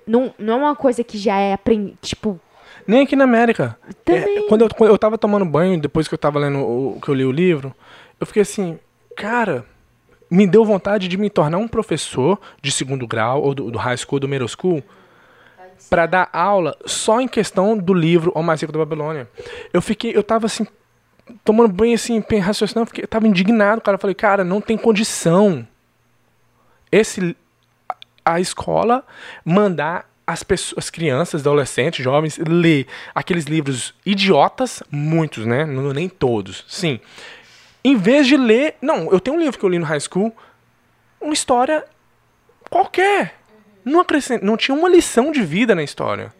não, 0.05 0.33
não 0.37 0.53
é 0.53 0.57
uma 0.57 0.75
coisa 0.75 1.03
que 1.03 1.17
já 1.17 1.37
é 1.39 1.57
tipo... 2.01 2.39
Nem 2.87 3.01
aqui 3.01 3.15
na 3.15 3.25
América. 3.25 3.77
É, 4.05 4.41
quando, 4.47 4.61
eu, 4.61 4.69
quando 4.69 4.89
eu 4.89 4.97
tava 4.97 5.17
tomando 5.17 5.45
banho, 5.45 5.79
depois 5.79 6.07
que 6.07 6.13
eu 6.13 6.17
tava 6.17 6.39
lendo 6.39 6.59
o 6.59 6.99
que 7.01 7.09
eu 7.09 7.13
li 7.13 7.25
o 7.25 7.31
livro, 7.31 7.73
eu 8.19 8.25
fiquei 8.25 8.41
assim, 8.41 8.79
cara, 9.15 9.65
me 10.29 10.47
deu 10.47 10.65
vontade 10.65 11.07
de 11.07 11.17
me 11.17 11.29
tornar 11.29 11.57
um 11.57 11.67
professor 11.67 12.39
de 12.61 12.71
segundo 12.71 13.05
grau, 13.05 13.41
ou 13.43 13.53
do, 13.53 13.69
do 13.69 13.77
high 13.77 13.97
school, 13.97 14.19
do 14.19 14.27
middle 14.27 14.47
school, 14.47 14.81
para 15.89 16.05
dar 16.05 16.29
aula 16.31 16.77
só 16.85 17.19
em 17.19 17.27
questão 17.27 17.77
do 17.77 17.93
livro 17.93 18.31
O 18.35 18.41
Mais 18.41 18.61
Rico 18.61 18.73
da 18.73 18.79
Babilônia. 18.79 19.29
Eu 19.73 19.81
fiquei, 19.81 20.15
eu 20.15 20.23
tava 20.23 20.45
assim, 20.45 20.65
tomando 21.43 21.69
banho 21.71 21.95
assim, 21.95 22.23
raciocinando, 22.39 22.89
eu 22.97 23.07
tava 23.07 23.27
indignado, 23.27 23.81
cara. 23.81 23.95
Eu 23.95 23.99
falei, 23.99 24.15
cara, 24.15 24.43
não 24.43 24.61
tem 24.61 24.77
condição 24.77 25.67
esse 26.91 27.35
a 28.23 28.39
escola 28.39 29.03
mandar 29.43 30.09
as 30.25 30.43
pessoas, 30.43 30.85
as 30.85 30.89
crianças, 30.89 31.41
adolescentes, 31.41 32.03
jovens, 32.03 32.37
ler 32.37 32.87
aqueles 33.13 33.45
livros 33.45 33.93
idiotas, 34.05 34.83
muitos, 34.89 35.45
né? 35.45 35.65
Não, 35.65 35.91
nem 35.93 36.07
todos, 36.07 36.63
sim. 36.67 36.99
Em 37.83 37.95
vez 37.95 38.27
de 38.27 38.37
ler. 38.37 38.75
Não, 38.81 39.11
eu 39.11 39.19
tenho 39.19 39.35
um 39.35 39.39
livro 39.39 39.57
que 39.57 39.65
eu 39.65 39.69
li 39.69 39.79
no 39.79 39.85
high 39.85 39.99
school, 39.99 40.35
uma 41.19 41.33
história 41.33 41.83
qualquer. 42.69 43.40
Não, 43.83 43.99
acrescent, 43.99 44.41
não 44.41 44.57
tinha 44.57 44.75
uma 44.77 44.89
lição 44.89 45.31
de 45.31 45.41
vida 45.43 45.73
na 45.75 45.83
história. 45.83 46.33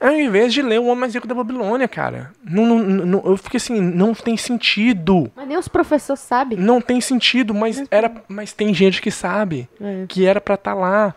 Ao 0.00 0.14
invés 0.14 0.54
de 0.54 0.62
ler 0.62 0.80
O 0.80 0.84
Homem 0.84 1.00
Mais 1.00 1.14
Rico 1.14 1.28
da 1.28 1.34
Babilônia, 1.34 1.86
cara. 1.86 2.32
Não, 2.42 2.64
não, 2.64 2.78
não, 2.78 3.22
eu 3.26 3.36
fiquei 3.36 3.58
assim, 3.58 3.78
não 3.78 4.14
tem 4.14 4.34
sentido. 4.34 5.30
Mas 5.36 5.46
nem 5.46 5.58
os 5.58 5.68
professores 5.68 6.22
sabem. 6.22 6.58
Não 6.58 6.80
tem 6.80 7.02
sentido, 7.02 7.52
mas, 7.52 7.84
era, 7.90 8.10
mas 8.26 8.54
tem 8.54 8.72
gente 8.72 9.02
que 9.02 9.10
sabe. 9.10 9.68
É. 9.78 10.06
Que 10.08 10.24
era 10.24 10.40
pra 10.40 10.54
estar 10.54 10.72
tá 10.72 10.80
lá. 10.80 11.14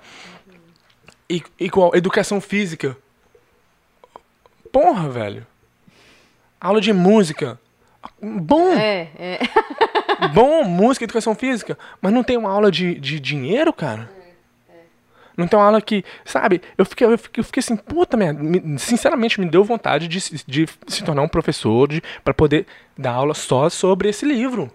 I, 1.30 1.42
igual, 1.58 1.96
educação 1.96 2.42
física. 2.42 2.98
Porra, 4.70 5.10
velho. 5.10 5.48
Aula 6.60 6.82
de 6.82 6.92
música. 6.92 7.58
Bom. 8.22 8.74
É, 8.74 9.08
é. 9.18 9.40
Bom, 10.34 10.66
música, 10.66 11.06
educação 11.06 11.34
física. 11.36 11.78
Mas 12.02 12.12
não 12.12 12.24
tem 12.24 12.36
uma 12.36 12.52
aula 12.52 12.70
de, 12.70 12.96
de 12.96 13.18
dinheiro, 13.18 13.72
cara? 13.72 14.10
Não 15.36 15.48
tem 15.48 15.58
uma 15.58 15.66
aula 15.66 15.82
que, 15.82 16.04
sabe, 16.24 16.62
eu 16.78 16.86
fiquei, 16.86 17.08
eu 17.08 17.18
fiquei, 17.18 17.42
eu 17.42 17.44
fiquei 17.44 17.60
assim, 17.60 17.76
puta 17.76 18.16
merda, 18.16 18.42
me, 18.44 18.78
sinceramente 18.78 19.40
me 19.40 19.48
deu 19.48 19.64
vontade 19.64 20.08
de, 20.08 20.20
de 20.46 20.68
se 20.88 21.04
tornar 21.04 21.24
um 21.24 21.28
professor 21.28 21.90
para 22.24 22.34
poder 22.34 22.68
dar 22.98 23.14
aula 23.14 23.34
só 23.34 23.70
sobre 23.70 24.10
esse 24.10 24.26
livro. 24.26 24.72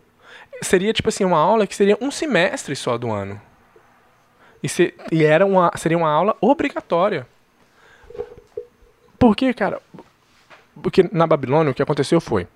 Seria 0.60 0.92
tipo 0.92 1.08
assim, 1.08 1.24
uma 1.24 1.38
aula 1.38 1.66
que 1.66 1.76
seria 1.76 1.96
um 2.00 2.10
semestre 2.10 2.74
só 2.74 2.98
do 2.98 3.10
ano. 3.10 3.40
E, 4.62 4.68
se, 4.68 4.92
e 5.12 5.24
era 5.24 5.46
uma, 5.46 5.70
seria 5.76 5.96
uma 5.96 6.10
aula 6.10 6.36
obrigatória. 6.40 7.26
Por 9.18 9.36
quê, 9.36 9.54
cara? 9.54 9.80
Porque 10.82 11.08
na 11.12 11.26
Babilônia 11.26 11.70
o 11.70 11.74
que 11.74 11.82
aconteceu 11.82 12.20
foi, 12.20 12.46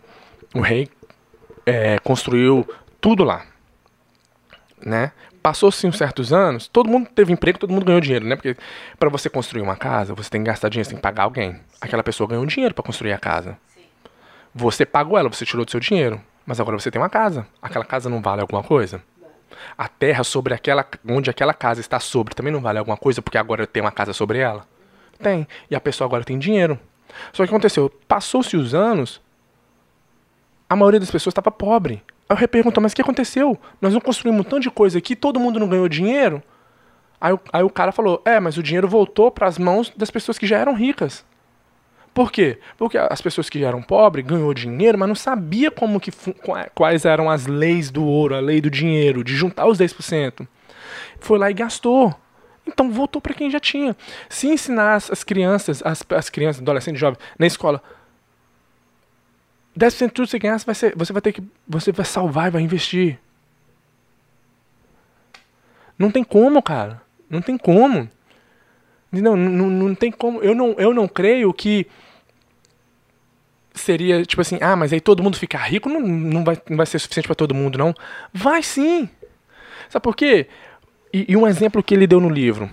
o 0.54 0.60
rei 0.60 0.88
é, 1.64 1.98
construiu 2.00 2.66
tudo 3.00 3.24
lá, 3.24 3.44
né? 4.84 5.12
Passou-se 5.42 5.84
uns 5.86 5.98
certos 5.98 6.32
anos, 6.32 6.68
todo 6.68 6.88
mundo 6.88 7.08
teve 7.12 7.32
emprego, 7.32 7.58
todo 7.58 7.72
mundo 7.72 7.84
ganhou 7.84 8.00
dinheiro, 8.00 8.24
né? 8.24 8.36
Porque 8.36 8.56
para 8.98 9.08
você 9.08 9.28
construir 9.28 9.62
uma 9.62 9.74
casa, 9.74 10.14
você 10.14 10.30
tem 10.30 10.40
que 10.40 10.46
gastar 10.46 10.68
dinheiro, 10.68 10.84
você 10.84 10.90
tem 10.90 10.98
que 10.98 11.02
pagar 11.02 11.24
alguém. 11.24 11.58
Aquela 11.80 12.02
pessoa 12.02 12.28
ganhou 12.28 12.46
dinheiro 12.46 12.72
para 12.74 12.84
construir 12.84 13.12
a 13.12 13.18
casa. 13.18 13.58
Você 14.54 14.86
pagou 14.86 15.18
ela, 15.18 15.28
você 15.28 15.44
tirou 15.44 15.64
do 15.64 15.70
seu 15.70 15.80
dinheiro, 15.80 16.20
mas 16.46 16.60
agora 16.60 16.78
você 16.78 16.90
tem 16.90 17.00
uma 17.00 17.10
casa. 17.10 17.46
Aquela 17.60 17.84
casa 17.84 18.08
não 18.08 18.22
vale 18.22 18.40
alguma 18.40 18.62
coisa? 18.62 19.02
A 19.76 19.88
terra 19.88 20.22
sobre 20.22 20.54
aquela 20.54 20.86
onde 21.08 21.28
aquela 21.28 21.54
casa 21.54 21.80
está 21.80 21.98
sobre 21.98 22.34
também 22.34 22.52
não 22.52 22.60
vale 22.60 22.78
alguma 22.78 22.96
coisa 22.96 23.20
porque 23.20 23.38
agora 23.38 23.66
tem 23.66 23.82
uma 23.82 23.92
casa 23.92 24.12
sobre 24.12 24.38
ela? 24.38 24.66
Tem. 25.18 25.46
E 25.70 25.74
a 25.74 25.80
pessoa 25.80 26.06
agora 26.06 26.24
tem 26.24 26.38
dinheiro. 26.38 26.78
Só 27.32 27.44
que 27.44 27.50
aconteceu, 27.50 27.90
passou-se 28.06 28.56
os 28.56 28.74
anos, 28.74 29.20
a 30.68 30.76
maioria 30.76 31.00
das 31.00 31.10
pessoas 31.10 31.32
estava 31.32 31.50
pobre. 31.50 32.02
Aí 32.32 32.34
eu 32.34 32.40
repergunto, 32.40 32.80
mas 32.80 32.92
o 32.92 32.96
que 32.96 33.02
aconteceu? 33.02 33.58
Nós 33.78 33.92
não 33.92 34.00
construímos 34.00 34.40
um 34.40 34.44
tanto 34.44 34.60
de 34.60 34.70
coisa 34.70 34.96
aqui, 34.96 35.14
todo 35.14 35.38
mundo 35.38 35.60
não 35.60 35.68
ganhou 35.68 35.86
dinheiro? 35.86 36.42
Aí, 37.20 37.38
aí 37.52 37.62
o 37.62 37.68
cara 37.68 37.92
falou, 37.92 38.22
é, 38.24 38.40
mas 38.40 38.56
o 38.56 38.62
dinheiro 38.62 38.88
voltou 38.88 39.30
para 39.30 39.46
as 39.46 39.58
mãos 39.58 39.92
das 39.94 40.10
pessoas 40.10 40.38
que 40.38 40.46
já 40.46 40.56
eram 40.56 40.72
ricas. 40.72 41.26
Por 42.14 42.32
quê? 42.32 42.58
Porque 42.78 42.96
as 42.96 43.20
pessoas 43.20 43.50
que 43.50 43.60
já 43.60 43.68
eram 43.68 43.82
pobres 43.82 44.24
ganhou 44.24 44.54
dinheiro, 44.54 44.98
mas 44.98 45.08
não 45.08 45.14
sabia 45.14 45.70
como 45.70 46.00
que 46.00 46.10
quais 46.74 47.04
eram 47.04 47.30
as 47.30 47.46
leis 47.46 47.90
do 47.90 48.02
ouro, 48.02 48.34
a 48.34 48.40
lei 48.40 48.62
do 48.62 48.70
dinheiro, 48.70 49.22
de 49.22 49.36
juntar 49.36 49.66
os 49.66 49.78
10%. 49.78 50.48
Foi 51.20 51.38
lá 51.38 51.50
e 51.50 51.54
gastou. 51.54 52.14
Então 52.66 52.90
voltou 52.90 53.20
para 53.20 53.34
quem 53.34 53.50
já 53.50 53.60
tinha. 53.60 53.94
Se 54.30 54.48
ensinar 54.48 54.94
as, 54.94 55.10
as 55.10 55.22
crianças, 55.22 55.82
as, 55.84 56.02
as 56.08 56.30
crianças, 56.30 56.62
adolescentes, 56.62 56.98
jovens, 56.98 57.18
na 57.38 57.46
escola, 57.46 57.82
10% 59.78 60.06
de 60.06 60.12
tudo 60.12 60.24
que 60.26 60.30
você 60.30 60.38
ganhar, 60.38 60.58
você 60.58 60.66
vai, 60.66 60.74
ser, 60.74 60.96
você 60.96 61.12
vai 61.12 61.22
ter 61.22 61.32
que. 61.32 61.42
Você 61.68 61.92
vai 61.92 62.04
salvar 62.04 62.48
e 62.48 62.50
vai 62.50 62.62
investir. 62.62 63.18
Não 65.98 66.10
tem 66.10 66.24
como, 66.24 66.62
cara. 66.62 67.00
Não 67.28 67.40
tem 67.40 67.56
como. 67.56 68.08
Não, 69.10 69.36
não, 69.36 69.70
não 69.70 69.94
tem 69.94 70.10
como. 70.10 70.40
Eu 70.40 70.54
não, 70.54 70.74
eu 70.78 70.92
não 70.92 71.06
creio 71.06 71.52
que 71.52 71.86
seria 73.74 74.22
tipo 74.24 74.40
assim, 74.40 74.58
ah, 74.60 74.76
mas 74.76 74.92
aí 74.92 75.00
todo 75.00 75.22
mundo 75.22 75.36
ficar 75.36 75.58
rico 75.60 75.88
não, 75.88 76.00
não, 76.00 76.44
vai, 76.44 76.60
não 76.68 76.76
vai 76.76 76.86
ser 76.86 76.98
suficiente 76.98 77.26
para 77.26 77.34
todo 77.34 77.54
mundo, 77.54 77.78
não. 77.78 77.94
Vai 78.32 78.62
sim. 78.62 79.08
Sabe 79.88 80.02
por 80.02 80.16
quê? 80.16 80.48
E, 81.12 81.26
e 81.28 81.36
um 81.36 81.46
exemplo 81.46 81.82
que 81.82 81.94
ele 81.94 82.06
deu 82.06 82.20
no 82.20 82.28
livro. 82.28 82.70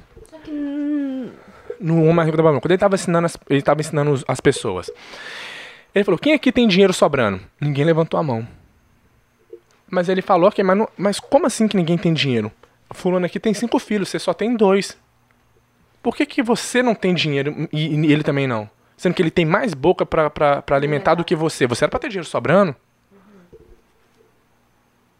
No 1.79 2.03
Homem 2.05 2.25
Rico 2.25 2.35
da 2.35 2.43
Babilônia. 2.43 2.61
Quando 2.61 2.71
ele 2.71 2.75
estava 2.75 2.95
ensinando, 2.95 3.25
as, 3.25 3.37
ele 3.49 3.59
estava 3.59 3.79
ensinando 3.79 4.23
as 4.27 4.39
pessoas. 4.41 4.91
Ele 5.93 6.03
falou: 6.03 6.17
Quem 6.17 6.33
aqui 6.33 6.51
tem 6.51 6.67
dinheiro 6.67 6.93
sobrando? 6.93 7.41
Ninguém 7.59 7.85
levantou 7.85 8.19
a 8.19 8.23
mão. 8.23 8.47
Mas 9.89 10.07
ele 10.07 10.21
falou 10.21 10.51
que, 10.51 10.61
mas, 10.61 10.77
não, 10.77 10.87
mas 10.95 11.19
como 11.19 11.47
assim 11.47 11.67
que 11.67 11.75
ninguém 11.75 11.97
tem 11.97 12.13
dinheiro? 12.13 12.51
Fulano 12.91 13.25
aqui 13.25 13.39
tem 13.39 13.53
cinco 13.53 13.79
filhos, 13.79 14.09
você 14.09 14.19
só 14.19 14.33
tem 14.33 14.55
dois. 14.55 14.97
Por 16.01 16.15
que, 16.15 16.25
que 16.25 16.41
você 16.41 16.81
não 16.81 16.95
tem 16.95 17.13
dinheiro 17.13 17.67
e, 17.73 17.87
e 17.95 18.11
ele 18.11 18.23
também 18.23 18.47
não? 18.47 18.69
Sendo 18.95 19.13
que 19.13 19.21
ele 19.21 19.31
tem 19.31 19.45
mais 19.45 19.73
boca 19.73 20.05
para 20.05 20.63
alimentar 20.71 21.15
do 21.15 21.23
que 21.23 21.35
você. 21.35 21.65
Você 21.65 21.85
era 21.85 21.89
pra 21.89 21.99
ter 21.99 22.09
dinheiro 22.09 22.27
sobrando? 22.27 22.75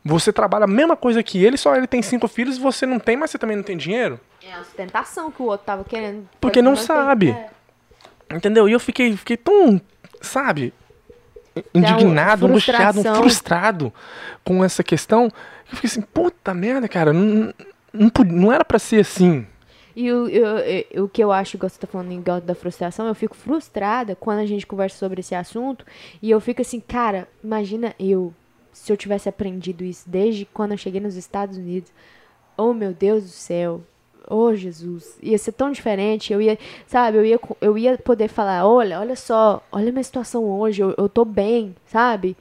Você 0.03 0.31
trabalha 0.31 0.63
a 0.63 0.67
mesma 0.67 0.95
coisa 0.95 1.21
que 1.21 1.43
ele, 1.43 1.57
só 1.57 1.75
ele 1.75 1.87
tem 1.87 2.01
cinco 2.01 2.27
filhos 2.27 2.57
e 2.57 2.59
você 2.59 2.85
não 2.85 2.99
tem, 2.99 3.17
mas 3.17 3.31
você 3.31 3.37
também 3.37 3.55
não 3.55 3.63
tem 3.63 3.77
dinheiro? 3.77 4.19
É 4.41 4.53
a 4.53 4.63
sustentação 4.63 5.29
que 5.29 5.41
o 5.41 5.45
outro 5.45 5.65
tava 5.65 5.83
querendo. 5.83 6.27
Porque 6.39 6.61
não 6.61 6.75
sabe. 6.75 7.31
É. 7.31 7.49
Entendeu? 8.35 8.67
E 8.67 8.71
eu 8.71 8.79
fiquei, 8.79 9.15
fiquei 9.15 9.37
tão 9.37 9.79
sabe, 10.21 10.73
indignado, 11.73 12.45
angustiado, 12.45 13.01
frustrado 13.01 13.93
com 14.43 14.63
essa 14.63 14.83
questão. 14.83 15.25
Eu 15.69 15.75
fiquei 15.75 15.89
assim, 15.89 16.01
puta 16.01 16.53
merda, 16.53 16.87
cara, 16.87 17.13
não, 17.13 17.53
não, 17.93 18.11
não 18.25 18.51
era 18.51 18.65
para 18.65 18.79
ser 18.79 19.01
assim. 19.01 19.45
E 19.95 20.11
o, 20.11 20.29
eu, 20.29 21.03
o 21.03 21.09
que 21.09 21.21
eu 21.21 21.31
acho 21.31 21.57
que 21.57 21.63
você 21.67 21.77
tá 21.79 21.87
falando 21.87 22.23
da 22.41 22.55
frustração, 22.55 23.07
eu 23.07 23.15
fico 23.15 23.35
frustrada 23.35 24.15
quando 24.15 24.39
a 24.39 24.45
gente 24.45 24.65
conversa 24.65 24.97
sobre 24.97 25.19
esse 25.19 25.35
assunto 25.35 25.85
e 26.21 26.31
eu 26.31 26.39
fico 26.39 26.61
assim, 26.61 26.79
cara, 26.79 27.27
imagina 27.43 27.93
eu, 27.99 28.33
se 28.71 28.93
eu 28.93 28.97
tivesse 28.97 29.27
aprendido 29.27 29.83
isso 29.83 30.09
desde 30.09 30.45
quando 30.45 30.71
eu 30.71 30.77
cheguei 30.77 31.01
nos 31.01 31.15
Estados 31.15 31.57
Unidos. 31.57 31.91
Oh, 32.55 32.73
meu 32.73 32.93
Deus 32.93 33.23
do 33.23 33.29
céu, 33.29 33.81
Oh, 34.29 34.53
Jesus, 34.53 35.17
ia 35.21 35.37
ser 35.37 35.53
tão 35.53 35.71
diferente. 35.71 36.31
Eu 36.31 36.41
ia, 36.41 36.57
sabe, 36.85 37.17
eu 37.17 37.25
ia, 37.25 37.39
eu 37.59 37.77
ia 37.77 37.97
poder 37.97 38.27
falar: 38.27 38.67
olha, 38.67 38.99
olha 38.99 39.15
só, 39.15 39.63
olha 39.71 39.89
a 39.89 39.91
minha 39.91 40.03
situação 40.03 40.43
hoje, 40.43 40.81
eu, 40.81 40.93
eu 40.97 41.09
tô 41.09 41.25
bem, 41.25 41.75
sabe? 41.85 42.37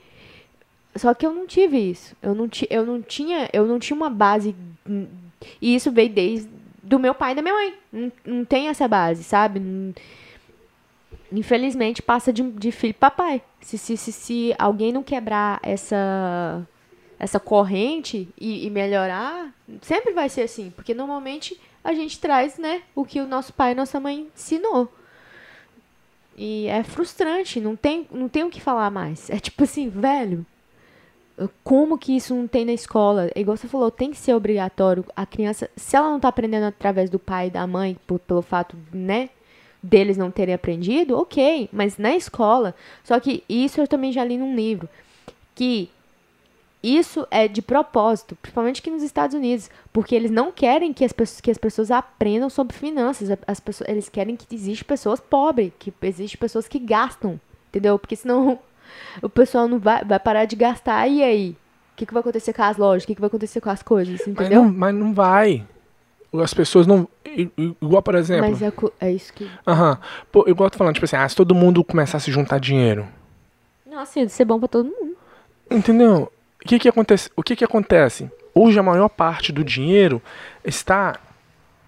Só 0.95 1.15
que 1.15 1.25
eu 1.25 1.33
não 1.33 1.47
tive 1.47 1.79
isso. 1.79 2.15
Eu 2.21 2.35
não, 2.35 2.49
ti, 2.49 2.67
eu 2.71 2.85
não 2.85 3.01
tinha, 3.01 3.49
eu 3.53 3.67
não 3.67 3.79
tinha 3.79 3.97
uma 3.97 4.11
base. 4.11 4.55
E 5.63 5.75
isso 5.75 5.91
veio 5.91 6.11
desde 6.11 6.49
do 6.83 6.99
meu 6.99 7.15
pai 7.15 7.33
e 7.33 7.35
da 7.35 7.43
minha 7.43 7.55
mãe. 7.55 7.75
Não, 7.93 8.13
não 8.25 8.45
tem 8.45 8.69
essa 8.69 8.87
base, 8.87 9.23
sabe? 9.25 9.61
Não, 9.61 9.95
infelizmente 11.33 12.03
passa 12.03 12.33
de, 12.33 12.43
de 12.43 12.73
filho 12.73 12.95
para 12.95 13.11
pai. 13.11 13.43
Se, 13.61 13.79
se, 13.79 13.97
se, 13.97 14.13
se 14.13 14.55
alguém 14.59 14.93
não 14.93 15.03
quebrar 15.03 15.61
essa 15.63 16.67
essa 17.19 17.41
corrente 17.41 18.29
e, 18.41 18.65
e 18.65 18.71
melhorar, 18.71 19.53
sempre 19.83 20.13
vai 20.13 20.29
ser 20.29 20.43
assim, 20.43 20.71
porque 20.71 20.95
normalmente 20.95 21.61
a 21.83 21.93
gente 21.93 22.19
traz, 22.19 22.59
né, 22.59 22.83
o 22.95 23.05
que 23.05 23.21
o 23.21 23.27
nosso 23.27 23.53
pai 23.53 23.73
e 23.73 23.75
nossa 23.75 23.99
mãe 24.01 24.29
ensinou. 24.35 24.93
E 26.37 26.67
é 26.69 26.83
frustrante, 26.85 27.61
não 27.61 27.75
tem, 27.75 28.07
não 28.13 28.29
tem 28.29 28.45
o 28.45 28.51
que 28.51 28.61
falar 28.61 28.91
mais. 28.91 29.29
É 29.29 29.39
tipo 29.39 29.65
assim, 29.65 29.89
velho, 29.89 30.47
como 31.63 31.99
que 31.99 32.17
isso 32.17 32.35
não 32.35 32.47
tem 32.47 32.65
na 32.65 32.73
escola? 32.73 33.31
É 33.35 33.41
igual 33.41 33.57
você 33.57 33.69
falou, 33.69 33.91
tem 33.91 34.11
que 34.11 34.17
ser 34.17 34.35
obrigatório. 34.35 35.05
A 35.15 35.27
criança, 35.27 35.71
se 35.77 35.97
ela 35.97 36.11
não 36.11 36.21
tá 36.21 36.29
aprendendo 36.29 36.65
através 36.65 37.11
do 37.11 37.19
pai 37.19 37.49
e 37.49 37.51
da 37.51 37.67
mãe, 37.67 37.97
por, 38.07 38.19
pelo 38.21 38.43
fato, 38.43 38.77
né, 38.93 39.31
deles 39.83 40.17
não 40.17 40.31
terem 40.31 40.55
aprendido, 40.55 41.19
ok, 41.19 41.69
mas 41.73 41.99
na 41.99 42.15
escola. 42.15 42.75
Só 43.05 43.19
que 43.21 43.45
isso 43.49 43.81
eu 43.81 43.89
também 43.89 44.13
já 44.13 44.25
li 44.25 44.37
num 44.37 44.55
livro. 44.55 44.89
Que 45.55 45.91
isso 46.83 47.27
é 47.31 47.49
de 47.49 47.61
propósito, 47.61 48.37
principalmente 48.41 48.81
aqui 48.81 48.91
nos 48.91 49.03
Estados 49.03 49.35
Unidos, 49.35 49.69
porque 49.93 50.15
eles 50.15 50.31
não 50.31 50.53
querem 50.53 50.93
que 50.93 51.05
as 51.05 51.13
pessoas, 51.13 51.41
que 51.41 51.51
as 51.51 51.59
pessoas 51.59 51.91
aprendam 51.91 52.49
sobre 52.49 52.77
finanças. 52.77 53.37
As 53.47 53.59
pessoas, 53.59 53.89
eles 53.91 54.09
querem 54.09 54.37
que 54.37 54.55
existe 54.55 54.85
pessoas 54.85 55.19
pobres, 55.19 55.73
que 55.79 55.93
existe 56.03 56.39
pessoas 56.39 56.69
que 56.69 56.79
gastam, 56.79 57.41
entendeu? 57.69 57.99
Porque 57.99 58.15
senão 58.15 58.61
o 59.21 59.29
pessoal 59.29 59.67
não 59.67 59.79
vai, 59.79 60.05
vai 60.05 60.21
parar 60.21 60.45
de 60.45 60.55
gastar. 60.55 61.09
E 61.09 61.23
aí? 61.23 61.57
O 61.93 61.97
que, 61.99 62.07
que 62.07 62.15
vai 62.15 62.21
acontecer 62.21 62.53
com 62.53 62.63
as 62.63 62.77
lojas? 62.77 63.03
O 63.03 63.07
que, 63.09 63.15
que 63.17 63.21
vai 63.21 63.27
acontecer 63.27 63.61
com 63.61 63.71
as 63.71 63.83
coisas? 63.83 64.21
Entendeu? 64.21 64.63
Mas 64.63 64.73
não, 64.73 64.79
mas 64.79 64.95
não 64.95 65.13
vai. 65.13 65.67
as 66.33 66.55
pessoas 66.55 66.87
não. 66.87 67.09
Igual, 67.27 68.03
por 68.03 68.15
exemplo. 68.15 68.49
Mas 68.49 68.63
é, 68.63 68.73
é 69.01 69.13
isso 69.13 69.33
que. 69.33 69.51
Aham. 69.67 69.99
Pô, 70.31 70.45
igual 70.47 70.69
eu 70.69 70.71
tô 70.71 70.79
falando, 70.79 70.95
tipo 70.95 71.07
assim, 71.07 71.17
ah, 71.17 71.29
se 71.29 71.35
todo 71.35 71.57
mundo 71.57 71.83
começar 71.83 72.19
a 72.19 72.21
se 72.21 72.31
juntar 72.31 72.61
dinheiro. 72.61 73.09
Nossa, 73.85 74.21
ia 74.21 74.29
ser 74.29 74.45
bom 74.45 74.61
pra 74.61 74.69
todo 74.69 74.85
mundo. 74.87 75.17
Entendeu? 75.69 76.31
O 76.65 76.69
que 76.69 76.79
que 76.79 76.89
acontece? 76.89 77.31
O 77.37 77.43
que 77.43 77.57
que 77.57 77.65
acontece? 77.65 78.31
Hoje 78.55 78.79
a 78.79 78.83
maior 78.83 79.09
parte 79.09 79.53
do 79.53 79.63
dinheiro 79.63 80.21
está 80.65 81.19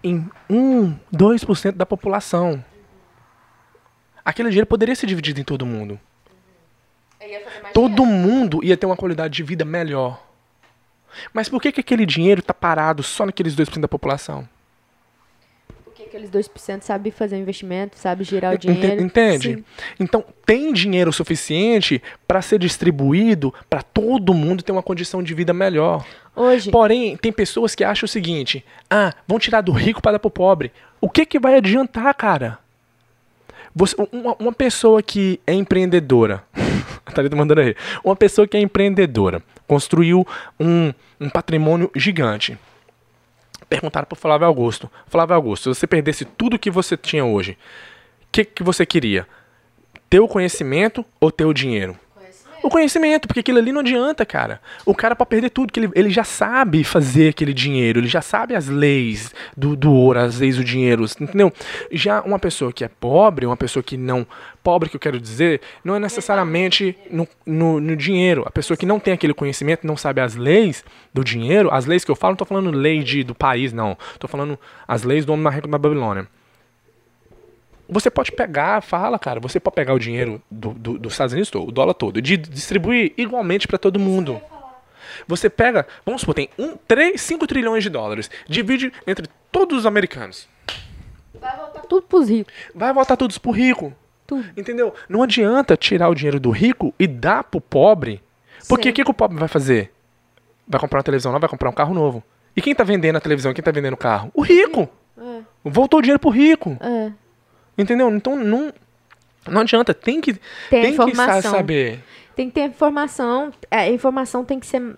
em 0.03 0.29
1, 0.49 0.95
2% 1.13 1.73
da 1.73 1.85
população. 1.85 2.63
Aquele 4.23 4.49
dinheiro 4.49 4.67
poderia 4.67 4.95
ser 4.95 5.07
dividido 5.07 5.39
em 5.41 5.43
todo 5.43 5.65
mundo. 5.65 5.99
Todo 7.73 8.05
mundo 8.05 8.63
ia 8.63 8.77
ter 8.77 8.85
uma 8.85 8.95
qualidade 8.95 9.33
de 9.33 9.43
vida 9.43 9.65
melhor. 9.65 10.23
Mas 11.33 11.49
por 11.49 11.61
que, 11.61 11.71
que 11.71 11.81
aquele 11.81 12.05
dinheiro 12.05 12.39
está 12.39 12.53
parado 12.53 13.03
só 13.03 13.25
naqueles 13.25 13.55
2% 13.55 13.81
da 13.81 13.87
população? 13.87 14.47
Aqueles 16.11 16.29
2% 16.29 16.81
sabe 16.81 17.09
fazer 17.09 17.37
investimento, 17.37 17.97
sabe 17.97 18.25
girar 18.25 18.53
o 18.53 18.57
dinheiro. 18.57 19.01
Entende? 19.01 19.55
Sim. 19.55 19.63
Então, 19.97 20.25
tem 20.45 20.73
dinheiro 20.73 21.13
suficiente 21.13 22.03
para 22.27 22.41
ser 22.41 22.59
distribuído 22.59 23.53
para 23.69 23.81
todo 23.81 24.33
mundo 24.33 24.61
ter 24.61 24.73
uma 24.73 24.83
condição 24.83 25.23
de 25.23 25.33
vida 25.33 25.53
melhor. 25.53 26.05
Hoje. 26.35 26.69
Porém, 26.69 27.15
tem 27.15 27.31
pessoas 27.31 27.73
que 27.73 27.85
acham 27.85 28.05
o 28.05 28.09
seguinte: 28.09 28.61
ah, 28.89 29.13
vão 29.25 29.39
tirar 29.39 29.61
do 29.61 29.71
rico 29.71 30.01
para 30.01 30.11
dar 30.11 30.19
pro 30.19 30.29
pobre. 30.29 30.73
O 30.99 31.09
que, 31.09 31.25
que 31.25 31.39
vai 31.39 31.55
adiantar, 31.55 32.13
cara? 32.13 32.59
Você, 33.73 33.95
uma, 34.11 34.35
uma 34.37 34.51
pessoa 34.51 35.01
que 35.01 35.39
é 35.47 35.53
empreendedora. 35.53 36.43
Thalita 37.15 37.37
mandando 37.37 37.61
aí. 37.61 37.73
Uma 38.03 38.17
pessoa 38.17 38.45
que 38.45 38.57
é 38.57 38.59
empreendedora, 38.59 39.41
construiu 39.65 40.27
um, 40.59 40.91
um 41.21 41.29
patrimônio 41.29 41.89
gigante. 41.95 42.59
Perguntaram 43.71 44.05
para 44.05 44.17
Flávio 44.17 44.45
Augusto. 44.45 44.91
Flávio 45.07 45.33
Augusto, 45.33 45.73
se 45.73 45.79
você 45.79 45.87
perdesse 45.87 46.25
tudo 46.25 46.59
que 46.59 46.69
você 46.69 46.97
tinha 46.97 47.23
hoje, 47.23 47.53
o 48.23 48.27
que, 48.29 48.43
que 48.43 48.63
você 48.63 48.85
queria? 48.85 49.25
Ter 50.09 50.19
o 50.19 50.27
conhecimento 50.27 51.05
ou 51.21 51.31
ter 51.31 51.45
o 51.45 51.53
dinheiro? 51.53 51.97
O 52.63 52.69
conhecimento, 52.69 53.27
porque 53.27 53.39
aquilo 53.39 53.57
ali 53.57 53.71
não 53.71 53.81
adianta, 53.81 54.25
cara. 54.25 54.61
O 54.85 54.93
cara 54.93 55.15
pode 55.15 55.29
perder 55.29 55.49
tudo, 55.49 55.73
que 55.73 55.79
ele, 55.79 55.89
ele 55.95 56.09
já 56.11 56.23
sabe 56.23 56.83
fazer 56.83 57.29
aquele 57.29 57.53
dinheiro, 57.53 57.99
ele 57.99 58.07
já 58.07 58.21
sabe 58.21 58.55
as 58.55 58.67
leis 58.67 59.33
do, 59.57 59.75
do 59.75 59.91
ouro, 59.91 60.19
as 60.19 60.39
leis 60.39 60.57
do 60.57 60.63
dinheiro, 60.63 61.05
entendeu? 61.19 61.51
Já 61.91 62.21
uma 62.21 62.37
pessoa 62.37 62.71
que 62.71 62.83
é 62.83 62.87
pobre, 62.87 63.45
uma 63.45 63.57
pessoa 63.57 63.81
que 63.81 63.97
não. 63.97 64.25
Pobre 64.63 64.89
que 64.89 64.95
eu 64.95 64.99
quero 64.99 65.19
dizer, 65.19 65.59
não 65.83 65.95
é 65.95 65.99
necessariamente 65.99 66.95
no, 67.09 67.27
no, 67.45 67.79
no 67.79 67.95
dinheiro. 67.95 68.43
A 68.45 68.51
pessoa 68.51 68.77
que 68.77 68.85
não 68.85 68.99
tem 68.99 69.13
aquele 69.13 69.33
conhecimento, 69.33 69.87
não 69.87 69.97
sabe 69.97 70.21
as 70.21 70.35
leis 70.35 70.83
do 71.11 71.23
dinheiro, 71.23 71.69
as 71.71 71.85
leis 71.87 72.05
que 72.05 72.11
eu 72.11 72.15
falo, 72.15 72.33
não 72.33 72.37
tô 72.37 72.45
falando 72.45 72.69
lei 72.69 73.01
de, 73.03 73.23
do 73.23 73.33
país, 73.33 73.73
não. 73.73 73.97
Tô 74.19 74.27
falando 74.27 74.59
as 74.87 75.01
leis 75.01 75.25
do 75.25 75.33
homem 75.33 75.61
da 75.67 75.77
Babilônia. 75.79 76.27
Você 77.91 78.09
pode 78.09 78.31
pegar, 78.31 78.81
fala, 78.81 79.19
cara, 79.19 79.41
você 79.41 79.59
pode 79.59 79.75
pegar 79.75 79.93
o 79.93 79.99
dinheiro 79.99 80.41
do, 80.49 80.73
do, 80.73 80.97
dos 80.97 81.11
Estados 81.11 81.33
Unidos 81.33 81.51
o 81.53 81.71
dólar 81.73 81.93
todo, 81.93 82.19
e 82.19 82.21
distribuir 82.21 83.13
igualmente 83.17 83.67
para 83.67 83.77
todo 83.77 83.99
mundo. 83.99 84.41
Você 85.27 85.49
pega, 85.49 85.85
vamos 86.05 86.21
supor, 86.21 86.33
tem 86.33 86.49
um, 86.57 86.77
3, 86.87 87.19
5 87.19 87.45
trilhões 87.45 87.83
de 87.83 87.89
dólares, 87.89 88.31
divide 88.47 88.93
entre 89.05 89.27
todos 89.51 89.79
os 89.79 89.85
americanos. 89.85 90.47
Vai 91.35 91.57
voltar 91.57 91.81
tudo 91.81 92.03
pros 92.03 92.29
ricos. 92.29 92.53
Vai 92.73 92.93
voltar 92.93 93.17
tudo 93.17 93.37
pro 93.41 93.51
rico. 93.51 93.93
Tudo. 94.25 94.47
Entendeu? 94.55 94.95
Não 95.09 95.21
adianta 95.21 95.75
tirar 95.75 96.07
o 96.07 96.15
dinheiro 96.15 96.39
do 96.39 96.49
rico 96.49 96.93
e 96.97 97.05
dar 97.05 97.43
pro 97.43 97.59
pobre. 97.59 98.23
Porque 98.69 98.89
o 98.89 98.93
que, 98.93 99.03
que 99.03 99.11
o 99.11 99.13
pobre 99.13 99.37
vai 99.37 99.49
fazer? 99.49 99.91
Vai 100.65 100.79
comprar 100.79 100.99
uma 100.99 101.03
televisão, 101.03 101.33
não 101.33 101.39
vai 101.41 101.49
comprar 101.49 101.69
um 101.69 101.73
carro 101.73 101.93
novo. 101.93 102.23
E 102.55 102.61
quem 102.61 102.73
tá 102.73 102.85
vendendo 102.85 103.17
a 103.17 103.21
televisão, 103.21 103.53
quem 103.53 103.61
tá 103.61 103.71
vendendo 103.71 103.95
o 103.95 103.97
carro? 103.97 104.31
O 104.33 104.41
rico. 104.41 104.87
É. 105.17 105.41
Voltou 105.65 105.99
o 105.99 106.01
dinheiro 106.01 106.19
pro 106.19 106.29
rico. 106.29 106.77
É. 106.79 107.11
Entendeu? 107.81 108.09
Então 108.09 108.35
não, 108.35 108.73
não 109.47 109.61
adianta, 109.61 109.93
tem 109.93 110.21
que, 110.21 110.33
tem, 110.69 110.95
tem 110.95 110.95
que 110.95 111.41
saber. 111.41 112.03
Tem 112.35 112.47
que 112.47 112.55
ter 112.55 112.65
informação. 112.65 113.51
É, 113.69 113.79
a 113.79 113.89
informação 113.89 114.45
tem 114.45 114.59
que 114.59 114.65
ser. 114.65 114.95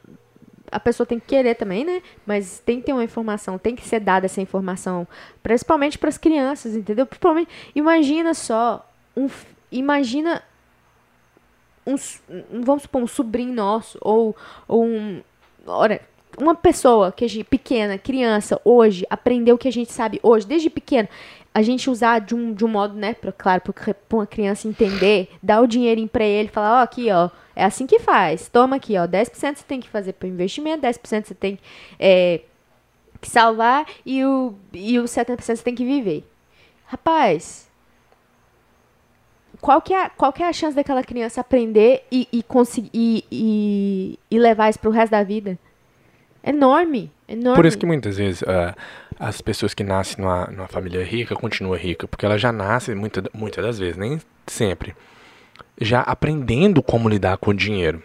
A 0.71 0.79
pessoa 0.79 1.05
tem 1.05 1.19
que 1.19 1.27
querer 1.27 1.55
também, 1.55 1.85
né? 1.85 2.01
Mas 2.25 2.59
tem 2.59 2.79
que 2.79 2.87
ter 2.87 2.93
uma 2.93 3.03
informação, 3.03 3.57
tem 3.57 3.75
que 3.75 3.87
ser 3.87 3.99
dada 3.99 4.25
essa 4.25 4.41
informação. 4.41 5.07
Principalmente 5.41 5.97
para 5.97 6.09
as 6.09 6.17
crianças, 6.17 6.75
entendeu? 6.75 7.05
Principalmente. 7.05 7.49
Imagina 7.75 8.33
só. 8.33 8.87
Um, 9.15 9.29
imagina. 9.71 10.41
Um, 11.85 11.95
vamos 12.61 12.83
supor, 12.83 13.01
um 13.01 13.07
sobrinho 13.07 13.53
nosso. 13.53 13.97
Ou, 14.01 14.35
ou 14.67 14.85
um. 14.85 15.21
Olha, 15.65 16.01
uma 16.37 16.55
pessoa 16.55 17.11
que 17.11 17.25
é 17.25 17.43
pequena, 17.43 17.97
criança, 17.97 18.59
hoje, 18.63 19.05
aprendeu 19.09 19.55
o 19.55 19.57
que 19.57 19.67
a 19.67 19.71
gente 19.71 19.91
sabe 19.91 20.19
hoje, 20.23 20.47
desde 20.47 20.69
pequeno, 20.69 21.07
a 21.53 21.61
gente 21.61 21.89
usar 21.89 22.19
de 22.19 22.33
um, 22.33 22.53
de 22.53 22.65
um 22.65 22.67
modo, 22.67 22.95
né, 22.95 23.13
pra, 23.13 23.31
claro, 23.31 23.61
para 23.61 23.95
uma 24.11 24.25
criança 24.25 24.67
entender, 24.67 25.29
dar 25.41 25.61
o 25.61 25.67
dinheirinho 25.67 26.07
para 26.07 26.25
ele, 26.25 26.49
falar, 26.49 26.77
ó, 26.77 26.79
oh, 26.79 26.83
aqui, 26.83 27.11
ó, 27.11 27.29
é 27.55 27.63
assim 27.63 27.85
que 27.85 27.99
faz. 27.99 28.49
Toma 28.49 28.77
aqui, 28.77 28.97
ó, 28.97 29.07
10% 29.07 29.57
você 29.57 29.63
tem 29.63 29.79
que 29.79 29.89
fazer 29.89 30.13
para 30.13 30.27
investimento, 30.27 30.81
10% 30.81 31.25
você 31.25 31.35
tem 31.35 31.59
é, 31.99 32.41
que 33.21 33.29
salvar 33.29 33.85
e 34.05 34.23
o, 34.25 34.55
e 34.73 34.99
o 34.99 35.03
70% 35.03 35.41
você 35.41 35.63
tem 35.63 35.75
que 35.75 35.85
viver. 35.85 36.27
Rapaz, 36.87 37.69
qual 39.61 39.81
que 39.81 39.93
é, 39.93 40.09
qual 40.09 40.33
que 40.33 40.41
é 40.41 40.47
a 40.47 40.53
chance 40.53 40.75
daquela 40.75 41.03
criança 41.03 41.39
aprender 41.39 42.05
e, 42.11 42.27
e, 42.31 42.41
conseguir, 42.41 42.89
e, 42.93 43.23
e, 43.31 44.19
e 44.29 44.39
levar 44.39 44.69
isso 44.69 44.79
pro 44.79 44.91
resto 44.91 45.11
da 45.11 45.23
vida? 45.23 45.57
Enorme, 46.43 47.11
enorme. 47.27 47.55
Por 47.55 47.65
isso 47.65 47.77
que 47.77 47.85
muitas 47.85 48.17
vezes 48.17 48.41
uh, 48.41 48.75
as 49.19 49.41
pessoas 49.41 49.73
que 49.73 49.83
nascem 49.83 50.23
numa, 50.23 50.47
numa 50.47 50.67
família 50.67 51.03
rica 51.03 51.35
continuam 51.35 51.77
rica, 51.77 52.07
porque 52.07 52.25
ela 52.25 52.37
já 52.37 52.51
nasce, 52.51 52.93
muita, 52.95 53.23
muitas 53.33 53.63
das 53.63 53.79
vezes, 53.79 53.97
nem 53.97 54.19
sempre, 54.47 54.95
já 55.79 56.01
aprendendo 56.01 56.81
como 56.81 57.09
lidar 57.09 57.37
com 57.37 57.51
o 57.51 57.53
dinheiro. 57.53 58.01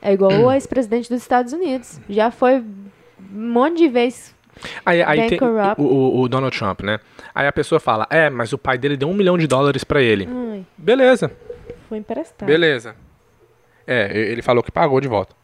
É 0.00 0.12
igual 0.12 0.32
hum. 0.32 0.46
o 0.46 0.52
ex-presidente 0.52 1.08
dos 1.08 1.22
Estados 1.22 1.52
Unidos. 1.52 2.00
Já 2.08 2.30
foi 2.30 2.58
um 2.58 3.52
monte 3.52 3.78
de 3.78 3.88
vezes 3.88 4.34
Aí, 4.84 5.02
aí 5.02 5.28
tem 5.28 5.38
o, 5.78 6.20
o, 6.20 6.28
Donald 6.28 6.56
Trump, 6.56 6.82
né? 6.82 7.00
Aí 7.34 7.46
a 7.46 7.52
pessoa 7.52 7.80
fala, 7.80 8.06
é, 8.10 8.28
mas 8.28 8.52
o 8.52 8.58
pai 8.58 8.76
dele 8.78 8.96
deu 8.96 9.08
um 9.08 9.14
milhão 9.14 9.38
de 9.38 9.46
dólares 9.46 9.82
para 9.82 10.00
ele. 10.00 10.28
Ai. 10.30 10.64
Beleza. 10.76 11.30
Foi 11.88 11.98
emprestado. 11.98 12.46
Beleza. 12.46 12.94
É, 13.86 14.16
ele 14.16 14.42
falou 14.42 14.62
que 14.62 14.70
pagou 14.70 15.00
de 15.00 15.08
volta. 15.08 15.34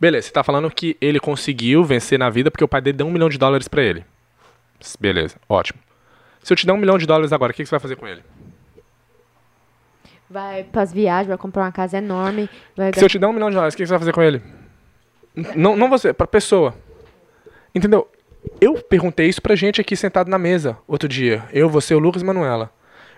Beleza, 0.00 0.28
você 0.28 0.32
tá 0.32 0.44
falando 0.44 0.70
que 0.70 0.96
ele 1.00 1.18
conseguiu 1.18 1.84
vencer 1.84 2.18
na 2.18 2.30
vida 2.30 2.50
porque 2.50 2.64
o 2.64 2.68
pai 2.68 2.80
dele 2.80 2.98
deu 2.98 3.06
um 3.06 3.10
milhão 3.10 3.28
de 3.28 3.38
dólares 3.38 3.66
para 3.66 3.82
ele. 3.82 4.04
Beleza, 5.00 5.36
ótimo. 5.48 5.80
Se 6.42 6.52
eu 6.52 6.56
te 6.56 6.64
der 6.64 6.72
um 6.72 6.76
milhão 6.76 6.96
de 6.96 7.06
dólares 7.06 7.32
agora, 7.32 7.50
o 7.50 7.54
que, 7.54 7.62
que 7.62 7.68
você 7.68 7.74
vai 7.74 7.80
fazer 7.80 7.96
com 7.96 8.06
ele? 8.06 8.22
Vai 10.30 10.62
pras 10.62 10.92
viagens, 10.92 11.28
vai 11.28 11.38
comprar 11.38 11.64
uma 11.64 11.72
casa 11.72 11.98
enorme. 11.98 12.48
Se 12.94 13.04
eu 13.04 13.08
te 13.08 13.18
der 13.18 13.26
um 13.26 13.32
milhão 13.32 13.48
de 13.48 13.56
dólares, 13.56 13.74
o 13.74 13.76
que, 13.76 13.82
que 13.82 13.86
você 13.86 13.92
vai 13.92 13.98
fazer 13.98 14.12
com 14.12 14.22
ele? 14.22 14.42
Não, 15.56 15.76
não 15.76 15.88
você, 15.88 16.12
pra 16.12 16.26
pessoa. 16.26 16.74
Entendeu? 17.74 18.08
Eu 18.60 18.74
perguntei 18.74 19.28
isso 19.28 19.42
pra 19.42 19.56
gente 19.56 19.80
aqui 19.80 19.96
sentado 19.96 20.30
na 20.30 20.38
mesa 20.38 20.78
outro 20.86 21.08
dia. 21.08 21.44
Eu, 21.52 21.68
você, 21.68 21.94
o 21.94 21.98
Lucas 21.98 22.22
e 22.22 22.24
Manuela. 22.24 22.70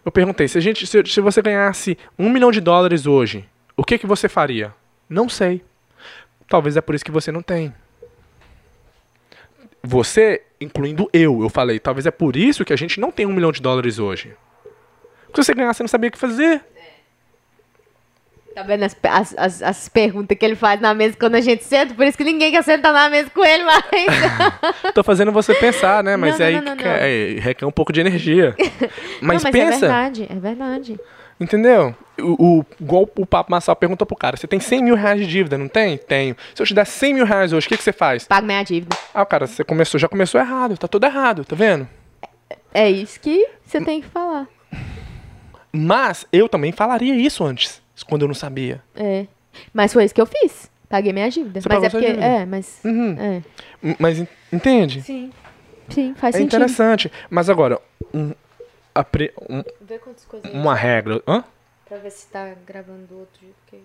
Eu 0.05 0.11
perguntei, 0.11 0.49
se, 0.49 0.57
a 0.57 0.61
gente, 0.61 0.87
se, 0.87 1.03
se 1.05 1.21
você 1.21 1.43
ganhasse 1.43 1.99
um 2.19 2.31
milhão 2.31 2.51
de 2.51 2.61
dólares 2.61 3.07
hoje, 3.07 3.47
o 3.81 3.83
que, 3.83 3.97
que 3.97 4.07
você 4.07 4.29
faria? 4.29 4.75
Não 5.09 5.27
sei. 5.27 5.65
Talvez 6.47 6.77
é 6.77 6.83
por 6.83 6.95
isso 6.95 7.03
que 7.03 7.11
você 7.11 7.33
não 7.33 7.41
tem. 7.41 7.73
Você, 9.83 10.43
incluindo 10.61 11.09
eu, 11.15 11.41
eu 11.41 11.49
falei, 11.49 11.79
talvez 11.79 12.05
é 12.05 12.11
por 12.11 12.37
isso 12.37 12.63
que 12.63 12.75
a 12.75 12.77
gente 12.77 13.01
não 13.01 13.11
tem 13.11 13.25
um 13.25 13.33
milhão 13.33 13.51
de 13.51 13.63
dólares 13.63 13.99
hoje. 13.99 14.37
Porque 15.25 15.43
se 15.43 15.47
você 15.47 15.55
ganhar, 15.55 15.73
você 15.73 15.83
não 15.83 15.89
sabia 15.89 16.09
o 16.09 16.13
que 16.13 16.19
fazer. 16.19 16.63
Tá 18.55 18.65
vendo 18.65 18.83
as, 18.83 18.95
as, 19.03 19.35
as, 19.39 19.63
as, 19.63 19.89
perguntas 19.89 20.37
que 20.37 20.45
ele 20.45 20.57
faz 20.57 20.79
na 20.79 20.93
mesa 20.93 21.17
quando 21.19 21.37
a 21.37 21.41
gente 21.41 21.65
senta? 21.65 21.95
Por 21.95 22.05
isso 22.05 22.19
que 22.19 22.25
ninguém 22.25 22.51
quer 22.51 22.63
sentar 22.63 22.93
na 22.93 23.09
mesa 23.09 23.31
com 23.31 23.43
ele 23.43 23.65
mais. 23.65 23.83
Tô 24.93 25.03
fazendo 25.03 25.33
você 25.33 25.55
pensar, 25.55 26.05
né? 26.05 26.19
Mas 26.19 26.39
não, 26.39 26.47
aí 26.47 26.61
não, 26.61 26.75
não, 26.75 26.85
é, 26.85 27.37
requer 27.39 27.65
um 27.65 27.73
pouco 27.73 27.95
de 27.95 28.01
energia. 28.01 28.55
Mas, 29.23 29.43
mas 29.43 29.53
pensa. 29.53 29.77
É 29.77 29.79
verdade, 29.79 30.27
é 30.29 30.35
verdade. 30.35 31.01
Entendeu? 31.41 31.95
O, 32.19 32.59
o, 32.59 32.67
igual 32.79 33.09
o 33.17 33.25
Papo 33.25 33.51
Massal 33.51 33.75
perguntou 33.75 34.07
pro 34.07 34.15
cara: 34.15 34.37
você 34.37 34.47
tem 34.47 34.61
100 34.61 34.83
mil 34.85 34.95
reais 34.95 35.19
de 35.19 35.27
dívida, 35.27 35.57
não 35.57 35.69
tem? 35.69 35.97
Tenho. 35.97 36.37
Se 36.55 36.61
eu 36.61 36.67
te 36.67 36.75
der 36.75 36.85
100 36.85 37.15
mil 37.15 37.25
reais 37.25 37.53
hoje, 37.55 37.67
o 37.67 37.69
que, 37.69 37.79
que 37.79 37.83
você 37.83 37.93
faz? 37.93 38.25
Pago 38.25 38.47
minha 38.47 38.63
dívida. 38.63 38.95
Ah, 39.15 39.25
cara, 39.25 39.47
você 39.47 39.65
começou, 39.65 39.99
já 39.99 40.07
começou 40.07 40.39
errado, 40.39 40.77
tá 40.77 40.87
tudo 40.87 41.07
errado, 41.07 41.45
tá 41.45 41.57
vendo? 41.57 41.89
É, 42.75 42.83
é 42.83 42.91
isso 42.91 43.19
que 43.19 43.49
você 43.65 43.81
tem 43.81 44.03
que 44.03 44.09
falar. 44.09 44.47
Mas 45.73 46.27
eu 46.31 46.49
também 46.49 46.73
falaria 46.73 47.15
isso 47.15 47.43
antes, 47.43 47.81
quando 48.07 48.23
eu 48.23 48.29
não 48.29 48.35
sabia. 48.35 48.83
É. 48.95 49.27
Mas 49.73 49.93
foi 49.93 50.05
isso 50.05 50.15
que 50.15 50.21
eu 50.21 50.27
fiz. 50.27 50.71
Paguei 50.91 51.13
minha 51.13 51.31
dívida. 51.31 51.61
Você 51.61 51.69
mas 51.69 51.85
é 51.85 51.89
porque. 51.89 52.07
Dívida? 52.07 52.27
É, 52.27 52.45
mas. 52.45 52.81
Uhum. 52.85 53.17
É. 53.19 53.43
Mas 53.99 54.23
entende? 54.53 55.01
Sim. 55.01 55.33
Sim, 55.89 56.15
faz 56.15 56.35
é 56.35 56.39
sentido. 56.39 56.55
É 56.55 56.65
interessante. 56.65 57.13
Mas 57.31 57.49
agora, 57.49 57.81
um, 58.13 58.33
Apre... 58.95 59.33
Um, 59.49 59.63
uma 60.53 60.75
regra. 60.75 61.23
Hã? 61.27 61.45
Pra 61.87 61.99
ver 61.99 62.11
se 62.11 62.27
tá 62.29 62.55
gravando 62.67 63.19
outro. 63.19 63.41
Porque... 63.63 63.83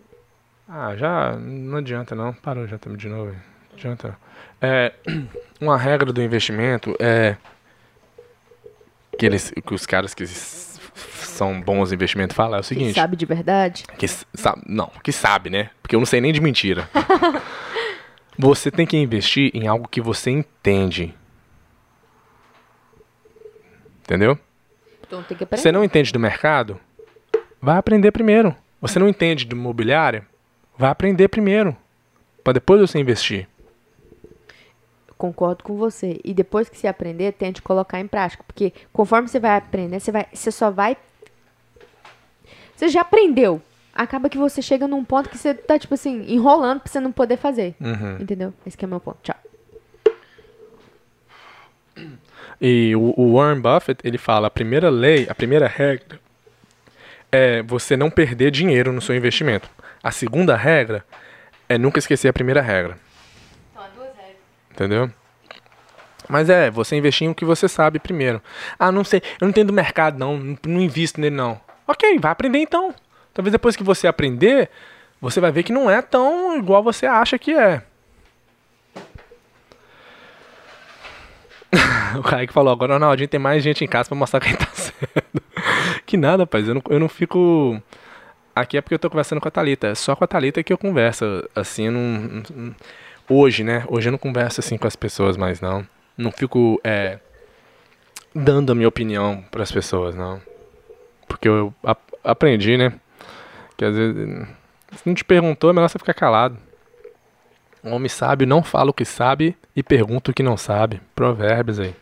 Ah, 0.67 0.95
já 0.95 1.35
não 1.35 1.77
adianta 1.77 2.15
não. 2.15 2.33
Parou 2.33 2.67
já 2.67 2.77
também 2.77 2.97
de 2.97 3.07
novo. 3.07 3.35
Adianta. 3.73 4.17
É, 4.61 4.93
uma 5.59 5.77
regra 5.77 6.11
do 6.11 6.21
investimento 6.21 6.95
é 6.99 7.37
que, 9.17 9.25
eles, 9.25 9.51
que 9.51 9.73
os 9.73 9.85
caras 9.85 10.13
que 10.13 10.25
são 10.25 11.61
bons 11.61 11.91
investimentos 11.91 12.35
falam 12.35 12.57
é 12.57 12.61
o 12.61 12.63
seguinte. 12.63 12.93
Que 12.93 12.99
sabe 12.99 13.15
de 13.15 13.25
verdade? 13.25 13.83
Que 13.97 14.07
sabe, 14.07 14.61
não, 14.67 14.91
que 15.03 15.11
sabe, 15.11 15.49
né? 15.49 15.69
Porque 15.81 15.95
eu 15.95 15.99
não 15.99 16.05
sei 16.05 16.21
nem 16.21 16.31
de 16.31 16.41
mentira. 16.41 16.89
você 18.37 18.71
tem 18.71 18.85
que 18.85 18.97
investir 18.97 19.51
em 19.53 19.67
algo 19.67 19.87
que 19.87 20.01
você 20.01 20.31
entende. 20.31 21.13
Entendeu? 24.01 24.37
Então 25.05 25.23
tem 25.23 25.37
que 25.37 25.43
aprender. 25.43 25.61
Você 25.61 25.71
não 25.71 25.83
entende 25.83 26.11
do 26.11 26.19
mercado? 26.19 26.79
Vai 27.61 27.77
aprender 27.77 28.11
primeiro. 28.11 28.55
Você 28.81 28.99
não 28.99 29.07
entende 29.07 29.45
do 29.45 29.55
imobiliário? 29.55 30.25
Vai 30.77 30.89
aprender 30.89 31.27
primeiro. 31.27 31.75
Para 32.43 32.53
depois 32.53 32.81
você 32.81 32.99
investir. 32.99 33.47
Concordo 35.17 35.63
com 35.63 35.75
você. 35.75 36.19
E 36.23 36.33
depois 36.33 36.69
que 36.69 36.77
você 36.77 36.87
aprender, 36.87 37.31
tente 37.33 37.61
colocar 37.61 37.99
em 37.99 38.07
prática. 38.07 38.43
Porque 38.45 38.73
conforme 38.91 39.27
você 39.27 39.39
vai 39.39 39.57
aprender, 39.57 39.99
você, 39.99 40.11
vai, 40.11 40.27
você 40.31 40.51
só 40.51 40.69
vai. 40.69 40.97
Você 42.75 42.89
já 42.89 43.01
aprendeu. 43.01 43.61
Acaba 43.93 44.29
que 44.29 44.37
você 44.37 44.61
chega 44.61 44.87
num 44.87 45.05
ponto 45.05 45.29
que 45.29 45.37
você 45.37 45.53
tá, 45.53 45.79
tipo 45.79 45.93
assim, 45.93 46.25
enrolando 46.27 46.81
pra 46.81 46.91
você 46.91 46.99
não 46.99 47.13
poder 47.13 47.37
fazer. 47.37 47.75
Uhum. 47.79 48.17
Entendeu? 48.19 48.53
Esse 48.65 48.77
é 48.81 48.85
o 48.85 48.89
meu 48.89 48.99
ponto. 48.99 49.19
Tchau. 49.23 49.35
E 52.59 52.95
o, 52.95 53.13
o 53.17 53.35
Warren 53.35 53.61
Buffett, 53.61 53.99
ele 54.03 54.17
fala, 54.17 54.47
a 54.47 54.51
primeira 54.51 54.89
lei, 54.89 55.27
a 55.29 55.35
primeira 55.35 55.67
regra 55.67 56.19
é 57.31 57.61
você 57.61 57.97
não 57.97 58.09
perder 58.09 58.51
dinheiro 58.51 58.93
no 58.93 59.01
seu 59.01 59.15
investimento. 59.15 59.69
A 60.01 60.11
segunda 60.11 60.55
regra 60.55 61.05
é 61.67 61.77
nunca 61.77 61.99
esquecer 61.99 62.27
a 62.27 62.33
primeira 62.33 62.61
regra. 62.61 62.97
Entendeu? 64.71 65.11
Mas 66.27 66.49
é, 66.49 66.71
você 66.71 66.95
investir 66.95 67.27
em 67.27 67.31
o 67.31 67.35
que 67.35 67.45
você 67.45 67.67
sabe 67.67 67.99
primeiro. 67.99 68.41
Ah, 68.79 68.91
não 68.91 69.03
sei, 69.03 69.21
eu 69.39 69.45
não 69.45 69.49
entendo 69.49 69.67
do 69.67 69.73
mercado, 69.73 70.17
não, 70.17 70.57
não 70.65 70.81
invisto 70.81 71.19
nele, 71.19 71.35
não. 71.35 71.59
Ok, 71.87 72.17
vai 72.19 72.31
aprender 72.31 72.59
então. 72.59 72.93
Talvez 73.33 73.51
depois 73.51 73.75
que 73.75 73.83
você 73.83 74.07
aprender, 74.07 74.69
você 75.21 75.39
vai 75.39 75.51
ver 75.51 75.63
que 75.63 75.73
não 75.73 75.89
é 75.89 76.01
tão 76.01 76.57
igual 76.57 76.81
você 76.81 77.05
acha 77.05 77.37
que 77.37 77.53
é. 77.53 77.83
o 82.19 82.23
Kaique 82.23 82.53
falou, 82.53 82.73
agora 82.73 82.93
Ronaldinho 82.93 83.27
tem 83.27 83.39
mais 83.39 83.63
gente 83.63 83.83
em 83.83 83.87
casa 83.87 84.09
pra 84.09 84.17
mostrar 84.17 84.39
quem 84.39 84.55
tá 84.55 84.67
sendo. 84.73 85.43
que 86.05 86.17
nada, 86.17 86.43
rapaz, 86.43 86.67
eu 86.67 86.75
não, 86.75 86.81
eu 86.89 86.99
não 86.99 87.09
fico... 87.09 87.81
Aqui 88.55 88.77
é 88.77 88.81
porque 88.81 88.95
eu 88.95 88.99
tô 88.99 89.09
conversando 89.09 89.41
com 89.41 89.47
a 89.47 89.51
Thalita. 89.51 89.87
É 89.87 89.95
só 89.95 90.15
com 90.15 90.23
a 90.23 90.27
Thalita 90.27 90.63
que 90.63 90.71
eu 90.71 90.77
converso. 90.77 91.25
Assim, 91.53 91.89
não, 91.89 92.43
não 92.55 92.75
Hoje, 93.27 93.63
né? 93.63 93.83
Hoje 93.87 94.07
eu 94.07 94.11
não 94.11 94.19
converso 94.19 94.59
assim 94.59 94.77
com 94.77 94.85
as 94.85 94.95
pessoas 94.95 95.35
mais, 95.35 95.59
não. 95.59 95.85
Não 96.15 96.31
fico 96.31 96.79
é, 96.83 97.19
dando 98.33 98.71
a 98.71 98.75
minha 98.75 98.87
opinião 98.87 99.43
para 99.49 99.63
as 99.63 99.71
pessoas, 99.71 100.13
não. 100.13 100.39
Porque 101.27 101.47
eu 101.47 101.73
ap 101.83 101.99
aprendi, 102.23 102.77
né? 102.77 102.93
Que 103.75 103.85
às 103.85 103.95
vezes, 103.95 104.47
se 104.95 105.07
não 105.07 105.15
te 105.15 105.25
perguntou, 105.25 105.71
é 105.71 105.73
melhor 105.73 105.89
você 105.89 105.97
ficar 105.97 106.13
calado. 106.13 106.55
Homem 107.93 108.09
sábio 108.09 108.47
não 108.47 108.63
fala 108.63 108.89
o 108.89 108.93
que 108.93 109.05
sabe 109.05 109.55
e 109.75 109.83
pergunta 109.83 110.31
o 110.31 110.33
que 110.33 110.41
não 110.41 110.57
sabe. 110.57 110.99
Provérbios 111.13 111.79
aí. 111.79 111.95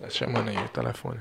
Tá 0.00 0.08
chamando 0.08 0.48
aí 0.48 0.56
o 0.56 0.68
telefone. 0.70 1.20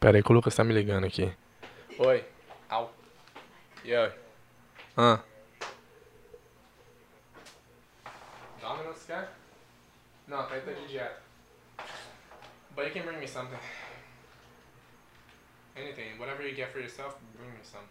Pera 0.00 0.18
aí 0.18 0.22
que 0.22 0.32
o 0.32 0.34
Lucas 0.34 0.54
tá 0.54 0.64
me 0.64 0.74
ligando 0.74 1.06
aqui. 1.06 1.32
Oi. 1.96 2.24
Au. 2.68 2.92
E 3.84 3.94
aí? 3.94 4.12
Ah. 4.96 5.20
Domino's 8.60 9.04
quer? 9.06 9.32
Não, 10.26 10.42
tá, 10.42 10.60
tá 10.60 10.72
de 10.72 10.88
dieta. 10.88 11.23
But 12.74 12.86
you 12.86 12.92
can 12.92 13.02
bring 13.04 13.20
me 13.20 13.26
something. 13.26 13.58
Anything. 15.76 16.18
Whatever 16.18 16.42
you 16.46 16.54
get 16.54 16.72
for 16.72 16.80
yourself, 16.80 17.16
bring 17.36 17.50
me 17.50 17.62
some. 17.62 17.84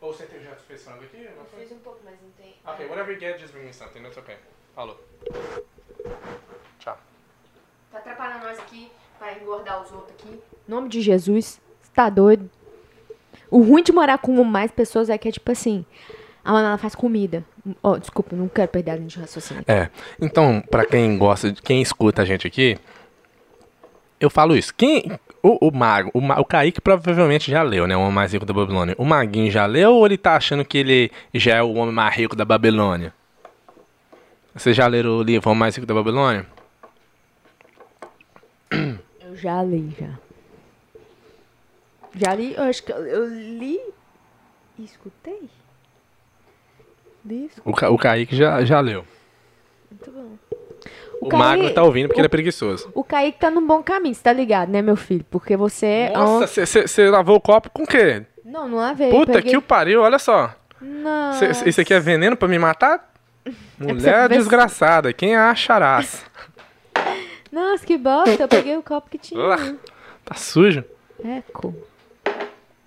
Ou 0.00 0.12
você 0.12 0.26
já 0.26 0.54
fez 0.56 0.82
frango 0.82 1.04
aqui? 1.04 1.24
Eu 1.24 1.44
fiz 1.58 1.72
um 1.72 1.78
pouco, 1.78 2.00
mas 2.04 2.14
não 2.20 2.30
tem. 2.32 2.54
Ok, 2.66 2.86
whatever 2.86 3.14
you 3.14 3.20
get, 3.20 3.38
just 3.38 3.52
bring 3.52 3.64
me 3.64 3.72
something. 3.72 4.02
That's 4.02 4.18
okay. 4.18 4.36
Falou. 4.74 5.00
Tchau. 6.78 6.98
Tá 7.90 7.98
atrapalhando 7.98 8.44
nós 8.44 8.58
aqui 8.58 8.90
para 9.18 9.38
engordar 9.38 9.82
os 9.82 9.92
outros 9.92 10.10
aqui. 10.10 10.28
Em 10.68 10.70
nome 10.70 10.88
de 10.88 11.00
Jesus, 11.00 11.60
você 11.80 11.90
tá 11.94 12.10
doido? 12.10 12.50
O 13.50 13.62
ruim 13.62 13.82
de 13.82 13.92
morar 13.92 14.18
com 14.18 14.42
mais 14.44 14.70
pessoas 14.70 15.08
é 15.08 15.16
que 15.16 15.28
é 15.28 15.32
tipo 15.32 15.50
assim. 15.50 15.86
A 16.44 16.52
Manoela 16.52 16.76
faz 16.76 16.94
comida. 16.94 17.42
Oh, 17.82 17.96
desculpa, 17.96 18.36
não 18.36 18.48
quero 18.48 18.68
perder 18.68 18.90
a 18.90 18.96
linha 18.96 19.08
de 19.08 19.18
raciocínio. 19.18 19.64
É. 19.66 19.88
Então, 20.20 20.60
para 20.60 20.84
quem 20.84 21.16
gosta, 21.16 21.52
quem 21.54 21.80
escuta 21.80 22.20
a 22.20 22.24
gente 22.26 22.46
aqui, 22.46 22.78
eu 24.24 24.30
falo 24.30 24.56
isso. 24.56 24.74
Quem. 24.74 25.18
O, 25.42 25.68
o 25.68 25.70
Mago, 25.70 26.10
o, 26.14 26.18
o 26.18 26.44
Kaique 26.44 26.80
provavelmente 26.80 27.50
já 27.50 27.62
leu, 27.62 27.86
né? 27.86 27.94
O 27.94 28.00
Homem 28.00 28.14
Mais 28.14 28.32
Rico 28.32 28.46
da 28.46 28.54
Babilônia. 28.54 28.94
O 28.98 29.04
Maguinho 29.04 29.50
já 29.50 29.66
leu 29.66 29.94
ou 29.94 30.06
ele 30.06 30.16
tá 30.16 30.36
achando 30.36 30.64
que 30.64 30.78
ele 30.78 31.10
já 31.34 31.56
é 31.56 31.62
o 31.62 31.74
Homem 31.74 31.94
Mais 31.94 32.16
Rico 32.16 32.34
da 32.34 32.44
Babilônia? 32.44 33.12
Vocês 34.54 34.74
já 34.74 34.86
leram 34.86 35.18
o 35.18 35.22
livro 35.22 35.50
Homem 35.50 35.60
Mais 35.60 35.76
Rico 35.76 35.86
da 35.86 35.94
Babilônia? 35.94 36.46
Eu 39.20 39.36
já 39.36 39.62
li, 39.62 39.94
já. 39.98 40.18
Já 42.16 42.34
li, 42.34 42.54
eu 42.54 42.62
acho 42.62 42.82
que 42.82 42.92
eu, 42.92 43.26
li 43.26 43.78
e 44.78 44.84
escutei. 44.84 45.50
Li, 47.24 47.46
escutei. 47.46 47.72
O, 47.72 47.74
Ca, 47.74 47.90
o 47.90 47.98
Kaique 47.98 48.36
já, 48.36 48.64
já 48.64 48.80
leu. 48.80 49.04
Muito 49.90 50.10
bom. 50.10 50.36
O, 51.20 51.26
o 51.26 51.28
Kaique, 51.28 51.36
Magno 51.36 51.70
tá 51.70 51.82
ouvindo 51.82 52.08
porque 52.08 52.20
o, 52.20 52.22
ele 52.22 52.26
é 52.26 52.30
preguiçoso. 52.30 52.90
O 52.94 53.04
Kaique 53.04 53.38
tá 53.38 53.50
num 53.50 53.66
bom 53.66 53.82
caminho, 53.82 54.14
você 54.14 54.22
tá 54.22 54.32
ligado, 54.32 54.70
né, 54.70 54.82
meu 54.82 54.96
filho? 54.96 55.24
Porque 55.30 55.56
você 55.56 55.86
é. 55.86 56.12
Nossa, 56.12 56.66
você 56.66 57.10
lavou 57.10 57.36
o 57.36 57.40
copo 57.40 57.70
com 57.70 57.84
o 57.84 57.86
quê? 57.86 58.24
Não, 58.44 58.68
não 58.68 58.76
lavei. 58.76 59.10
Puta 59.10 59.32
peguei... 59.32 59.52
que 59.52 59.56
o 59.56 59.62
pariu, 59.62 60.02
olha 60.02 60.18
só. 60.18 60.54
Não. 60.80 61.32
Isso 61.66 61.80
aqui 61.80 61.94
é 61.94 62.00
veneno 62.00 62.36
pra 62.36 62.48
me 62.48 62.58
matar? 62.58 63.12
É 63.78 63.92
Mulher 63.92 64.24
é 64.24 64.28
desgraçada, 64.28 65.12
quem 65.12 65.36
acharás? 65.36 66.24
Nossa, 67.52 67.84
que 67.84 67.98
bosta, 67.98 68.44
eu 68.44 68.48
peguei 68.48 68.76
o 68.76 68.82
copo 68.82 69.10
que 69.10 69.18
tinha. 69.18 69.76
Tá 70.24 70.34
sujo. 70.34 70.84
Eco. 71.22 71.74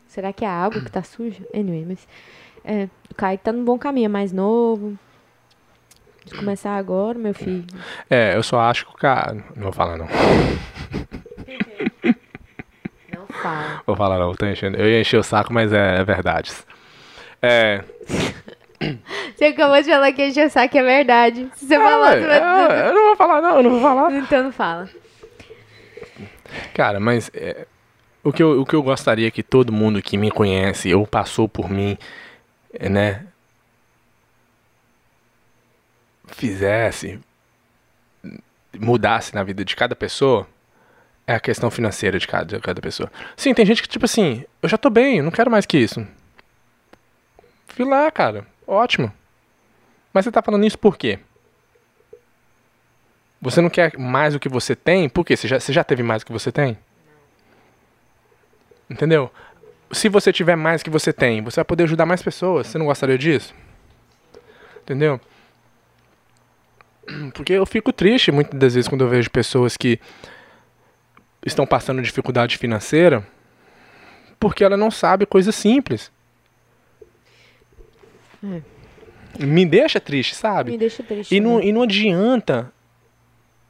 Será 0.07 0.34
que 0.34 0.43
é 0.43 0.47
a 0.47 0.51
água 0.51 0.82
que 0.82 0.91
tá 0.91 1.03
suja? 1.03 1.45
Anyway, 1.53 1.86
mas. 1.88 2.07
É, 2.65 2.89
o 3.11 3.15
Kaique 3.15 3.43
tá 3.43 3.51
num 3.51 3.63
bom 3.63 3.78
caminho, 3.78 4.05
é 4.05 4.09
mais 4.09 4.34
novo. 4.34 4.97
De 6.28 6.36
começar 6.36 6.75
agora, 6.75 7.17
meu 7.17 7.34
filho. 7.34 7.65
É, 8.09 8.36
eu 8.36 8.43
só 8.43 8.59
acho 8.59 8.86
que 8.86 8.91
o 8.91 8.97
cara. 8.97 9.34
Não 9.55 9.63
vou 9.63 9.71
falar, 9.71 9.97
não. 9.97 10.07
Não 13.13 13.28
fala. 13.28 13.82
Vou 13.86 13.95
falar, 13.95 14.19
não. 14.19 14.34
Eu, 14.39 14.51
enchendo... 14.51 14.78
eu 14.78 14.88
ia 14.88 15.01
encher 15.01 15.17
o 15.17 15.23
saco, 15.23 15.53
mas 15.53 15.71
é, 15.71 15.99
é 15.99 16.03
verdade. 16.03 16.51
É. 17.41 17.84
Você 19.36 19.45
acabou 19.45 19.82
de 19.82 19.89
falar 19.89 20.11
que 20.11 20.28
encher 20.28 20.47
o 20.47 20.49
saco 20.49 20.78
é 20.78 20.84
verdade. 20.84 21.49
Se 21.55 21.67
você 21.67 21.75
é, 21.75 21.80
falar, 21.80 22.17
você 22.17 22.28
vai... 22.28 22.38
é, 22.38 22.89
Eu 22.89 22.93
não 22.93 23.05
vou 23.07 23.15
falar, 23.15 23.41
não. 23.41 23.57
Eu 23.57 23.63
não 23.63 23.69
vou 23.71 23.82
falar. 23.82 24.13
Então 24.13 24.43
não 24.43 24.51
fala. 24.51 24.89
Cara, 26.73 26.99
mas. 26.99 27.32
É 27.34 27.65
o 28.28 28.34
que, 28.34 28.43
eu, 28.43 28.61
o 28.61 28.65
que 28.65 28.75
eu 28.75 28.84
gostaria 28.84 29.32
que 29.32 29.41
todo 29.41 29.71
mundo 29.71 30.01
que 30.01 30.17
me 30.17 30.30
conhece 30.30 30.93
ou 30.93 31.07
passou 31.07 31.47
por 31.47 31.69
mim, 31.69 31.97
né, 32.78 33.23
fizesse, 36.28 37.19
mudasse 38.80 39.34
na 39.34 39.43
vida 39.43 39.63
de 39.65 39.75
cada 39.75 39.95
pessoa, 39.95 40.47
é 41.25 41.36
a 41.36 41.39
questão 41.39 41.69
financeira 41.69 42.19
de 42.19 42.28
cada, 42.28 42.57
de 42.57 42.61
cada 42.61 42.82
pessoa. 42.82 43.11
Sim, 43.36 43.53
tem 43.53 43.65
gente 43.65 43.82
que, 43.82 43.88
tipo 43.88 44.05
assim, 44.05 44.45
eu 44.61 44.69
já 44.69 44.78
tô 44.78 44.89
bem, 44.89 45.17
eu 45.17 45.23
não 45.23 45.32
quero 45.32 45.51
mais 45.51 45.65
que 45.65 45.78
isso. 45.78 46.05
Fui 47.67 47.86
lá, 47.86 48.09
cara, 48.09 48.45
ótimo. 48.65 49.11
Mas 50.13 50.25
você 50.25 50.32
tá 50.32 50.41
falando 50.41 50.65
isso 50.65 50.80
por 50.80 50.97
quê? 50.97 51.19
Você 53.41 53.61
não 53.61 53.69
quer 53.69 53.97
mais 53.97 54.34
do 54.34 54.39
que 54.39 54.49
você 54.49 54.75
tem? 54.75 55.07
Por 55.07 55.23
quê? 55.23 55.36
Você 55.36 55.47
já, 55.47 55.59
você 55.59 55.71
já 55.71 55.84
teve 55.84 56.01
mais 56.01 56.23
do 56.23 56.25
que 56.25 56.32
você 56.32 56.51
tem? 56.51 56.78
Entendeu? 58.89 59.32
Se 59.91 60.09
você 60.09 60.34
tiver 60.34 60.55
mais 60.55 60.82
que 60.82 60.89
você 60.89 61.13
tem, 61.13 61.41
você 61.41 61.57
vai 61.57 61.65
poder 61.65 61.84
ajudar 61.84 62.05
mais 62.05 62.21
pessoas. 62.21 62.67
Você 62.67 62.78
não 62.78 62.88
gostaria 62.88 63.17
disso? 63.17 63.53
Entendeu? 64.82 65.19
Porque 67.33 67.53
eu 67.53 67.65
fico 67.65 67.91
triste 67.91 68.31
muitas 68.31 68.59
das 68.59 68.73
vezes 68.73 68.87
quando 68.87 69.01
eu 69.01 69.09
vejo 69.09 69.29
pessoas 69.29 69.77
que 69.77 69.99
estão 71.45 71.65
passando 71.65 72.01
dificuldade 72.01 72.57
financeira 72.57 73.25
porque 74.39 74.63
ela 74.63 74.77
não 74.77 74.91
sabe 74.91 75.25
coisas 75.25 75.55
simples. 75.55 76.11
É. 78.43 78.61
Me 79.43 79.65
deixa 79.65 79.99
triste, 79.99 80.35
sabe? 80.35 80.71
Me 80.71 80.77
deixa 80.77 81.01
triste. 81.01 81.33
E 81.33 81.39
não, 81.39 81.57
né? 81.57 81.65
e 81.65 81.71
não 81.71 81.81
adianta. 81.81 82.71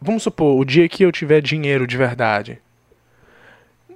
Vamos 0.01 0.23
supor, 0.23 0.59
o 0.59 0.65
dia 0.65 0.89
que 0.89 1.03
eu 1.03 1.11
tiver 1.11 1.41
dinheiro 1.41 1.88
de 1.88 1.95
verdade 1.95 2.59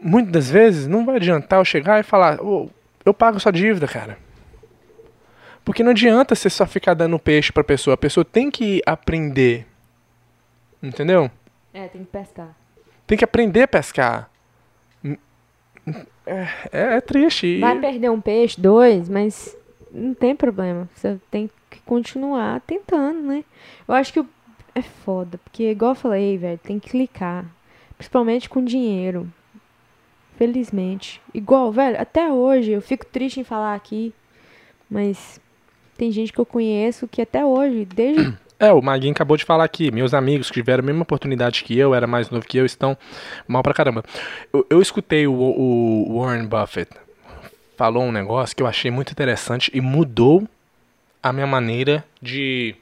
muitas 0.02 0.32
das 0.32 0.50
vezes 0.50 0.88
não 0.88 1.06
vai 1.06 1.18
adiantar 1.18 1.60
eu 1.60 1.66
chegar 1.66 2.00
e 2.00 2.04
falar, 2.04 2.42
oh, 2.42 2.70
eu 3.06 3.14
pago 3.14 3.40
sua 3.40 3.52
dívida, 3.52 3.88
cara. 3.88 4.18
Porque 5.64 5.84
não 5.84 5.92
adianta 5.92 6.36
você 6.36 6.50
só 6.50 6.66
ficar 6.66 6.94
dando 6.94 7.20
peixe 7.20 7.52
pra 7.52 7.64
pessoa. 7.64 7.94
A 7.94 7.98
pessoa 7.98 8.26
tem 8.26 8.50
que 8.50 8.82
aprender. 8.86 9.66
Entendeu? 10.82 11.30
É, 11.74 11.88
tem 11.88 12.04
que 12.04 12.12
pescar. 12.12 12.56
Tem 13.06 13.18
que 13.18 13.24
aprender 13.24 13.64
a 13.64 13.68
pescar. 13.68 14.30
É, 16.26 16.48
é, 16.72 16.82
é 16.96 17.02
triste. 17.02 17.60
Vai 17.60 17.80
perder 17.80 18.10
um 18.10 18.22
peixe, 18.22 18.60
dois, 18.60 19.10
mas 19.10 19.56
não 19.92 20.14
tem 20.14 20.36
problema. 20.36 20.90
Você 20.96 21.20
tem 21.30 21.50
que 21.70 21.82
continuar 21.82 22.62
tentando, 22.62 23.22
né? 23.22 23.44
Eu 23.88 23.94
acho 23.94 24.14
que 24.14 24.26
é 24.74 24.82
foda, 24.82 25.38
porque 25.40 25.72
igual 25.72 25.92
eu 25.92 25.96
falei, 25.96 26.38
velho, 26.38 26.58
tem 26.60 26.80
que 26.80 26.90
clicar. 26.90 27.46
Principalmente 27.98 28.50
com 28.50 28.64
dinheiro. 28.64 29.32
Felizmente. 30.38 31.22
Igual, 31.34 31.72
velho, 31.72 32.02
até 32.02 32.32
hoje 32.32 32.72
eu 32.72 32.82
fico 32.82 33.06
triste 33.06 33.40
em 33.40 33.44
falar 33.44 33.76
aqui, 33.76 34.14
mas 34.90 35.40
tem 36.02 36.12
gente 36.12 36.34
que 36.34 36.40
eu 36.40 36.46
conheço 36.48 37.08
que 37.08 37.22
até 37.22 37.46
hoje, 37.46 37.86
desde. 37.86 38.34
É, 38.62 38.72
o 38.72 38.80
Maguinho 38.80 39.12
acabou 39.12 39.36
de 39.36 39.44
falar 39.44 39.64
aqui. 39.64 39.90
Meus 39.90 40.14
amigos 40.14 40.48
que 40.48 40.54
tiveram 40.54 40.84
a 40.84 40.86
mesma 40.86 41.02
oportunidade 41.02 41.64
que 41.64 41.76
eu, 41.76 41.96
era 41.96 42.06
mais 42.06 42.30
novo 42.30 42.46
que 42.46 42.60
eu, 42.60 42.64
estão 42.64 42.96
mal 43.48 43.64
pra 43.64 43.74
caramba. 43.74 44.04
Eu, 44.54 44.64
eu 44.70 44.80
escutei 44.80 45.26
o, 45.26 45.34
o 45.34 46.20
Warren 46.20 46.46
Buffett 46.46 46.92
falou 47.76 48.04
um 48.04 48.12
negócio 48.12 48.56
que 48.56 48.62
eu 48.62 48.68
achei 48.68 48.92
muito 48.92 49.12
interessante 49.12 49.72
e 49.74 49.82
mudou 49.82 50.48
a 51.24 51.34
minha 51.34 51.48
maneira 51.48 52.06
de 52.22 52.76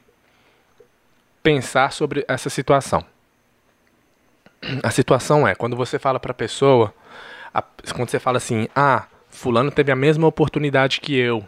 pensar 1.42 1.94
sobre 1.94 2.26
essa 2.28 2.50
situação. 2.50 3.06
A 4.84 4.92
situação 4.92 5.48
é 5.48 5.56
quando 5.56 5.78
você 5.78 5.98
fala 5.98 6.20
para 6.20 6.32
a 6.32 6.36
pessoa, 6.36 6.94
quando 7.96 8.10
você 8.10 8.20
fala 8.20 8.36
assim, 8.36 8.68
ah, 8.76 9.08
fulano 9.30 9.72
teve 9.72 9.94
a 9.94 9.96
mesma 9.96 10.28
oportunidade 10.28 11.00
que 11.00 11.16
eu, 11.16 11.48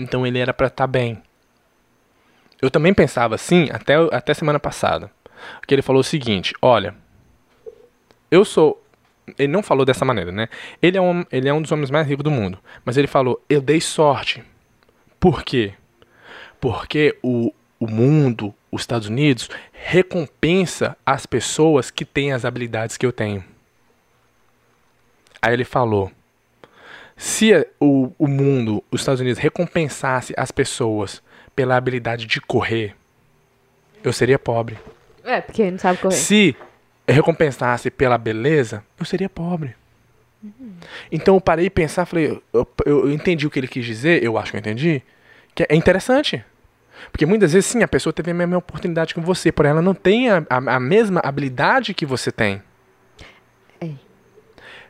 então 0.00 0.26
ele 0.26 0.38
era 0.38 0.52
para 0.52 0.66
estar 0.66 0.84
tá 0.84 0.86
bem. 0.86 1.22
Eu 2.60 2.70
também 2.70 2.92
pensava 2.92 3.34
assim 3.34 3.68
até, 3.70 3.94
até 4.12 4.34
semana 4.34 4.60
passada. 4.60 5.10
Que 5.66 5.74
ele 5.74 5.82
falou 5.82 6.00
o 6.00 6.04
seguinte: 6.04 6.54
olha, 6.60 6.94
eu 8.30 8.44
sou. 8.44 8.82
Ele 9.38 9.52
não 9.52 9.62
falou 9.62 9.84
dessa 9.84 10.04
maneira, 10.04 10.32
né? 10.32 10.48
Ele 10.82 10.98
é, 10.98 11.00
um, 11.00 11.24
ele 11.30 11.48
é 11.48 11.54
um 11.54 11.62
dos 11.62 11.70
homens 11.70 11.90
mais 11.90 12.06
ricos 12.06 12.24
do 12.24 12.30
mundo. 12.30 12.58
Mas 12.84 12.96
ele 12.96 13.06
falou: 13.06 13.42
eu 13.48 13.60
dei 13.60 13.80
sorte. 13.80 14.42
Por 15.18 15.42
quê? 15.44 15.74
Porque 16.60 17.16
o, 17.22 17.52
o 17.78 17.86
mundo, 17.86 18.54
os 18.70 18.82
Estados 18.82 19.08
Unidos, 19.08 19.48
recompensa 19.72 20.96
as 21.04 21.26
pessoas 21.26 21.90
que 21.90 22.04
têm 22.04 22.32
as 22.32 22.44
habilidades 22.44 22.96
que 22.96 23.06
eu 23.06 23.12
tenho. 23.12 23.44
Aí 25.40 25.54
ele 25.54 25.64
falou: 25.64 26.10
se 27.20 27.52
o, 27.78 28.10
o 28.18 28.26
mundo, 28.26 28.82
os 28.90 29.02
Estados 29.02 29.20
Unidos, 29.20 29.38
recompensasse 29.38 30.32
as 30.38 30.50
pessoas 30.50 31.22
pela 31.54 31.76
habilidade 31.76 32.24
de 32.24 32.40
correr, 32.40 32.96
eu 34.02 34.10
seria 34.10 34.38
pobre. 34.38 34.78
É, 35.22 35.42
porque 35.42 35.70
não 35.70 35.78
sabe 35.78 35.98
correr. 35.98 36.14
Se 36.14 36.56
recompensasse 37.06 37.90
pela 37.90 38.16
beleza, 38.16 38.82
eu 38.98 39.04
seria 39.04 39.28
pobre. 39.28 39.76
Uhum. 40.42 40.72
Então 41.12 41.34
eu 41.34 41.42
parei 41.42 41.66
e 41.66 41.70
pensar, 41.70 42.06
falei, 42.06 42.40
eu, 42.54 42.66
eu, 42.86 43.12
entendi 43.12 43.46
o 43.46 43.50
que 43.50 43.60
ele 43.60 43.68
quis 43.68 43.84
dizer, 43.84 44.24
eu 44.24 44.38
acho 44.38 44.52
que 44.52 44.56
eu 44.56 44.60
entendi, 44.60 45.02
que 45.54 45.66
é 45.68 45.76
interessante. 45.76 46.42
Porque 47.12 47.26
muitas 47.26 47.52
vezes, 47.52 47.66
sim, 47.66 47.82
a 47.82 47.88
pessoa 47.88 48.14
teve 48.14 48.30
a 48.30 48.34
mesma 48.34 48.56
oportunidade 48.56 49.12
que 49.12 49.20
você, 49.20 49.52
porém 49.52 49.72
ela 49.72 49.82
não 49.82 49.92
tem 49.92 50.30
a, 50.30 50.42
a, 50.48 50.56
a 50.56 50.80
mesma 50.80 51.20
habilidade 51.22 51.92
que 51.92 52.06
você 52.06 52.32
tem. 52.32 52.62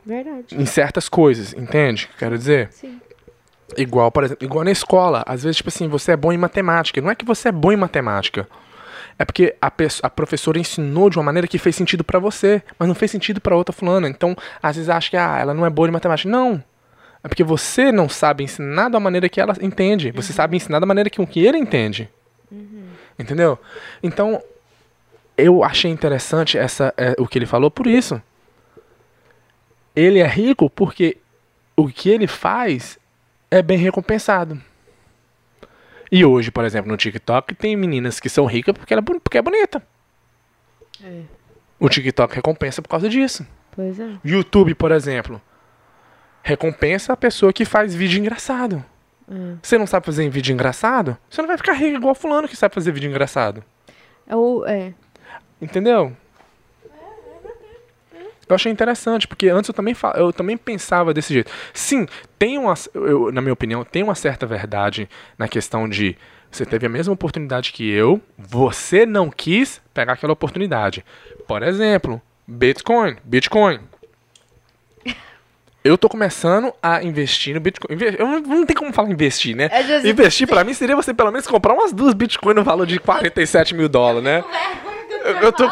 Verdade. 0.05 0.55
Em 0.55 0.65
certas 0.65 1.07
coisas, 1.07 1.53
entende? 1.53 2.09
Quero 2.17 2.37
dizer? 2.37 2.69
Sim. 2.71 2.99
Igual, 3.77 4.11
por 4.11 4.23
exemplo, 4.23 4.45
igual 4.45 4.63
na 4.65 4.71
escola. 4.71 5.23
Às 5.25 5.43
vezes, 5.43 5.57
tipo 5.57 5.69
assim, 5.69 5.87
você 5.87 6.13
é 6.13 6.17
bom 6.17 6.31
em 6.33 6.37
matemática. 6.37 6.99
Não 7.01 7.11
é 7.11 7.15
que 7.15 7.25
você 7.25 7.49
é 7.49 7.51
bom 7.51 7.71
em 7.71 7.77
matemática. 7.77 8.47
É 9.17 9.25
porque 9.25 9.55
a, 9.61 9.71
a 10.03 10.09
professora 10.09 10.59
ensinou 10.59 11.09
de 11.09 11.17
uma 11.17 11.23
maneira 11.23 11.47
que 11.47 11.57
fez 11.57 11.75
sentido 11.75 12.03
para 12.03 12.19
você, 12.19 12.61
mas 12.77 12.87
não 12.87 12.95
fez 12.95 13.11
sentido 13.11 13.39
para 13.39 13.55
outra 13.55 13.71
fulana. 13.71 14.09
Então, 14.09 14.35
às 14.61 14.75
vezes 14.75 14.89
acha 14.89 15.09
que 15.09 15.17
ah, 15.17 15.37
ela 15.39 15.53
não 15.53 15.65
é 15.65 15.69
boa 15.69 15.87
em 15.87 15.91
matemática. 15.91 16.29
Não. 16.29 16.61
É 17.23 17.27
porque 17.27 17.43
você 17.43 17.91
não 17.91 18.09
sabe 18.09 18.43
ensinar 18.43 18.89
da 18.89 18.99
maneira 18.99 19.29
que 19.29 19.39
ela 19.39 19.55
entende. 19.61 20.11
Você 20.11 20.31
uhum. 20.31 20.35
sabe 20.35 20.57
ensinar 20.57 20.79
da 20.79 20.85
maneira 20.85 21.09
que, 21.09 21.23
que 21.27 21.45
ele 21.45 21.57
entende. 21.57 22.09
Uhum. 22.51 22.85
Entendeu? 23.17 23.59
Então, 24.01 24.41
eu 25.37 25.63
achei 25.63 25.91
interessante 25.91 26.57
essa, 26.57 26.93
é, 26.97 27.15
o 27.19 27.27
que 27.27 27.37
ele 27.37 27.45
falou 27.45 27.69
por 27.69 27.85
isso. 27.85 28.21
Ele 29.95 30.19
é 30.19 30.27
rico 30.27 30.69
porque 30.69 31.17
o 31.75 31.87
que 31.87 32.09
ele 32.09 32.27
faz 32.27 32.99
é 33.49 33.61
bem 33.61 33.77
recompensado. 33.77 34.61
E 36.11 36.25
hoje, 36.25 36.51
por 36.51 36.65
exemplo, 36.65 36.91
no 36.91 36.97
TikTok 36.97 37.55
tem 37.55 37.75
meninas 37.75 38.19
que 38.19 38.29
são 38.29 38.45
ricas 38.45 38.75
porque, 38.77 38.93
ela, 38.93 39.01
é 39.01 39.19
porque 39.19 39.37
é 39.37 39.41
bonita. 39.41 39.81
É. 41.03 41.21
O 41.79 41.89
TikTok 41.89 42.35
recompensa 42.35 42.81
por 42.81 42.89
causa 42.89 43.09
disso. 43.09 43.45
Pois 43.71 43.99
é. 43.99 44.17
YouTube, 44.23 44.75
por 44.75 44.91
exemplo, 44.91 45.41
recompensa 46.43 47.13
a 47.13 47.17
pessoa 47.17 47.53
que 47.53 47.63
faz 47.63 47.95
vídeo 47.95 48.19
engraçado. 48.19 48.83
É. 49.29 49.55
Você 49.61 49.77
não 49.77 49.87
sabe 49.87 50.05
fazer 50.05 50.29
vídeo 50.29 50.53
engraçado? 50.53 51.17
Você 51.29 51.41
não 51.41 51.47
vai 51.47 51.57
ficar 51.57 51.73
rico 51.73 51.97
igual 51.97 52.13
fulano 52.13 52.47
que 52.47 52.55
sabe 52.57 52.75
fazer 52.75 52.91
vídeo 52.91 53.09
engraçado. 53.09 53.63
É 54.27 54.71
é. 54.71 54.93
Entendeu? 55.61 56.15
Eu 58.51 58.55
achei 58.55 58.71
interessante, 58.71 59.27
porque 59.27 59.47
antes 59.49 59.69
eu 59.69 59.73
também, 59.73 59.95
eu 60.15 60.33
também 60.33 60.57
pensava 60.57 61.13
desse 61.13 61.33
jeito. 61.33 61.51
Sim, 61.73 62.05
tem 62.37 62.57
uma, 62.57 62.73
eu, 62.93 63.31
na 63.31 63.41
minha 63.41 63.53
opinião, 63.53 63.83
tem 63.83 64.03
uma 64.03 64.15
certa 64.15 64.45
verdade 64.45 65.09
na 65.37 65.47
questão 65.47 65.87
de 65.87 66.17
você 66.51 66.65
teve 66.65 66.85
a 66.85 66.89
mesma 66.89 67.13
oportunidade 67.13 67.71
que 67.71 67.89
eu, 67.89 68.19
você 68.37 69.05
não 69.05 69.29
quis 69.29 69.81
pegar 69.93 70.13
aquela 70.13 70.33
oportunidade. 70.33 71.05
Por 71.47 71.63
exemplo, 71.63 72.21
Bitcoin. 72.45 73.15
Bitcoin. 73.23 73.79
Eu 75.83 75.97
tô 75.97 76.09
começando 76.09 76.73
a 76.83 77.01
investir 77.01 77.55
no 77.55 77.61
Bitcoin. 77.61 77.97
Eu 78.19 78.27
não, 78.27 78.39
não 78.41 78.65
tem 78.65 78.75
como 78.75 78.91
falar 78.91 79.09
investir, 79.09 79.55
né? 79.55 79.69
É 79.71 80.07
investir 80.07 80.45
para 80.45 80.63
mim 80.63 80.73
seria 80.73 80.95
você 80.95 81.13
pelo 81.13 81.31
menos 81.31 81.47
comprar 81.47 81.73
umas 81.73 81.93
duas 81.93 82.13
Bitcoin 82.13 82.53
no 82.53 82.63
valor 82.63 82.85
de 82.85 82.99
47 82.99 83.73
mil 83.73 83.87
dólares, 83.87 84.23
né? 84.23 84.43
Eu, 85.23 85.37
eu 85.37 85.53
tô. 85.53 85.67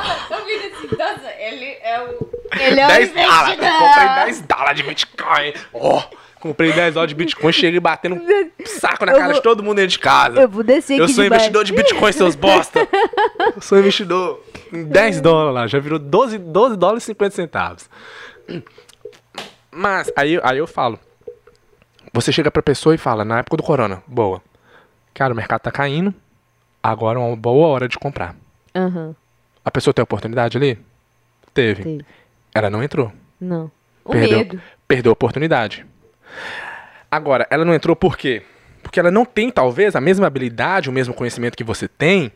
Ele 1.50 1.78
é 1.82 2.02
o. 2.02 2.30
Ele 2.60 2.80
é 2.80 2.88
10 2.88 3.14
dólares. 3.14 3.60
Comprei 3.60 4.26
10 4.26 4.42
dólares 4.42 4.78
de 4.78 4.84
Bitcoin. 4.84 5.54
Ó. 5.74 5.98
Oh, 5.98 6.18
comprei 6.40 6.72
10 6.72 6.94
dólares 6.94 7.10
de 7.10 7.16
Bitcoin, 7.16 7.52
cheguei 7.52 7.80
batendo 7.80 8.16
um 8.16 8.66
saco 8.66 9.06
na 9.06 9.14
cara 9.14 9.26
vou, 9.26 9.34
de 9.34 9.42
todo 9.42 9.64
mundo 9.64 9.78
dentro 9.78 9.92
de 9.92 10.00
casa. 10.00 10.42
Eu 10.42 10.50
vou 10.50 10.64
descer 10.64 10.94
aqui 10.94 11.04
Eu 11.04 11.08
sou 11.10 11.24
de 11.24 11.28
investidor 11.28 11.64
de 11.64 11.74
Bitcoin, 11.74 12.12
seus 12.12 12.36
bosta. 12.36 12.88
Eu 13.56 13.62
sou 13.62 13.80
investidor 13.80 14.44
em 14.72 14.84
10 14.84 15.22
dólares 15.22 15.54
lá, 15.54 15.68
já 15.68 15.80
virou 15.80 16.00
12, 16.00 16.38
12 16.38 16.78
dólares 16.78 17.04
e 17.04 17.08
50 17.08 17.36
centavos. 17.36 17.90
Mas, 19.72 20.12
aí, 20.16 20.40
aí 20.44 20.58
eu 20.58 20.68
falo. 20.68 21.00
Você 22.14 22.32
chega 22.32 22.50
pra 22.50 22.62
pessoa 22.62 22.96
e 22.96 22.98
fala, 22.98 23.24
na 23.24 23.40
época 23.40 23.58
do 23.58 23.64
corona, 23.64 24.02
boa. 24.08 24.42
Cara, 25.14 25.34
o 25.34 25.36
mercado 25.36 25.62
tá 25.62 25.72
caindo, 25.72 26.14
agora 26.82 27.20
é 27.20 27.22
uma 27.22 27.36
boa 27.36 27.68
hora 27.68 27.88
de 27.88 27.98
comprar. 27.98 28.36
Uhum. 28.76 29.14
A 29.64 29.72
pessoa 29.72 29.94
tem 29.94 30.02
oportunidade 30.02 30.58
ali? 30.58 30.80
Teve. 31.54 31.84
Teve. 31.84 32.06
Ela 32.54 32.70
não 32.70 32.84
entrou. 32.84 33.12
Não. 33.40 33.72
O 34.04 34.12
perdeu, 34.12 34.38
medo. 34.40 34.62
Perdeu 34.88 35.12
a 35.12 35.14
oportunidade. 35.14 35.86
Agora, 37.12 37.48
ela 37.50 37.66
não 37.66 37.74
entrou 37.74 37.96
por 37.96 38.18
quê? 38.18 38.44
Porque 38.82 39.00
ela 39.00 39.12
não 39.12 39.26
tem, 39.26 39.52
talvez, 39.52 39.96
a 39.96 40.02
mesma 40.02 40.28
habilidade, 40.28 40.90
o 40.90 40.94
mesmo 40.94 41.14
conhecimento 41.14 41.58
que 41.58 41.64
você 41.64 41.88
tem 41.88 42.32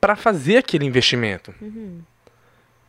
para 0.00 0.16
fazer 0.16 0.58
aquele 0.58 0.84
investimento. 0.84 1.54
Uhum. 1.60 2.00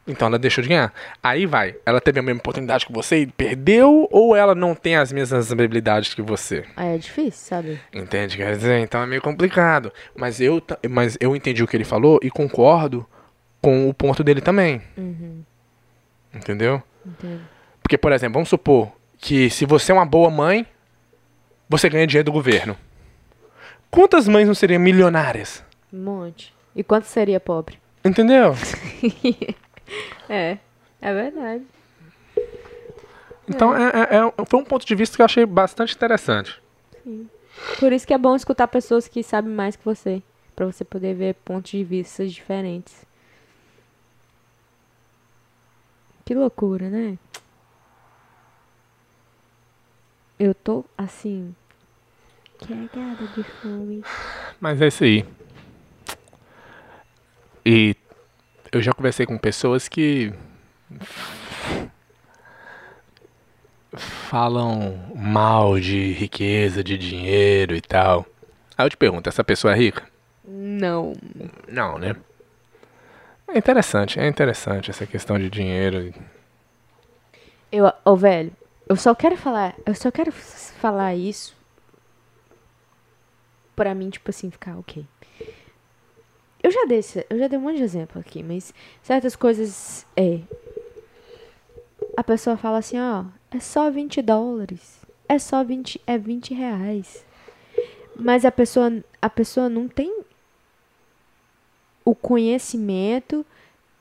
Então 0.10 0.28
ela 0.28 0.40
deixou 0.40 0.64
de 0.64 0.70
ganhar. 0.70 0.92
Aí 1.22 1.46
vai, 1.46 1.76
ela 1.86 2.02
teve 2.02 2.20
a 2.20 2.24
mesma 2.24 2.40
oportunidade 2.40 2.86
que 2.86 2.92
você 2.92 3.20
e 3.20 3.28
perdeu, 3.28 4.08
ou 4.12 4.36
ela 4.36 4.56
não 4.56 4.74
tem 4.74 4.96
as 4.96 5.12
mesmas 5.12 5.52
habilidades 5.52 6.14
que 6.14 6.22
você? 6.22 6.66
É 6.76 6.98
difícil, 6.98 7.32
sabe? 7.32 7.80
Entende? 7.94 8.36
Quer 8.36 8.56
dizer, 8.56 8.80
então 8.80 9.02
é 9.02 9.06
meio 9.06 9.22
complicado. 9.22 9.94
Mas 10.16 10.42
eu, 10.42 10.62
mas 10.90 11.16
eu 11.20 11.36
entendi 11.36 11.64
o 11.64 11.68
que 11.68 11.78
ele 11.78 11.84
falou 11.84 12.20
e 12.24 12.30
concordo 12.32 13.06
com 13.62 13.88
o 13.88 13.94
ponto 13.94 14.24
dele 14.24 14.42
também. 14.42 14.82
Uhum. 14.98 15.44
Entendeu? 16.34 16.82
Entendo. 17.06 17.42
Porque, 17.82 17.98
por 17.98 18.12
exemplo, 18.12 18.34
vamos 18.34 18.50
supor 18.50 18.92
que 19.18 19.50
se 19.50 19.66
você 19.66 19.92
é 19.92 19.96
uma 19.96 20.06
boa 20.06 20.30
mãe, 20.30 20.66
você 21.68 21.90
ganha 21.90 22.08
dinheiro 22.08 22.26
do 22.26 22.32
governo. 22.32 22.78
Quantas 23.90 24.28
mães 24.28 24.48
não 24.48 24.54
seriam 24.54 24.80
milionárias? 24.80 25.64
Um 25.92 26.04
monte. 26.04 26.54
E 26.76 26.84
quanto 26.84 27.06
seria 27.06 27.40
pobre? 27.40 27.80
Entendeu? 28.06 28.56
é, 30.30 30.58
é 31.02 31.14
verdade. 31.14 31.64
Então, 33.48 33.76
é. 33.76 33.90
É, 33.90 34.18
é, 34.18 34.46
foi 34.46 34.60
um 34.60 34.64
ponto 34.64 34.86
de 34.86 34.96
vista 34.96 35.16
que 35.16 35.22
eu 35.22 35.26
achei 35.26 35.46
bastante 35.46 35.96
interessante. 35.96 36.62
Sim. 37.04 37.28
Por 37.80 37.92
isso 37.92 38.06
que 38.06 38.14
é 38.14 38.18
bom 38.18 38.36
escutar 38.36 38.68
pessoas 38.68 39.08
que 39.08 39.24
sabem 39.24 39.52
mais 39.52 39.76
que 39.76 39.84
você. 39.84 40.22
para 40.56 40.66
você 40.66 40.86
poder 40.86 41.16
ver 41.16 41.34
pontos 41.44 41.72
de 41.72 41.84
vista 41.84 42.26
diferentes. 42.26 43.06
Que 46.30 46.36
loucura, 46.36 46.92
né? 46.92 47.18
eu 50.38 50.54
tô 50.54 50.86
assim. 50.96 51.56
Cagada 52.60 53.26
de 53.36 53.42
fome. 53.44 54.04
Mas 54.62 54.80
é 54.80 54.90
isso 54.90 55.04
aí. 55.04 55.26
E 57.66 57.96
eu 58.72 58.80
já 58.80 58.94
conversei 58.94 59.26
com 59.26 59.40
pessoas 59.40 59.88
que 59.88 60.32
falam 63.98 65.12
mal 65.16 65.80
de 65.80 66.12
riqueza, 66.12 66.84
de 66.84 66.96
dinheiro 66.96 67.76
e 67.76 67.82
tal. 67.82 68.24
Aí 68.78 68.86
eu 68.86 68.90
te 68.92 68.98
pergunto, 68.98 69.28
essa 69.28 69.44
pessoa 69.44 69.74
é 69.74 69.78
rica? 69.78 70.08
Não. 70.48 71.14
Não, 71.68 71.98
né? 71.98 72.16
É 73.52 73.58
interessante, 73.58 74.20
é 74.20 74.28
interessante 74.28 74.92
essa 74.92 75.06
questão 75.08 75.40
de 75.40 75.50
dinheiro. 75.50 76.14
Eu, 77.72 77.92
oh, 78.06 78.16
velho, 78.16 78.52
eu 78.88 78.96
só 78.96 79.16
quero 79.16 79.36
falar, 79.36 79.76
eu 79.86 79.96
só 79.96 80.12
quero 80.12 80.32
falar 80.32 81.16
isso 81.16 81.56
pra 83.76 83.96
mim, 83.96 84.10
tipo 84.10 84.30
assim, 84.30 84.52
ficar 84.52 84.78
ok. 84.78 85.06
Eu 86.62 86.72
já 86.72 86.86
dei, 86.86 87.00
eu 87.30 87.40
já 87.40 87.48
dei 87.48 87.58
um 87.58 87.62
monte 87.62 87.78
de 87.78 87.84
exemplo 87.84 88.20
aqui, 88.20 88.44
mas 88.44 88.74
certas 89.02 89.36
coisas 89.36 90.06
é. 90.16 90.42
A 92.18 92.24
pessoa 92.24 92.58
fala 92.58 92.80
assim, 92.80 93.00
ó, 93.00 93.26
é 93.50 93.60
só 93.60 93.90
20 93.90 94.22
dólares. 94.22 95.00
É 95.28 95.40
só 95.40 95.64
20, 95.64 96.02
é 96.06 96.18
20 96.18 96.54
reais. 96.54 97.26
Mas 98.16 98.44
a 98.44 98.52
pessoa, 98.52 98.92
a 99.22 99.30
pessoa 99.30 99.70
não 99.70 99.88
tem 99.88 100.24
o 102.10 102.16
conhecimento, 102.16 103.46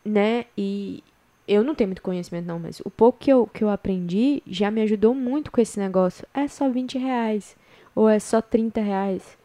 né? 0.05 0.47
E 0.57 1.03
eu 1.47 1.63
não 1.63 1.75
tenho 1.75 1.89
muito 1.89 2.01
conhecimento, 2.01 2.47
não, 2.47 2.59
mas 2.59 2.81
o 2.81 2.91
pouco 2.91 3.19
que 3.19 3.31
eu, 3.31 3.47
que 3.47 3.63
eu 3.63 3.69
aprendi 3.69 4.43
já 4.47 4.71
me 4.71 4.81
ajudou 4.83 5.15
muito 5.15 5.51
com 5.51 5.61
esse 5.61 5.79
negócio. 5.79 6.27
É 6.33 6.49
só 6.49 6.71
20 6.71 6.97
reais. 6.97 7.55
Ou 7.95 8.09
é 8.09 8.19
só 8.19 8.41
30 8.41 8.81
reais. 8.81 9.37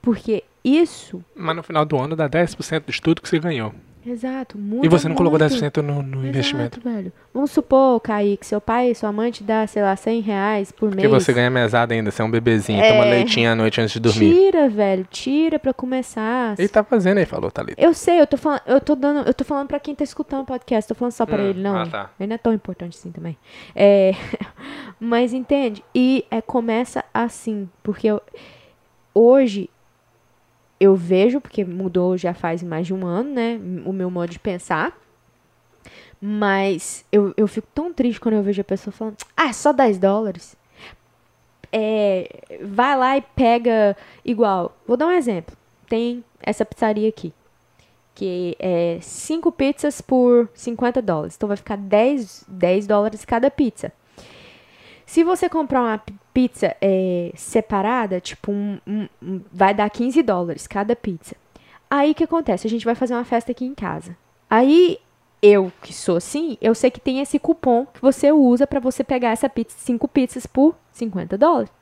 Porque 0.00 0.44
isso. 0.62 1.24
Mas 1.34 1.56
no 1.56 1.62
final 1.62 1.84
do 1.84 1.98
ano 1.98 2.14
dá 2.14 2.28
10% 2.28 2.84
do 2.84 2.90
estudo 2.90 3.20
que 3.20 3.28
você 3.28 3.40
ganhou. 3.40 3.74
Exato, 4.06 4.56
muito. 4.56 4.86
E 4.86 4.88
você 4.88 5.08
não 5.08 5.16
colocou 5.16 5.36
10% 5.36 5.78
no, 5.78 6.00
no 6.00 6.00
Exato, 6.02 6.26
investimento. 6.26 6.80
velho. 6.80 7.12
Vamos 7.34 7.50
supor, 7.50 8.00
Kaique, 8.00 8.46
seu 8.46 8.60
pai 8.60 8.90
e 8.92 8.94
sua 8.94 9.10
mãe 9.10 9.32
te 9.32 9.42
dá, 9.42 9.66
sei 9.66 9.82
lá, 9.82 9.96
100 9.96 10.20
reais 10.20 10.70
por 10.70 10.90
mês. 10.90 11.02
Porque 11.02 11.08
você 11.08 11.32
ganha 11.32 11.50
mesada 11.50 11.92
ainda, 11.92 12.10
você 12.10 12.22
é 12.22 12.24
um 12.24 12.30
bebezinho, 12.30 12.80
é... 12.80 12.92
toma 12.92 13.04
leitinho 13.04 13.50
à 13.50 13.54
noite 13.56 13.80
antes 13.80 13.92
de 13.92 14.00
dormir. 14.00 14.32
Tira, 14.32 14.68
velho, 14.68 15.06
tira 15.10 15.58
pra 15.58 15.74
começar. 15.74 16.54
Ele 16.56 16.68
tá 16.68 16.84
fazendo 16.84 17.18
aí, 17.18 17.26
falou, 17.26 17.50
Thalita. 17.50 17.82
Eu 17.82 17.92
sei, 17.92 18.20
eu 18.20 18.26
tô 18.26 18.36
falando, 18.36 18.60
eu 18.66 18.80
tô 18.80 18.94
dando, 18.94 19.26
eu 19.26 19.34
tô 19.34 19.44
falando 19.44 19.66
pra 19.66 19.80
quem 19.80 19.94
tá 19.94 20.04
escutando 20.04 20.42
o 20.42 20.46
podcast, 20.46 20.86
tô 20.86 20.94
falando 20.94 21.12
só 21.12 21.26
pra 21.26 21.42
hum, 21.42 21.48
ele, 21.48 21.60
não. 21.60 21.76
Ah, 21.76 21.86
tá. 21.86 22.10
Ele 22.20 22.28
não 22.28 22.34
é 22.34 22.38
tão 22.38 22.52
importante 22.52 22.96
assim 22.96 23.10
também. 23.10 23.36
É, 23.74 24.12
mas 25.00 25.32
entende? 25.32 25.82
E 25.92 26.24
é, 26.30 26.40
começa 26.40 27.04
assim, 27.12 27.68
porque 27.82 28.06
eu, 28.06 28.22
hoje 29.12 29.68
eu 30.78 30.94
vejo, 30.94 31.40
porque 31.40 31.64
mudou 31.64 32.16
já 32.16 32.34
faz 32.34 32.62
mais 32.62 32.86
de 32.86 32.94
um 32.94 33.06
ano, 33.06 33.30
né? 33.30 33.60
O 33.84 33.92
meu 33.92 34.10
modo 34.10 34.30
de 34.30 34.38
pensar. 34.38 34.96
Mas 36.20 37.04
eu, 37.10 37.32
eu 37.36 37.46
fico 37.46 37.68
tão 37.74 37.92
triste 37.92 38.20
quando 38.20 38.36
eu 38.36 38.42
vejo 38.42 38.60
a 38.60 38.64
pessoa 38.64 38.92
falando, 38.92 39.16
ah, 39.36 39.48
é 39.48 39.52
só 39.52 39.72
10 39.72 39.98
dólares. 39.98 40.56
É, 41.72 42.58
vai 42.62 42.96
lá 42.96 43.16
e 43.16 43.20
pega 43.20 43.96
igual. 44.24 44.76
Vou 44.86 44.96
dar 44.96 45.06
um 45.06 45.12
exemplo. 45.12 45.56
Tem 45.88 46.24
essa 46.40 46.64
pizzaria 46.64 47.08
aqui. 47.08 47.32
Que 48.14 48.56
é 48.58 48.98
5 49.00 49.52
pizzas 49.52 50.00
por 50.00 50.48
50 50.54 51.02
dólares. 51.02 51.34
Então 51.36 51.48
vai 51.48 51.56
ficar 51.56 51.76
10, 51.76 52.46
10 52.48 52.86
dólares 52.86 53.24
cada 53.24 53.50
pizza. 53.50 53.92
Se 55.04 55.22
você 55.22 55.48
comprar 55.48 55.82
uma 55.82 56.02
pizza 56.36 56.76
é, 56.82 57.32
separada, 57.34 58.20
tipo, 58.20 58.52
um, 58.52 58.78
um, 58.86 59.08
um, 59.22 59.40
vai 59.50 59.72
dar 59.72 59.88
15 59.88 60.22
dólares 60.22 60.66
cada 60.66 60.94
pizza. 60.94 61.34
Aí 61.88 62.10
o 62.10 62.14
que 62.14 62.24
acontece? 62.24 62.66
A 62.66 62.70
gente 62.70 62.84
vai 62.84 62.94
fazer 62.94 63.14
uma 63.14 63.24
festa 63.24 63.52
aqui 63.52 63.64
em 63.64 63.74
casa. 63.74 64.14
Aí 64.50 64.98
eu, 65.40 65.72
que 65.80 65.94
sou 65.94 66.16
assim, 66.16 66.58
eu 66.60 66.74
sei 66.74 66.90
que 66.90 67.00
tem 67.00 67.20
esse 67.20 67.38
cupom 67.38 67.86
que 67.86 68.02
você 68.02 68.32
usa 68.32 68.66
para 68.66 68.78
você 68.78 69.02
pegar 69.02 69.30
essa 69.30 69.48
pizza, 69.48 69.78
cinco 69.78 70.06
pizzas 70.06 70.44
por 70.44 70.76
50 70.92 71.38
dólares. 71.38 71.72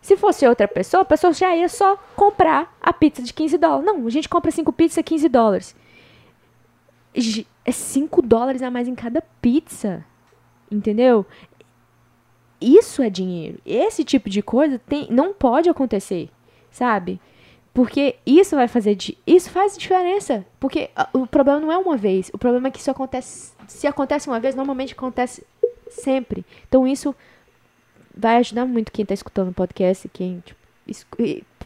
Se 0.00 0.16
fosse 0.16 0.46
outra 0.46 0.66
pessoa, 0.66 1.02
a 1.02 1.04
pessoa 1.04 1.34
já 1.34 1.54
ia 1.54 1.68
só 1.68 1.98
comprar 2.16 2.74
a 2.80 2.90
pizza 2.90 3.20
de 3.20 3.34
15 3.34 3.58
dólares. 3.58 3.84
Não, 3.84 4.06
a 4.06 4.10
gente 4.10 4.30
compra 4.30 4.50
cinco 4.50 4.72
pizzas, 4.72 5.04
15 5.04 5.28
dólares. 5.28 5.76
É 7.66 7.70
5 7.70 8.22
dólares 8.22 8.62
a 8.62 8.70
mais 8.70 8.88
em 8.88 8.94
cada 8.94 9.20
pizza. 9.42 10.02
Entendeu? 10.70 11.26
Isso 12.62 13.02
é 13.02 13.10
dinheiro. 13.10 13.58
Esse 13.66 14.04
tipo 14.04 14.30
de 14.30 14.42
coisa 14.42 14.78
tem, 14.78 15.08
não 15.10 15.34
pode 15.34 15.68
acontecer, 15.68 16.30
sabe? 16.70 17.20
Porque 17.74 18.16
isso 18.26 18.54
vai 18.54 18.68
fazer. 18.68 18.96
Isso 19.26 19.50
faz 19.50 19.76
diferença. 19.76 20.44
Porque 20.60 20.90
o 21.12 21.26
problema 21.26 21.58
não 21.58 21.72
é 21.72 21.78
uma 21.78 21.96
vez. 21.96 22.30
O 22.32 22.38
problema 22.38 22.68
é 22.68 22.70
que 22.70 22.78
isso 22.78 22.90
acontece. 22.90 23.52
Se 23.66 23.86
acontece 23.86 24.28
uma 24.28 24.38
vez, 24.38 24.54
normalmente 24.54 24.92
acontece 24.92 25.44
sempre. 25.88 26.44
Então 26.68 26.86
isso 26.86 27.14
vai 28.14 28.36
ajudar 28.36 28.66
muito 28.66 28.92
quem 28.92 29.04
está 29.04 29.14
escutando 29.14 29.48
o 29.50 29.54
podcast, 29.54 30.06
quem 30.10 30.42
tipo, 30.44 30.60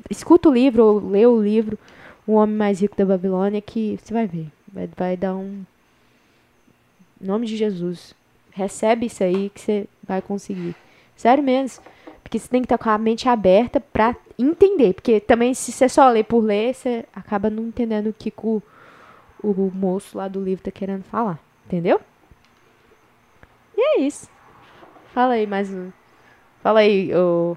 escuta 0.09 0.49
o 0.49 0.53
livro 0.53 0.85
ou 0.85 1.11
lê 1.11 1.27
o 1.27 1.43
livro 1.43 1.77
O 2.25 2.35
Homem 2.35 2.55
Mais 2.55 2.81
Rico 2.81 2.97
da 2.97 3.05
Babilônia, 3.05 3.61
que 3.61 3.99
você 4.01 4.15
vai 4.15 4.27
ver. 4.27 4.47
Vai, 4.73 4.89
vai 4.97 5.17
dar 5.17 5.35
um. 5.35 5.65
Em 7.21 7.27
nome 7.27 7.47
de 7.47 7.57
Jesus. 7.57 8.15
Recebe 8.53 9.07
isso 9.07 9.25
aí 9.25 9.51
que 9.51 9.61
você 9.61 9.89
vai 10.07 10.23
conseguir. 10.23 10.75
Sério 11.17 11.43
mesmo. 11.43 11.83
Porque 12.23 12.39
você 12.39 12.49
tem 12.49 12.61
que 12.61 12.67
estar 12.67 12.79
com 12.79 12.91
a 12.91 12.99
mente 12.99 13.29
aberta 13.29 13.81
pra 13.81 14.15
entender. 14.39 14.95
Porque 14.95 15.21
também, 15.21 15.55
se 15.55 15.73
você 15.73 15.89
só 15.89 16.09
lê 16.09 16.23
por 16.23 16.41
ler, 16.41 16.75
você 16.75 17.05
acaba 17.15 17.49
não 17.49 17.65
entendendo 17.65 18.09
o 18.09 18.13
que 18.13 18.33
o, 18.39 18.63
o 19.43 19.71
moço 19.75 20.19
lá 20.19 20.29
do 20.29 20.43
livro 20.43 20.65
tá 20.65 20.71
querendo 20.71 21.05
falar. 21.05 21.39
Entendeu? 21.65 22.01
E 23.77 23.81
é 23.81 24.01
isso. 24.01 24.29
Fala 25.13 25.35
aí 25.35 25.47
mais 25.47 25.73
um. 25.73 25.91
Fala 26.63 26.81
aí, 26.81 27.15
o. 27.15 27.57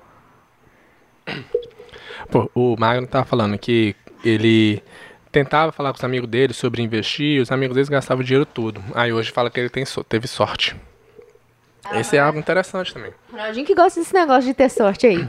Pô, 2.31 2.49
o 2.53 2.75
Magno 2.77 3.07
tava 3.07 3.25
falando 3.25 3.57
que 3.57 3.95
ele 4.23 4.83
tentava 5.31 5.71
falar 5.71 5.91
com 5.91 5.97
os 5.97 6.03
amigos 6.03 6.29
dele 6.29 6.53
sobre 6.53 6.81
investir, 6.81 7.41
os 7.41 7.51
amigos 7.51 7.75
deles 7.75 7.89
gastavam 7.89 8.21
o 8.21 8.25
dinheiro 8.25 8.45
tudo. 8.45 8.81
Aí 8.93 9.11
hoje 9.11 9.31
fala 9.31 9.49
que 9.49 9.59
ele 9.59 9.69
tem, 9.69 9.83
teve 10.07 10.27
sorte. 10.27 10.75
Esse 11.93 12.17
é 12.17 12.19
algo 12.19 12.37
interessante 12.37 12.93
também. 12.93 13.13
Ronaldinho 13.31 13.65
que 13.65 13.75
gosta 13.75 13.99
desse 13.99 14.13
negócio 14.13 14.43
de 14.43 14.53
ter 14.53 14.69
sorte 14.69 15.07
aí. 15.07 15.27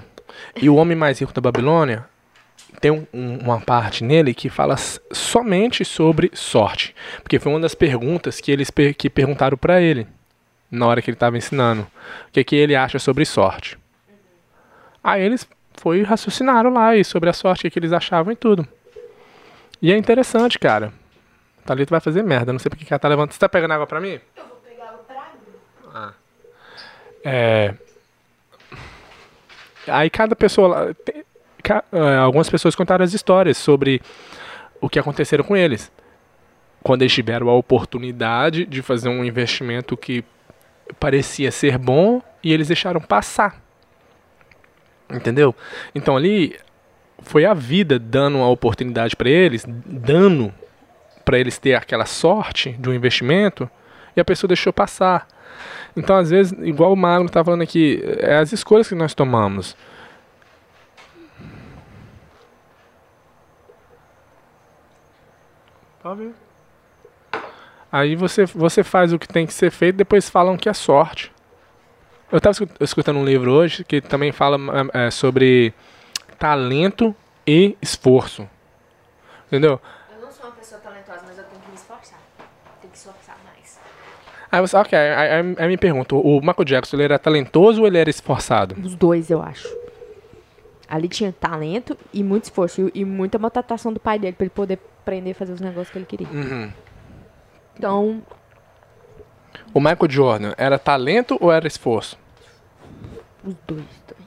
E 0.56 0.68
o 0.68 0.76
Homem 0.76 0.96
Mais 0.96 1.18
Rico 1.18 1.32
da 1.32 1.40
Babilônia 1.40 2.04
tem 2.80 2.90
um, 2.90 3.06
uma 3.12 3.60
parte 3.60 4.04
nele 4.04 4.34
que 4.34 4.48
fala 4.48 4.76
somente 5.12 5.84
sobre 5.84 6.30
sorte. 6.34 6.94
Porque 7.22 7.38
foi 7.38 7.52
uma 7.52 7.60
das 7.60 7.74
perguntas 7.74 8.40
que 8.40 8.50
eles 8.50 8.70
per 8.70 8.94
que 8.94 9.10
perguntaram 9.10 9.56
para 9.56 9.80
ele 9.80 10.06
na 10.70 10.86
hora 10.86 11.02
que 11.02 11.10
ele 11.10 11.16
estava 11.16 11.36
ensinando. 11.36 11.82
O 12.28 12.32
que, 12.32 12.44
que 12.44 12.56
ele 12.56 12.76
acha 12.76 12.98
sobre 12.98 13.24
sorte. 13.24 13.78
Aí 15.02 15.22
eles 15.22 15.48
foi 15.74 16.02
raciocinaram 16.02 16.72
lá 16.72 16.94
e 16.94 17.04
sobre 17.04 17.30
a 17.30 17.32
sorte 17.32 17.68
que, 17.70 17.78
eles 17.78 17.92
achavam 17.92 18.32
e 18.32 18.36
tudo. 18.36 18.66
E 19.82 19.92
é 19.92 19.96
interessante, 19.96 20.58
cara. 20.58 20.92
Thalita 21.64 21.90
vai 21.90 22.00
fazer 22.00 22.22
merda. 22.22 22.52
Não 22.52 22.58
sei 22.58 22.68
porque 22.68 22.84
que 22.84 22.92
ela 22.92 22.98
tá 22.98 23.08
levantando. 23.08 23.32
Você 23.32 23.38
tá 23.38 23.48
pegando 23.48 23.72
água 23.72 23.86
pra 23.86 24.00
mim? 24.00 24.20
Eu 24.36 24.44
vou 24.46 24.56
pegar 24.56 24.88
água 24.88 25.04
pra 25.06 25.32
mim. 25.32 25.92
Ah. 25.94 26.12
É, 27.24 27.74
aí 29.86 30.08
cada 30.10 30.34
pessoa. 30.34 30.94
É, 31.92 32.16
algumas 32.16 32.48
pessoas 32.48 32.74
contaram 32.74 33.04
as 33.04 33.12
histórias 33.12 33.56
sobre 33.58 34.00
o 34.80 34.88
que 34.88 34.98
aconteceram 34.98 35.44
com 35.44 35.56
eles. 35.56 35.92
Quando 36.82 37.02
eles 37.02 37.12
tiveram 37.12 37.48
a 37.48 37.54
oportunidade 37.54 38.64
de 38.64 38.80
fazer 38.80 39.08
um 39.08 39.24
investimento 39.24 39.96
que 39.96 40.24
parecia 40.98 41.52
ser 41.52 41.76
bom 41.78 42.22
e 42.42 42.52
eles 42.52 42.68
deixaram 42.68 43.00
passar. 43.00 43.60
Entendeu? 45.10 45.54
Então 45.94 46.16
ali 46.16 46.58
foi 47.22 47.44
a 47.44 47.52
vida 47.52 47.98
dando 47.98 48.38
a 48.38 48.48
oportunidade 48.48 49.14
para 49.14 49.28
eles, 49.28 49.64
dando 49.66 50.52
para 51.24 51.38
eles 51.38 51.58
ter 51.58 51.74
aquela 51.74 52.06
sorte 52.06 52.72
de 52.72 52.88
um 52.88 52.94
investimento 52.94 53.70
e 54.16 54.20
a 54.20 54.24
pessoa 54.24 54.48
deixou 54.48 54.72
passar. 54.72 55.28
Então, 55.96 56.16
às 56.16 56.30
vezes, 56.30 56.52
igual 56.60 56.92
o 56.92 56.96
Magno 56.96 57.26
está 57.26 57.44
falando 57.44 57.62
aqui, 57.62 58.00
é 58.18 58.36
as 58.36 58.52
escolhas 58.52 58.88
que 58.88 58.94
nós 58.94 59.14
tomamos. 59.14 59.76
Tá 66.02 66.14
vendo? 66.14 66.34
Aí 67.92 68.14
você, 68.14 68.44
você 68.46 68.84
faz 68.84 69.12
o 69.12 69.18
que 69.18 69.26
tem 69.26 69.46
que 69.46 69.52
ser 69.52 69.70
feito, 69.70 69.96
depois 69.96 70.30
falam 70.30 70.56
que 70.56 70.68
é 70.68 70.72
sorte. 70.72 71.32
Eu 72.30 72.38
estava 72.38 72.56
escutando 72.78 73.18
um 73.18 73.24
livro 73.24 73.52
hoje 73.52 73.82
que 73.82 74.00
também 74.00 74.30
fala 74.30 74.56
é, 74.94 75.10
sobre 75.10 75.74
talento 76.38 77.14
e 77.44 77.76
esforço. 77.82 78.48
Entendeu? 79.48 79.80
Eu 80.14 80.20
não 80.20 80.30
sou 80.30 80.46
uma 80.46 80.52
pessoa 80.52 80.80
talentosa, 80.80 81.22
mas 81.26 81.36
eu 81.36 81.44
tenho 81.44 81.60
que 81.60 81.68
me 81.68 81.74
esforçar. 81.74 82.20
Tenho 82.80 82.92
que 82.92 82.98
esforçar 82.98 83.36
mais. 83.44 83.80
Aí 84.52 84.60
você, 84.60 84.76
ok, 84.76 84.98
aí, 84.98 85.30
aí, 85.30 85.54
aí 85.58 85.68
me 85.68 85.76
pergunto, 85.76 86.18
o 86.18 86.40
Michael 86.40 86.64
Jackson 86.64 86.96
ele 86.96 87.04
era 87.04 87.18
talentoso 87.18 87.80
ou 87.82 87.86
ele 87.86 87.98
era 87.98 88.10
esforçado? 88.10 88.74
Os 88.82 88.94
dois, 88.96 89.30
eu 89.30 89.40
acho. 89.40 89.68
Ali 90.88 91.08
tinha 91.08 91.32
talento 91.32 91.96
e 92.12 92.24
muito 92.24 92.44
esforço 92.44 92.90
e, 92.92 93.00
e 93.00 93.04
muita 93.04 93.38
motivação 93.38 93.92
do 93.92 94.00
pai 94.00 94.18
dele 94.18 94.32
pra 94.34 94.44
ele 94.44 94.50
poder 94.50 94.78
aprender 95.02 95.30
a 95.30 95.34
fazer 95.34 95.52
os 95.52 95.60
negócios 95.60 95.90
que 95.90 95.98
ele 95.98 96.04
queria. 96.04 96.26
Uhum. 96.28 96.70
Então, 97.78 98.22
O 99.72 99.78
Michael 99.80 100.10
Jordan 100.10 100.52
era 100.58 100.78
talento 100.78 101.38
ou 101.40 101.52
era 101.52 101.66
esforço? 101.66 102.18
os 103.44 103.54
dois. 103.68 103.84
dois. 104.08 104.20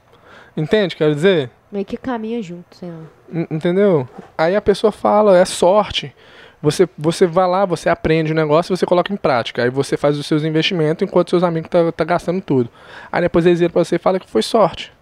Entende? 0.55 0.95
Quero 0.95 1.13
dizer, 1.13 1.49
Meio 1.71 1.85
que 1.85 1.97
caminha 1.97 2.41
junto, 2.41 2.75
sei 2.77 2.89
lá. 2.89 3.45
Entendeu? 3.51 4.07
Aí 4.37 4.55
a 4.55 4.61
pessoa 4.61 4.91
fala, 4.91 5.37
é 5.37 5.43
sorte. 5.43 6.15
Você, 6.63 6.87
você 6.97 7.27
vai 7.27 7.45
lá, 7.45 7.65
você 7.65 7.89
aprende 7.89 8.31
o 8.31 8.35
negócio 8.35 8.73
e 8.73 8.77
você 8.77 8.85
coloca 8.85 9.11
em 9.13 9.17
prática. 9.17 9.61
Aí 9.63 9.69
você 9.69 9.97
faz 9.97 10.17
os 10.17 10.25
seus 10.25 10.43
investimentos 10.45 11.05
enquanto 11.05 11.29
seus 11.29 11.43
amigos 11.43 11.69
tá, 11.69 11.91
tá 11.91 12.05
gastando 12.05 12.39
tudo. 12.41 12.69
Aí 13.11 13.21
depois 13.21 13.45
eles 13.45 13.59
viram 13.59 13.73
pra 13.73 13.83
você 13.83 13.97
e 13.97 13.99
falam 13.99 14.17
que 14.17 14.29
foi 14.29 14.41
sorte. 14.41 14.93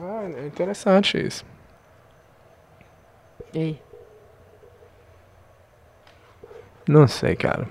Ah, 0.00 0.28
é 0.32 0.46
interessante 0.46 1.18
isso. 1.18 1.44
E 3.52 3.58
aí? 3.58 3.82
Não 6.88 7.08
sei, 7.08 7.34
cara. 7.34 7.68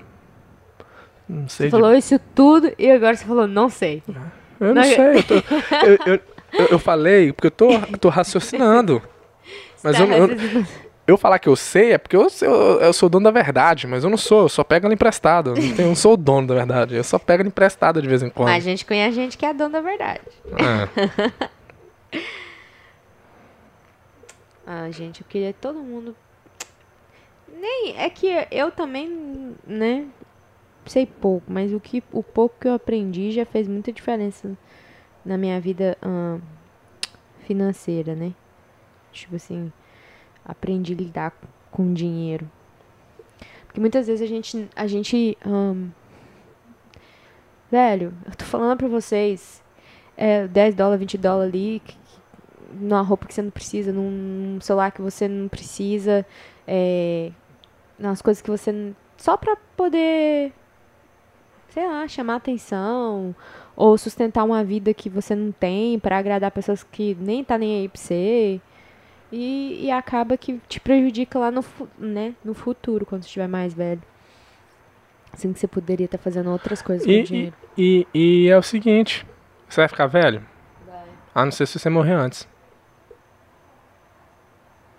Não 1.26 1.48
sei. 1.48 1.66
Você 1.66 1.70
falou 1.70 1.94
isso 1.94 2.18
tudo 2.34 2.70
e 2.78 2.90
agora 2.90 3.16
você 3.16 3.24
falou, 3.24 3.46
não 3.46 3.70
sei. 3.70 4.02
de- 4.06 4.14
Eu 4.60 4.68
não 4.68 4.74
Não, 4.74 4.82
sei. 4.82 4.98
Eu, 5.16 5.22
tô- 5.22 5.34
eu, 5.34 5.98
eu, 6.14 6.20
eu- 6.52 6.66
eu 6.72 6.78
falei 6.78 7.32
porque 7.32 7.46
eu 7.46 7.50
tô, 7.50 7.68
tô 7.98 8.08
raciocinando. 8.10 9.02
Mas 9.82 9.98
eu, 9.98 10.06
Tá, 10.06 10.16
eu, 10.18 10.28
mas- 10.28 10.87
eu 11.08 11.16
falar 11.16 11.38
que 11.38 11.48
eu 11.48 11.56
sei 11.56 11.92
é 11.92 11.98
porque 11.98 12.14
eu, 12.14 12.28
eu, 12.42 12.80
eu 12.80 12.92
sou 12.92 13.08
dono 13.08 13.24
da 13.24 13.30
verdade, 13.30 13.86
mas 13.86 14.04
eu 14.04 14.10
não 14.10 14.18
sou, 14.18 14.42
eu 14.42 14.48
só 14.48 14.62
pego 14.62 14.86
ela 14.86 14.94
emprestada. 14.94 15.50
Eu 15.50 15.54
não, 15.54 15.62
tenho, 15.62 15.80
eu 15.80 15.88
não 15.88 15.96
sou 15.96 16.12
o 16.12 16.16
dono 16.16 16.46
da 16.46 16.54
verdade, 16.54 16.94
eu 16.94 17.02
só 17.02 17.18
pego 17.18 17.42
ela 17.42 17.48
emprestada 17.48 18.00
de 18.02 18.06
vez 18.06 18.22
em 18.22 18.28
quando. 18.28 18.50
Mas 18.50 18.64
a 18.64 18.68
gente 18.68 18.84
conhece 18.84 19.14
gente 19.16 19.38
que 19.38 19.46
é 19.46 19.54
dono 19.54 19.70
da 19.70 19.80
verdade. 19.80 20.20
É. 20.52 21.48
Ah, 24.70 24.90
gente, 24.90 25.22
eu 25.22 25.26
queria 25.26 25.50
que 25.50 25.60
todo 25.60 25.78
mundo. 25.78 26.14
Nem. 27.50 27.96
É 27.96 28.10
que 28.10 28.28
eu 28.50 28.70
também, 28.70 29.56
né? 29.66 30.06
Sei 30.84 31.06
pouco, 31.06 31.50
mas 31.50 31.72
o, 31.72 31.80
que, 31.80 32.04
o 32.12 32.22
pouco 32.22 32.54
que 32.60 32.68
eu 32.68 32.74
aprendi 32.74 33.30
já 33.30 33.46
fez 33.46 33.66
muita 33.66 33.90
diferença 33.90 34.54
na 35.24 35.38
minha 35.38 35.58
vida 35.58 35.96
ahn, 36.02 36.38
financeira, 37.46 38.14
né? 38.14 38.34
Tipo 39.10 39.36
assim, 39.36 39.72
aprendi 40.48 40.94
a 40.94 40.96
lidar 40.96 41.32
com 41.70 41.92
dinheiro. 41.92 42.50
Porque 43.66 43.80
muitas 43.80 44.06
vezes 44.06 44.22
a 44.22 44.26
gente. 44.26 44.68
A 44.74 44.86
gente. 44.86 45.36
ahn, 45.46 45.90
velho, 47.70 48.14
eu 48.26 48.34
tô 48.34 48.44
falando 48.44 48.78
pra 48.78 48.88
vocês. 48.88 49.62
É 50.16 50.48
10 50.48 50.74
dólares, 50.74 50.98
20 50.98 51.18
dólares 51.18 51.54
ali, 51.54 51.82
numa 52.72 53.02
roupa 53.02 53.26
que 53.26 53.34
você 53.34 53.42
não 53.42 53.50
precisa, 53.50 53.92
num 53.92 54.58
celular 54.60 54.90
que 54.90 55.00
você 55.00 55.28
não 55.28 55.46
precisa, 55.46 56.26
é, 56.66 57.30
nas 57.98 58.20
coisas 58.20 58.42
que 58.42 58.50
você. 58.50 58.92
Só 59.16 59.36
pra 59.36 59.56
poder, 59.76 60.52
sei 61.70 61.86
lá, 61.86 62.08
chamar 62.08 62.36
atenção, 62.36 63.34
ou 63.76 63.96
sustentar 63.96 64.44
uma 64.44 64.64
vida 64.64 64.92
que 64.92 65.08
você 65.08 65.36
não 65.36 65.52
tem, 65.52 65.98
pra 66.00 66.18
agradar 66.18 66.50
pessoas 66.50 66.82
que 66.82 67.16
nem 67.20 67.44
tá 67.44 67.56
nem 67.56 67.80
aí 67.80 67.88
pra 67.88 68.00
você. 68.00 68.60
E, 69.30 69.84
e 69.86 69.90
acaba 69.90 70.36
que 70.38 70.58
te 70.68 70.80
prejudica 70.80 71.38
lá 71.38 71.50
no, 71.50 71.64
né, 71.98 72.34
no 72.44 72.54
futuro, 72.54 73.04
quando 73.04 73.22
você 73.22 73.26
estiver 73.28 73.48
mais 73.48 73.74
velho. 73.74 74.02
Assim 75.32 75.52
que 75.52 75.58
você 75.58 75.66
poderia 75.68 76.06
estar 76.06 76.18
fazendo 76.18 76.50
outras 76.50 76.80
coisas 76.80 77.06
com 77.06 77.12
o 77.12 77.14
E, 77.14 77.22
dinheiro. 77.22 77.54
e, 77.76 78.06
e, 78.14 78.44
e 78.44 78.48
é 78.48 78.56
o 78.56 78.62
seguinte: 78.62 79.26
você 79.68 79.82
vai 79.82 79.88
ficar 79.88 80.06
velho? 80.06 80.42
A 81.34 81.44
não 81.44 81.52
ser 81.52 81.66
se 81.66 81.78
você 81.78 81.90
morrer 81.90 82.14
antes. 82.14 82.48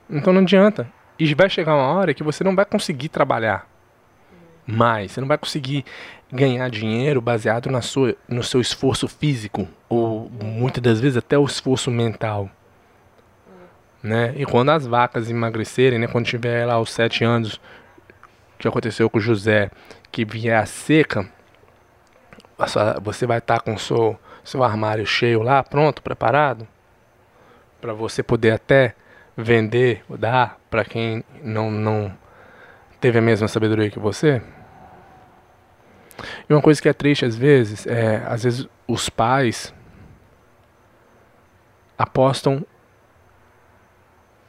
Então 0.09 0.31
não 0.33 0.41
adianta. 0.41 0.87
E 1.17 1.33
vai 1.33 1.49
chegar 1.49 1.75
uma 1.75 1.87
hora 1.87 2.13
que 2.13 2.23
você 2.23 2.43
não 2.43 2.55
vai 2.55 2.65
conseguir 2.65 3.09
trabalhar 3.09 3.67
mais. 4.65 5.11
Você 5.11 5.19
não 5.21 5.27
vai 5.27 5.37
conseguir 5.37 5.83
ganhar 6.31 6.69
dinheiro 6.69 7.19
baseado 7.19 7.69
na 7.69 7.81
sua, 7.81 8.15
no 8.27 8.43
seu 8.43 8.61
esforço 8.61 9.07
físico. 9.07 9.67
Ou 9.89 10.29
muitas 10.29 10.81
das 10.81 10.99
vezes 11.01 11.17
até 11.17 11.37
o 11.37 11.45
esforço 11.45 11.91
mental. 11.91 12.49
Né? 14.01 14.33
E 14.37 14.45
quando 14.45 14.69
as 14.69 14.85
vacas 14.85 15.29
emagrecerem, 15.29 15.99
né? 15.99 16.07
quando 16.07 16.25
tiver 16.25 16.65
lá 16.65 16.79
os 16.79 16.91
sete 16.91 17.23
anos 17.23 17.59
que 18.57 18.67
aconteceu 18.67 19.09
com 19.09 19.19
José, 19.19 19.69
que 20.11 20.25
vier 20.25 20.57
a 20.57 20.65
seca, 20.65 21.29
você 23.01 23.25
vai 23.25 23.37
estar 23.37 23.61
com 23.61 23.73
o 23.73 23.79
seu, 23.79 24.19
seu 24.43 24.63
armário 24.63 25.05
cheio 25.05 25.41
lá, 25.41 25.63
pronto, 25.63 26.01
preparado, 26.01 26.67
para 27.79 27.93
você 27.93 28.21
poder 28.21 28.51
até 28.51 28.95
vender, 29.35 30.03
dar 30.09 30.59
para 30.69 30.83
quem 30.83 31.23
não, 31.41 31.71
não 31.71 32.13
teve 32.99 33.19
a 33.19 33.21
mesma 33.21 33.47
sabedoria 33.47 33.89
que 33.89 33.99
você. 33.99 34.41
E 36.49 36.53
uma 36.53 36.61
coisa 36.61 36.81
que 36.81 36.89
é 36.89 36.93
triste 36.93 37.23
às 37.23 37.35
vezes 37.35 37.87
é, 37.87 38.17
às 38.27 38.43
vezes 38.43 38.67
os 38.85 39.09
pais 39.09 39.73
apostam 41.97 42.65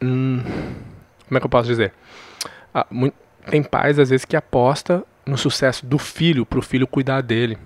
hum, 0.03 0.43
como 1.29 1.37
é 1.39 1.41
que 1.41 1.47
eu 1.47 1.51
posso 1.51 1.69
dizer? 1.69 1.93
Ah, 2.75 2.87
mui- 2.91 3.13
tem 3.51 3.63
pais 3.63 3.99
às 3.99 4.11
vezes 4.11 4.25
que 4.27 4.37
aposta 4.37 5.05
no 5.27 5.39
sucesso 5.39 5.87
do 5.87 5.99
filho 5.99 6.47
para 6.47 6.59
o 6.59 6.63
filho 6.63 6.87
cuidar 6.87 7.23
dele. 7.23 7.59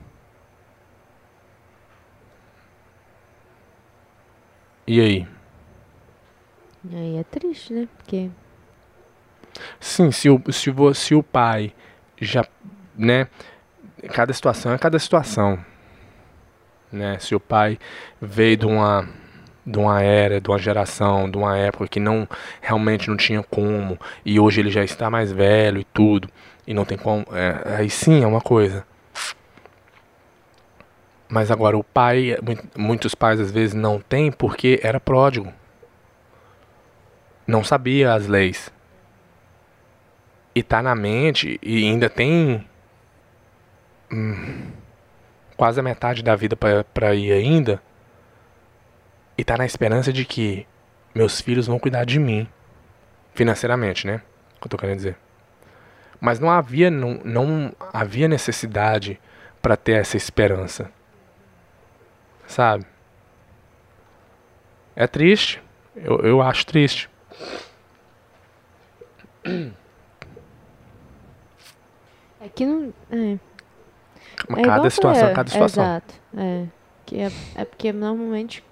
E 4.86 5.00
aí? 5.00 5.26
Aí 6.92 7.16
é 7.16 7.24
triste, 7.24 7.72
né? 7.72 7.88
Porque 7.96 8.30
Sim, 9.80 10.10
se 10.10 10.28
o, 10.30 10.40
se, 10.52 10.70
vo- 10.70 10.94
se 10.94 11.14
o 11.14 11.22
pai 11.22 11.72
já, 12.20 12.44
né, 12.96 13.28
cada 14.12 14.32
situação 14.32 14.72
é 14.72 14.78
cada 14.78 14.98
situação, 14.98 15.58
né, 16.92 17.18
se 17.18 17.34
o 17.34 17.40
pai 17.40 17.78
veio 18.20 18.56
de 18.56 18.66
uma, 18.66 19.08
de 19.66 19.78
uma 19.78 20.02
era, 20.02 20.40
de 20.40 20.48
uma 20.48 20.58
geração, 20.58 21.30
de 21.30 21.36
uma 21.38 21.56
época 21.56 21.88
que 21.88 22.00
não, 22.00 22.28
realmente 22.60 23.08
não 23.08 23.16
tinha 23.16 23.42
como, 23.42 23.98
e 24.24 24.38
hoje 24.38 24.60
ele 24.60 24.70
já 24.70 24.84
está 24.84 25.08
mais 25.10 25.32
velho 25.32 25.80
e 25.80 25.84
tudo, 25.84 26.28
e 26.66 26.74
não 26.74 26.84
tem 26.84 26.98
como, 26.98 27.24
é, 27.32 27.76
aí 27.78 27.90
sim 27.90 28.22
é 28.22 28.26
uma 28.26 28.40
coisa. 28.40 28.84
Mas 31.28 31.50
agora 31.50 31.76
o 31.76 31.82
pai, 31.82 32.36
mui- 32.42 32.58
muitos 32.76 33.14
pais 33.14 33.40
às 33.40 33.50
vezes 33.50 33.74
não 33.74 33.98
têm 34.00 34.30
porque 34.30 34.78
era 34.82 35.00
pródigo. 35.00 35.52
Não 37.46 37.62
sabia 37.62 38.14
as 38.14 38.26
leis 38.26 38.72
e 40.54 40.62
tá 40.62 40.82
na 40.82 40.94
mente 40.94 41.58
e 41.62 41.84
ainda 41.84 42.08
tem 42.08 42.64
hum, 44.10 44.70
quase 45.56 45.80
a 45.80 45.82
metade 45.82 46.22
da 46.22 46.36
vida 46.36 46.56
pra 46.56 47.14
ir 47.14 47.32
ainda 47.32 47.82
e 49.36 49.44
tá 49.44 49.56
na 49.56 49.66
esperança 49.66 50.12
de 50.12 50.24
que 50.24 50.66
meus 51.14 51.40
filhos 51.40 51.66
vão 51.66 51.78
cuidar 51.78 52.04
de 52.04 52.18
mim 52.18 52.48
financeiramente, 53.34 54.06
né? 54.06 54.22
Que 54.60 54.66
eu 54.66 54.70
tô 54.70 54.76
querendo 54.76 54.96
dizer. 54.96 55.16
Mas 56.20 56.38
não 56.40 56.50
havia 56.50 56.90
não, 56.90 57.20
não 57.24 57.72
havia 57.92 58.28
necessidade 58.28 59.20
pra 59.60 59.76
ter 59.76 60.00
essa 60.00 60.16
esperança. 60.16 60.90
Sabe? 62.46 62.86
É 64.96 65.06
triste. 65.06 65.62
Eu, 65.96 66.18
eu 66.20 66.42
acho 66.42 66.66
triste. 66.66 67.10
é 72.40 72.48
que 72.54 72.64
não. 72.66 72.92
É. 73.10 73.38
Mas 74.48 74.58
É 74.58 74.62
igual 74.62 74.76
cada 74.76 74.90
situação, 74.90 75.20
falei, 75.20 75.34
cada 75.34 75.50
situação. 75.50 75.84
Exato. 75.84 76.14
É. 76.36 76.66
Que 77.06 77.20
é, 77.20 77.30
é 77.54 77.64
porque 77.64 77.92
normalmente 77.92 78.64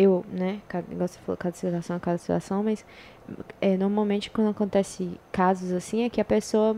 eu, 0.00 0.24
né, 0.32 0.62
igual 0.90 1.06
você 1.06 1.18
falou, 1.18 1.36
cada 1.36 1.54
situação 1.54 1.96
é 1.96 2.00
cada 2.00 2.16
situação, 2.16 2.62
mas 2.62 2.86
é, 3.60 3.76
normalmente 3.76 4.30
quando 4.30 4.48
acontece 4.48 5.20
casos 5.30 5.72
assim 5.72 6.04
é 6.04 6.08
que 6.08 6.22
a 6.22 6.24
pessoa 6.24 6.74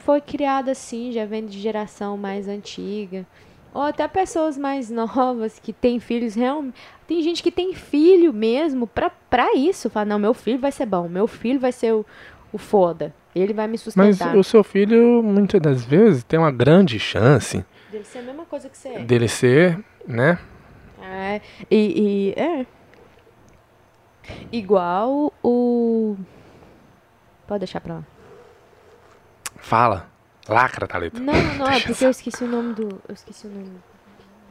foi 0.00 0.20
criada 0.20 0.72
assim, 0.72 1.10
já 1.10 1.24
vem 1.24 1.46
de 1.46 1.58
geração 1.58 2.18
mais 2.18 2.48
antiga. 2.48 3.26
Ou 3.72 3.80
até 3.80 4.06
pessoas 4.06 4.58
mais 4.58 4.90
novas 4.92 5.58
que 5.58 5.72
têm 5.72 5.98
filhos 5.98 6.34
realmente. 6.34 6.74
Tem 7.06 7.22
gente 7.22 7.42
que 7.42 7.50
tem 7.50 7.72
filho 7.72 8.30
mesmo 8.30 8.86
pra, 8.86 9.08
pra 9.08 9.54
isso. 9.54 9.88
Fala, 9.88 10.04
não, 10.04 10.18
meu 10.18 10.34
filho 10.34 10.58
vai 10.58 10.70
ser 10.70 10.84
bom, 10.84 11.08
meu 11.08 11.26
filho 11.26 11.58
vai 11.58 11.72
ser 11.72 11.94
o, 11.94 12.04
o 12.52 12.58
foda. 12.58 13.14
Ele 13.34 13.54
vai 13.54 13.66
me 13.66 13.72
Mas 13.72 13.80
sustentar. 13.80 14.36
o 14.36 14.44
seu 14.44 14.62
filho, 14.62 15.22
muitas 15.22 15.62
das 15.62 15.82
vezes, 15.82 16.22
tem 16.24 16.38
uma 16.38 16.50
grande 16.52 16.98
chance 16.98 17.64
Deve 17.92 18.04
ser 18.04 18.20
a 18.20 18.22
mesma 18.22 18.46
coisa 18.46 18.70
que 18.70 18.78
você 18.78 18.88
é. 18.88 18.98
dele 19.00 19.28
ser, 19.28 19.78
né? 20.06 20.38
É, 21.00 21.40
e, 21.70 22.32
e- 22.36 22.40
é. 22.40 22.66
Igual 24.52 25.32
o. 25.42 26.16
Pode 27.46 27.60
deixar 27.60 27.80
pra 27.80 27.94
lá. 27.96 28.04
Fala. 29.56 30.08
Lacra, 30.48 30.86
Thalita. 30.86 31.20
Não, 31.20 31.32
não, 31.32 31.54
não, 31.54 31.66
é 31.66 31.80
porque 31.86 32.04
eu 32.04 32.10
esqueci 32.10 32.44
o 32.44 32.48
nome 32.48 32.74
do. 32.74 33.00
Eu 33.08 33.14
esqueci 33.14 33.46
o 33.46 33.50
nome 33.50 33.80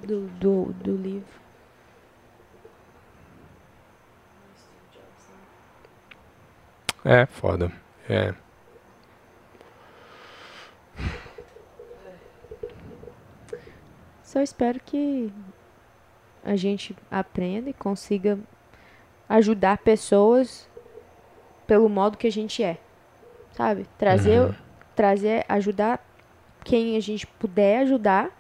do, 0.04 0.22
do, 0.40 0.74
do 0.74 0.96
livro. 0.96 1.42
É, 7.04 7.26
foda. 7.26 7.72
É. 8.10 8.34
Só 14.32 14.40
espero 14.40 14.80
que 14.80 15.30
a 16.42 16.56
gente 16.56 16.96
aprenda 17.12 17.70
e 17.70 17.74
consiga 17.74 18.40
ajudar 19.28 19.80
pessoas 19.80 20.70
pelo 21.68 21.90
modo 21.90 22.18
que 22.18 22.28
a 22.28 22.32
gente 22.32 22.64
é. 22.64 22.78
Sabe? 23.52 23.86
Trazer, 23.98 24.40
uhum. 24.40 24.56
trazer, 24.96 25.44
ajudar 25.50 26.00
quem 26.64 26.96
a 26.96 27.02
gente 27.02 27.28
puder 27.28 27.80
ajudar 27.80 28.32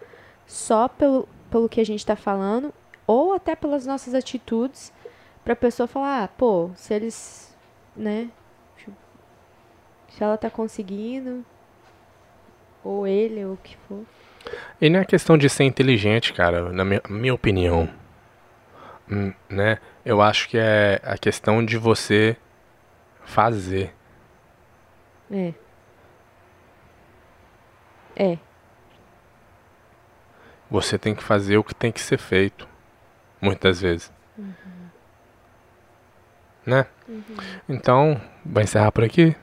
só 0.47 0.87
pelo, 0.87 1.27
pelo 1.49 1.67
que 1.67 1.81
a 1.81 1.85
gente 1.85 1.99
está 1.99 2.15
falando 2.15 2.73
ou 3.05 3.33
até 3.33 3.53
pelas 3.53 3.85
nossas 3.85 4.13
atitudes 4.13 4.93
para 5.43 5.51
a 5.51 5.57
pessoa 5.57 5.87
falar, 5.87 6.23
ah, 6.23 6.27
pô, 6.29 6.71
se 6.73 6.93
eles, 6.93 7.53
né, 7.97 8.31
se 10.07 10.23
ela 10.23 10.37
tá 10.37 10.49
conseguindo 10.49 11.45
ou 12.81 13.05
ele 13.05 13.43
ou 13.43 13.55
o 13.55 13.57
que 13.57 13.75
for. 13.89 14.05
E 14.79 14.89
não 14.89 14.99
é 14.99 15.05
questão 15.05 15.37
de 15.37 15.49
ser 15.49 15.63
inteligente, 15.63 16.33
cara, 16.33 16.71
na 16.71 16.83
minha, 16.83 17.01
minha 17.09 17.33
opinião. 17.33 17.89
Hum, 19.09 19.33
né? 19.49 19.77
Eu 20.05 20.21
acho 20.21 20.49
que 20.49 20.57
é 20.57 20.99
a 21.03 21.17
questão 21.17 21.63
de 21.63 21.77
você 21.77 22.35
fazer. 23.23 23.93
É. 25.31 25.53
É. 28.15 28.37
Você 30.69 30.97
tem 30.97 31.13
que 31.13 31.23
fazer 31.23 31.57
o 31.57 31.63
que 31.63 31.75
tem 31.75 31.91
que 31.91 32.01
ser 32.01 32.17
feito. 32.17 32.67
Muitas 33.41 33.81
vezes. 33.81 34.11
Uhum. 34.37 34.53
Né? 36.65 36.85
Uhum. 37.07 37.23
Então, 37.67 38.21
vai 38.45 38.63
encerrar 38.63 38.91
por 38.91 39.03
aqui? 39.03 39.35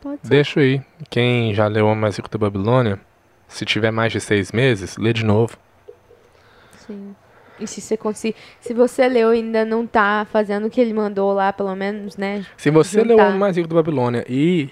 Pode 0.00 0.20
ser. 0.22 0.28
Deixa 0.28 0.60
aí. 0.60 0.82
Quem 1.08 1.54
já 1.54 1.66
leu 1.66 1.86
O 1.86 1.94
Mais 1.94 2.16
Rico 2.16 2.28
da 2.28 2.38
Babilônia, 2.38 3.00
se 3.48 3.64
tiver 3.64 3.90
mais 3.90 4.12
de 4.12 4.20
seis 4.20 4.52
meses, 4.52 4.96
lê 4.96 5.12
de 5.12 5.24
novo. 5.24 5.56
Sim. 6.86 7.16
E 7.58 7.66
se 7.66 7.80
você 7.80 7.96
conseguir, 7.96 8.36
se 8.60 8.72
você 8.72 9.08
leu 9.08 9.34
e 9.34 9.38
ainda 9.38 9.64
não 9.64 9.86
tá 9.86 10.26
fazendo 10.30 10.66
o 10.66 10.70
que 10.70 10.80
ele 10.80 10.92
mandou 10.92 11.32
lá, 11.32 11.52
pelo 11.52 11.74
menos, 11.74 12.16
né? 12.16 12.46
Se 12.56 12.70
você 12.70 13.00
juntar. 13.00 13.14
leu 13.14 13.34
O 13.34 13.38
Mais 13.38 13.56
Rico 13.56 13.68
da 13.68 13.74
Babilônia 13.74 14.24
e 14.28 14.70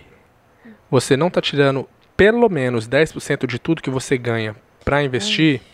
você 0.88 1.16
não 1.16 1.28
tá 1.28 1.40
tirando 1.40 1.88
pelo 2.16 2.48
menos 2.48 2.88
10% 2.88 3.46
de 3.46 3.58
tudo 3.58 3.82
que 3.82 3.90
você 3.90 4.16
ganha 4.16 4.54
para 4.84 5.02
investir 5.02 5.60
Ai. 5.60 5.70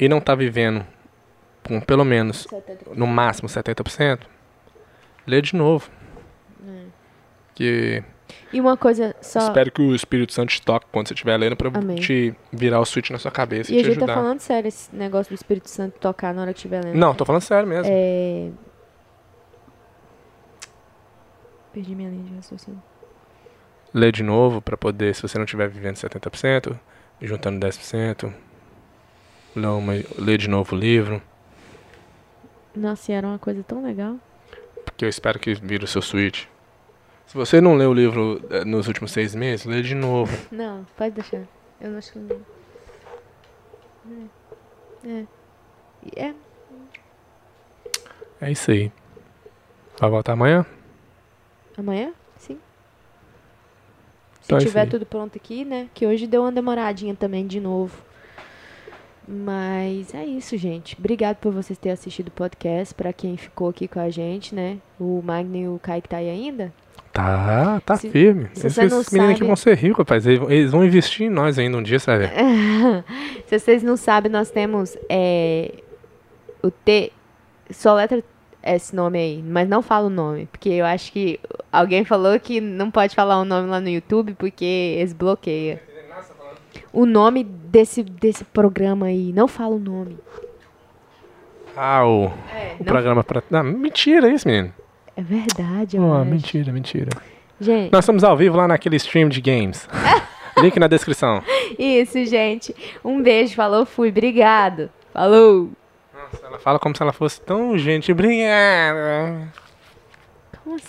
e 0.00 0.08
não 0.08 0.20
tá 0.20 0.34
vivendo 0.34 0.86
com 1.64 1.80
pelo 1.80 2.04
menos 2.04 2.46
70%. 2.46 2.94
no 2.94 3.06
máximo 3.06 3.48
70%, 3.48 4.20
lê 5.26 5.42
de 5.42 5.56
novo. 5.56 5.90
É. 6.66 6.84
Que 7.54 8.04
e 8.52 8.60
uma 8.60 8.76
coisa 8.76 9.14
só. 9.20 9.40
Espero 9.40 9.72
que 9.72 9.82
o 9.82 9.94
Espírito 9.94 10.32
Santo 10.32 10.50
te 10.50 10.62
toque 10.62 10.86
quando 10.92 11.08
você 11.08 11.14
estiver 11.14 11.36
lendo 11.36 11.56
pra 11.56 11.70
Amém. 11.74 11.96
te 11.96 12.34
virar 12.52 12.80
o 12.80 12.84
switch 12.84 13.10
na 13.10 13.18
sua 13.18 13.30
cabeça 13.30 13.72
e, 13.72 13.78
e 13.78 13.82
te 13.82 13.88
ajudar. 13.88 13.88
E 13.88 13.90
a 13.90 14.00
gente 14.00 14.06
tá 14.06 14.14
falando 14.14 14.40
sério 14.40 14.68
esse 14.68 14.94
negócio 14.94 15.32
do 15.32 15.34
Espírito 15.34 15.68
Santo 15.68 15.98
tocar 15.98 16.32
na 16.32 16.42
hora 16.42 16.52
que 16.52 16.58
estiver 16.58 16.84
lendo. 16.84 16.96
Não, 16.96 17.14
tô 17.14 17.24
falando 17.24 17.42
sério 17.42 17.68
mesmo. 17.68 17.90
É... 17.92 18.50
Perdi 21.72 21.94
minha 21.94 22.08
linha 22.08 22.22
de 22.22 22.34
raciocínio. 22.36 22.80
Lê 23.92 24.12
de 24.12 24.22
novo 24.22 24.62
pra 24.62 24.76
poder, 24.76 25.14
se 25.14 25.22
você 25.22 25.36
não 25.38 25.44
estiver 25.44 25.68
vivendo 25.68 25.96
70%, 25.96 26.78
juntando 27.20 27.66
10%. 27.66 28.32
Lê, 29.56 29.66
uma, 29.66 29.92
lê 30.18 30.38
de 30.38 30.48
novo 30.48 30.74
o 30.74 30.78
livro. 30.78 31.20
Nossa, 32.74 33.10
e 33.10 33.14
era 33.14 33.26
uma 33.26 33.38
coisa 33.38 33.62
tão 33.62 33.82
legal. 33.82 34.16
Porque 34.84 35.04
eu 35.04 35.08
espero 35.08 35.38
que 35.38 35.54
vire 35.54 35.84
o 35.84 35.88
seu 35.88 36.02
switch. 36.02 36.46
Se 37.34 37.38
você 37.38 37.60
não 37.60 37.74
leu 37.74 37.90
o 37.90 37.92
livro 37.92 38.40
eh, 38.48 38.64
nos 38.64 38.86
últimos 38.86 39.10
seis 39.10 39.34
meses, 39.34 39.66
lê 39.66 39.82
de 39.82 39.92
novo. 39.92 40.32
Não, 40.52 40.86
pode 40.96 41.16
deixar. 41.16 41.42
Eu 41.80 41.90
não 41.90 41.98
acho 41.98 42.12
que 42.12 42.18
não. 42.20 42.40
É. 45.04 45.26
É. 46.14 46.26
É. 46.28 46.34
É 48.40 48.52
isso 48.52 48.70
aí. 48.70 48.92
Vai 49.98 50.10
voltar 50.10 50.34
amanhã? 50.34 50.64
Amanhã? 51.76 52.12
Sim. 52.36 52.56
Se 54.40 54.44
então 54.44 54.58
é 54.58 54.60
tiver 54.60 54.86
tudo 54.86 55.04
pronto 55.04 55.36
aqui, 55.36 55.64
né? 55.64 55.88
Que 55.92 56.06
hoje 56.06 56.28
deu 56.28 56.42
uma 56.42 56.52
demoradinha 56.52 57.16
também 57.16 57.48
de 57.48 57.58
novo. 57.58 58.00
Mas 59.26 60.14
é 60.14 60.24
isso, 60.24 60.56
gente. 60.56 60.94
Obrigado 60.96 61.38
por 61.38 61.52
vocês 61.52 61.76
terem 61.76 61.94
assistido 61.94 62.28
o 62.28 62.30
podcast. 62.30 62.94
Para 62.94 63.12
quem 63.12 63.36
ficou 63.36 63.70
aqui 63.70 63.88
com 63.88 63.98
a 63.98 64.08
gente, 64.08 64.54
né? 64.54 64.78
O 65.00 65.20
Magno 65.20 65.56
e 65.56 65.66
o 65.66 65.80
Kaique 65.82 66.08
tá 66.08 66.18
aí 66.18 66.30
ainda? 66.30 66.72
Tá, 67.14 67.80
tá 67.86 67.96
se, 67.96 68.10
firme. 68.10 68.48
Se 68.54 68.66
Esses 68.66 68.76
meninos 68.76 69.06
sabe... 69.06 69.32
aqui 69.32 69.44
vão 69.44 69.54
ser 69.54 69.76
ricos, 69.76 69.98
rapaz. 69.98 70.26
Eles 70.26 70.72
vão 70.72 70.84
investir 70.84 71.28
em 71.28 71.30
nós 71.30 71.60
ainda 71.60 71.78
um 71.78 71.82
dia, 71.82 71.96
ver. 71.98 72.32
se 73.46 73.56
vocês 73.56 73.84
não 73.84 73.96
sabem, 73.96 74.32
nós 74.32 74.50
temos 74.50 74.98
é, 75.08 75.74
o 76.60 76.72
T. 76.72 77.12
Só 77.70 77.94
letra 77.94 78.20
esse 78.64 78.96
nome 78.96 79.18
aí, 79.18 79.42
mas 79.46 79.68
não 79.68 79.80
fala 79.80 80.08
o 80.08 80.10
nome, 80.10 80.46
porque 80.46 80.70
eu 80.70 80.84
acho 80.84 81.12
que 81.12 81.38
alguém 81.70 82.04
falou 82.04 82.38
que 82.40 82.60
não 82.60 82.90
pode 82.90 83.14
falar 83.14 83.38
o 83.38 83.44
nome 83.44 83.68
lá 83.68 83.80
no 83.80 83.88
YouTube 83.88 84.34
porque 84.36 84.96
eles 84.98 85.12
bloqueiam. 85.12 85.78
O 86.92 87.06
nome 87.06 87.44
desse, 87.44 88.02
desse 88.02 88.44
programa 88.44 89.06
aí, 89.06 89.32
não 89.32 89.46
fala 89.46 89.76
o 89.76 89.78
nome. 89.78 90.18
Ah, 91.76 92.04
o, 92.04 92.32
é, 92.52 92.76
o 92.80 92.84
programa 92.84 93.22
pra. 93.22 93.40
Não, 93.50 93.62
mentira 93.62 94.28
isso, 94.28 94.48
menino. 94.48 94.72
É 95.16 95.22
verdade, 95.22 95.98
oh, 95.98 96.14
acho. 96.14 96.30
mentira, 96.30 96.72
mentira. 96.72 97.10
Gente. 97.60 97.92
Nós 97.92 98.04
estamos 98.04 98.24
ao 98.24 98.36
vivo 98.36 98.56
lá 98.56 98.66
naquele 98.66 98.96
stream 98.96 99.28
de 99.28 99.40
games. 99.40 99.88
Link 100.58 100.78
na 100.78 100.86
descrição. 100.86 101.42
Isso, 101.78 102.24
gente. 102.24 102.74
Um 103.04 103.22
beijo, 103.22 103.54
falou, 103.54 103.86
fui. 103.86 104.08
Obrigado. 104.08 104.90
Falou. 105.12 105.70
Nossa, 106.12 106.46
ela 106.46 106.58
fala 106.58 106.78
como 106.78 106.96
se 106.96 107.02
ela 107.02 107.12
fosse 107.12 107.40
tão 107.40 107.76
gente. 107.78 108.12
Obrigada. 108.12 109.48
Como 110.62 110.76
assim? 110.76 110.86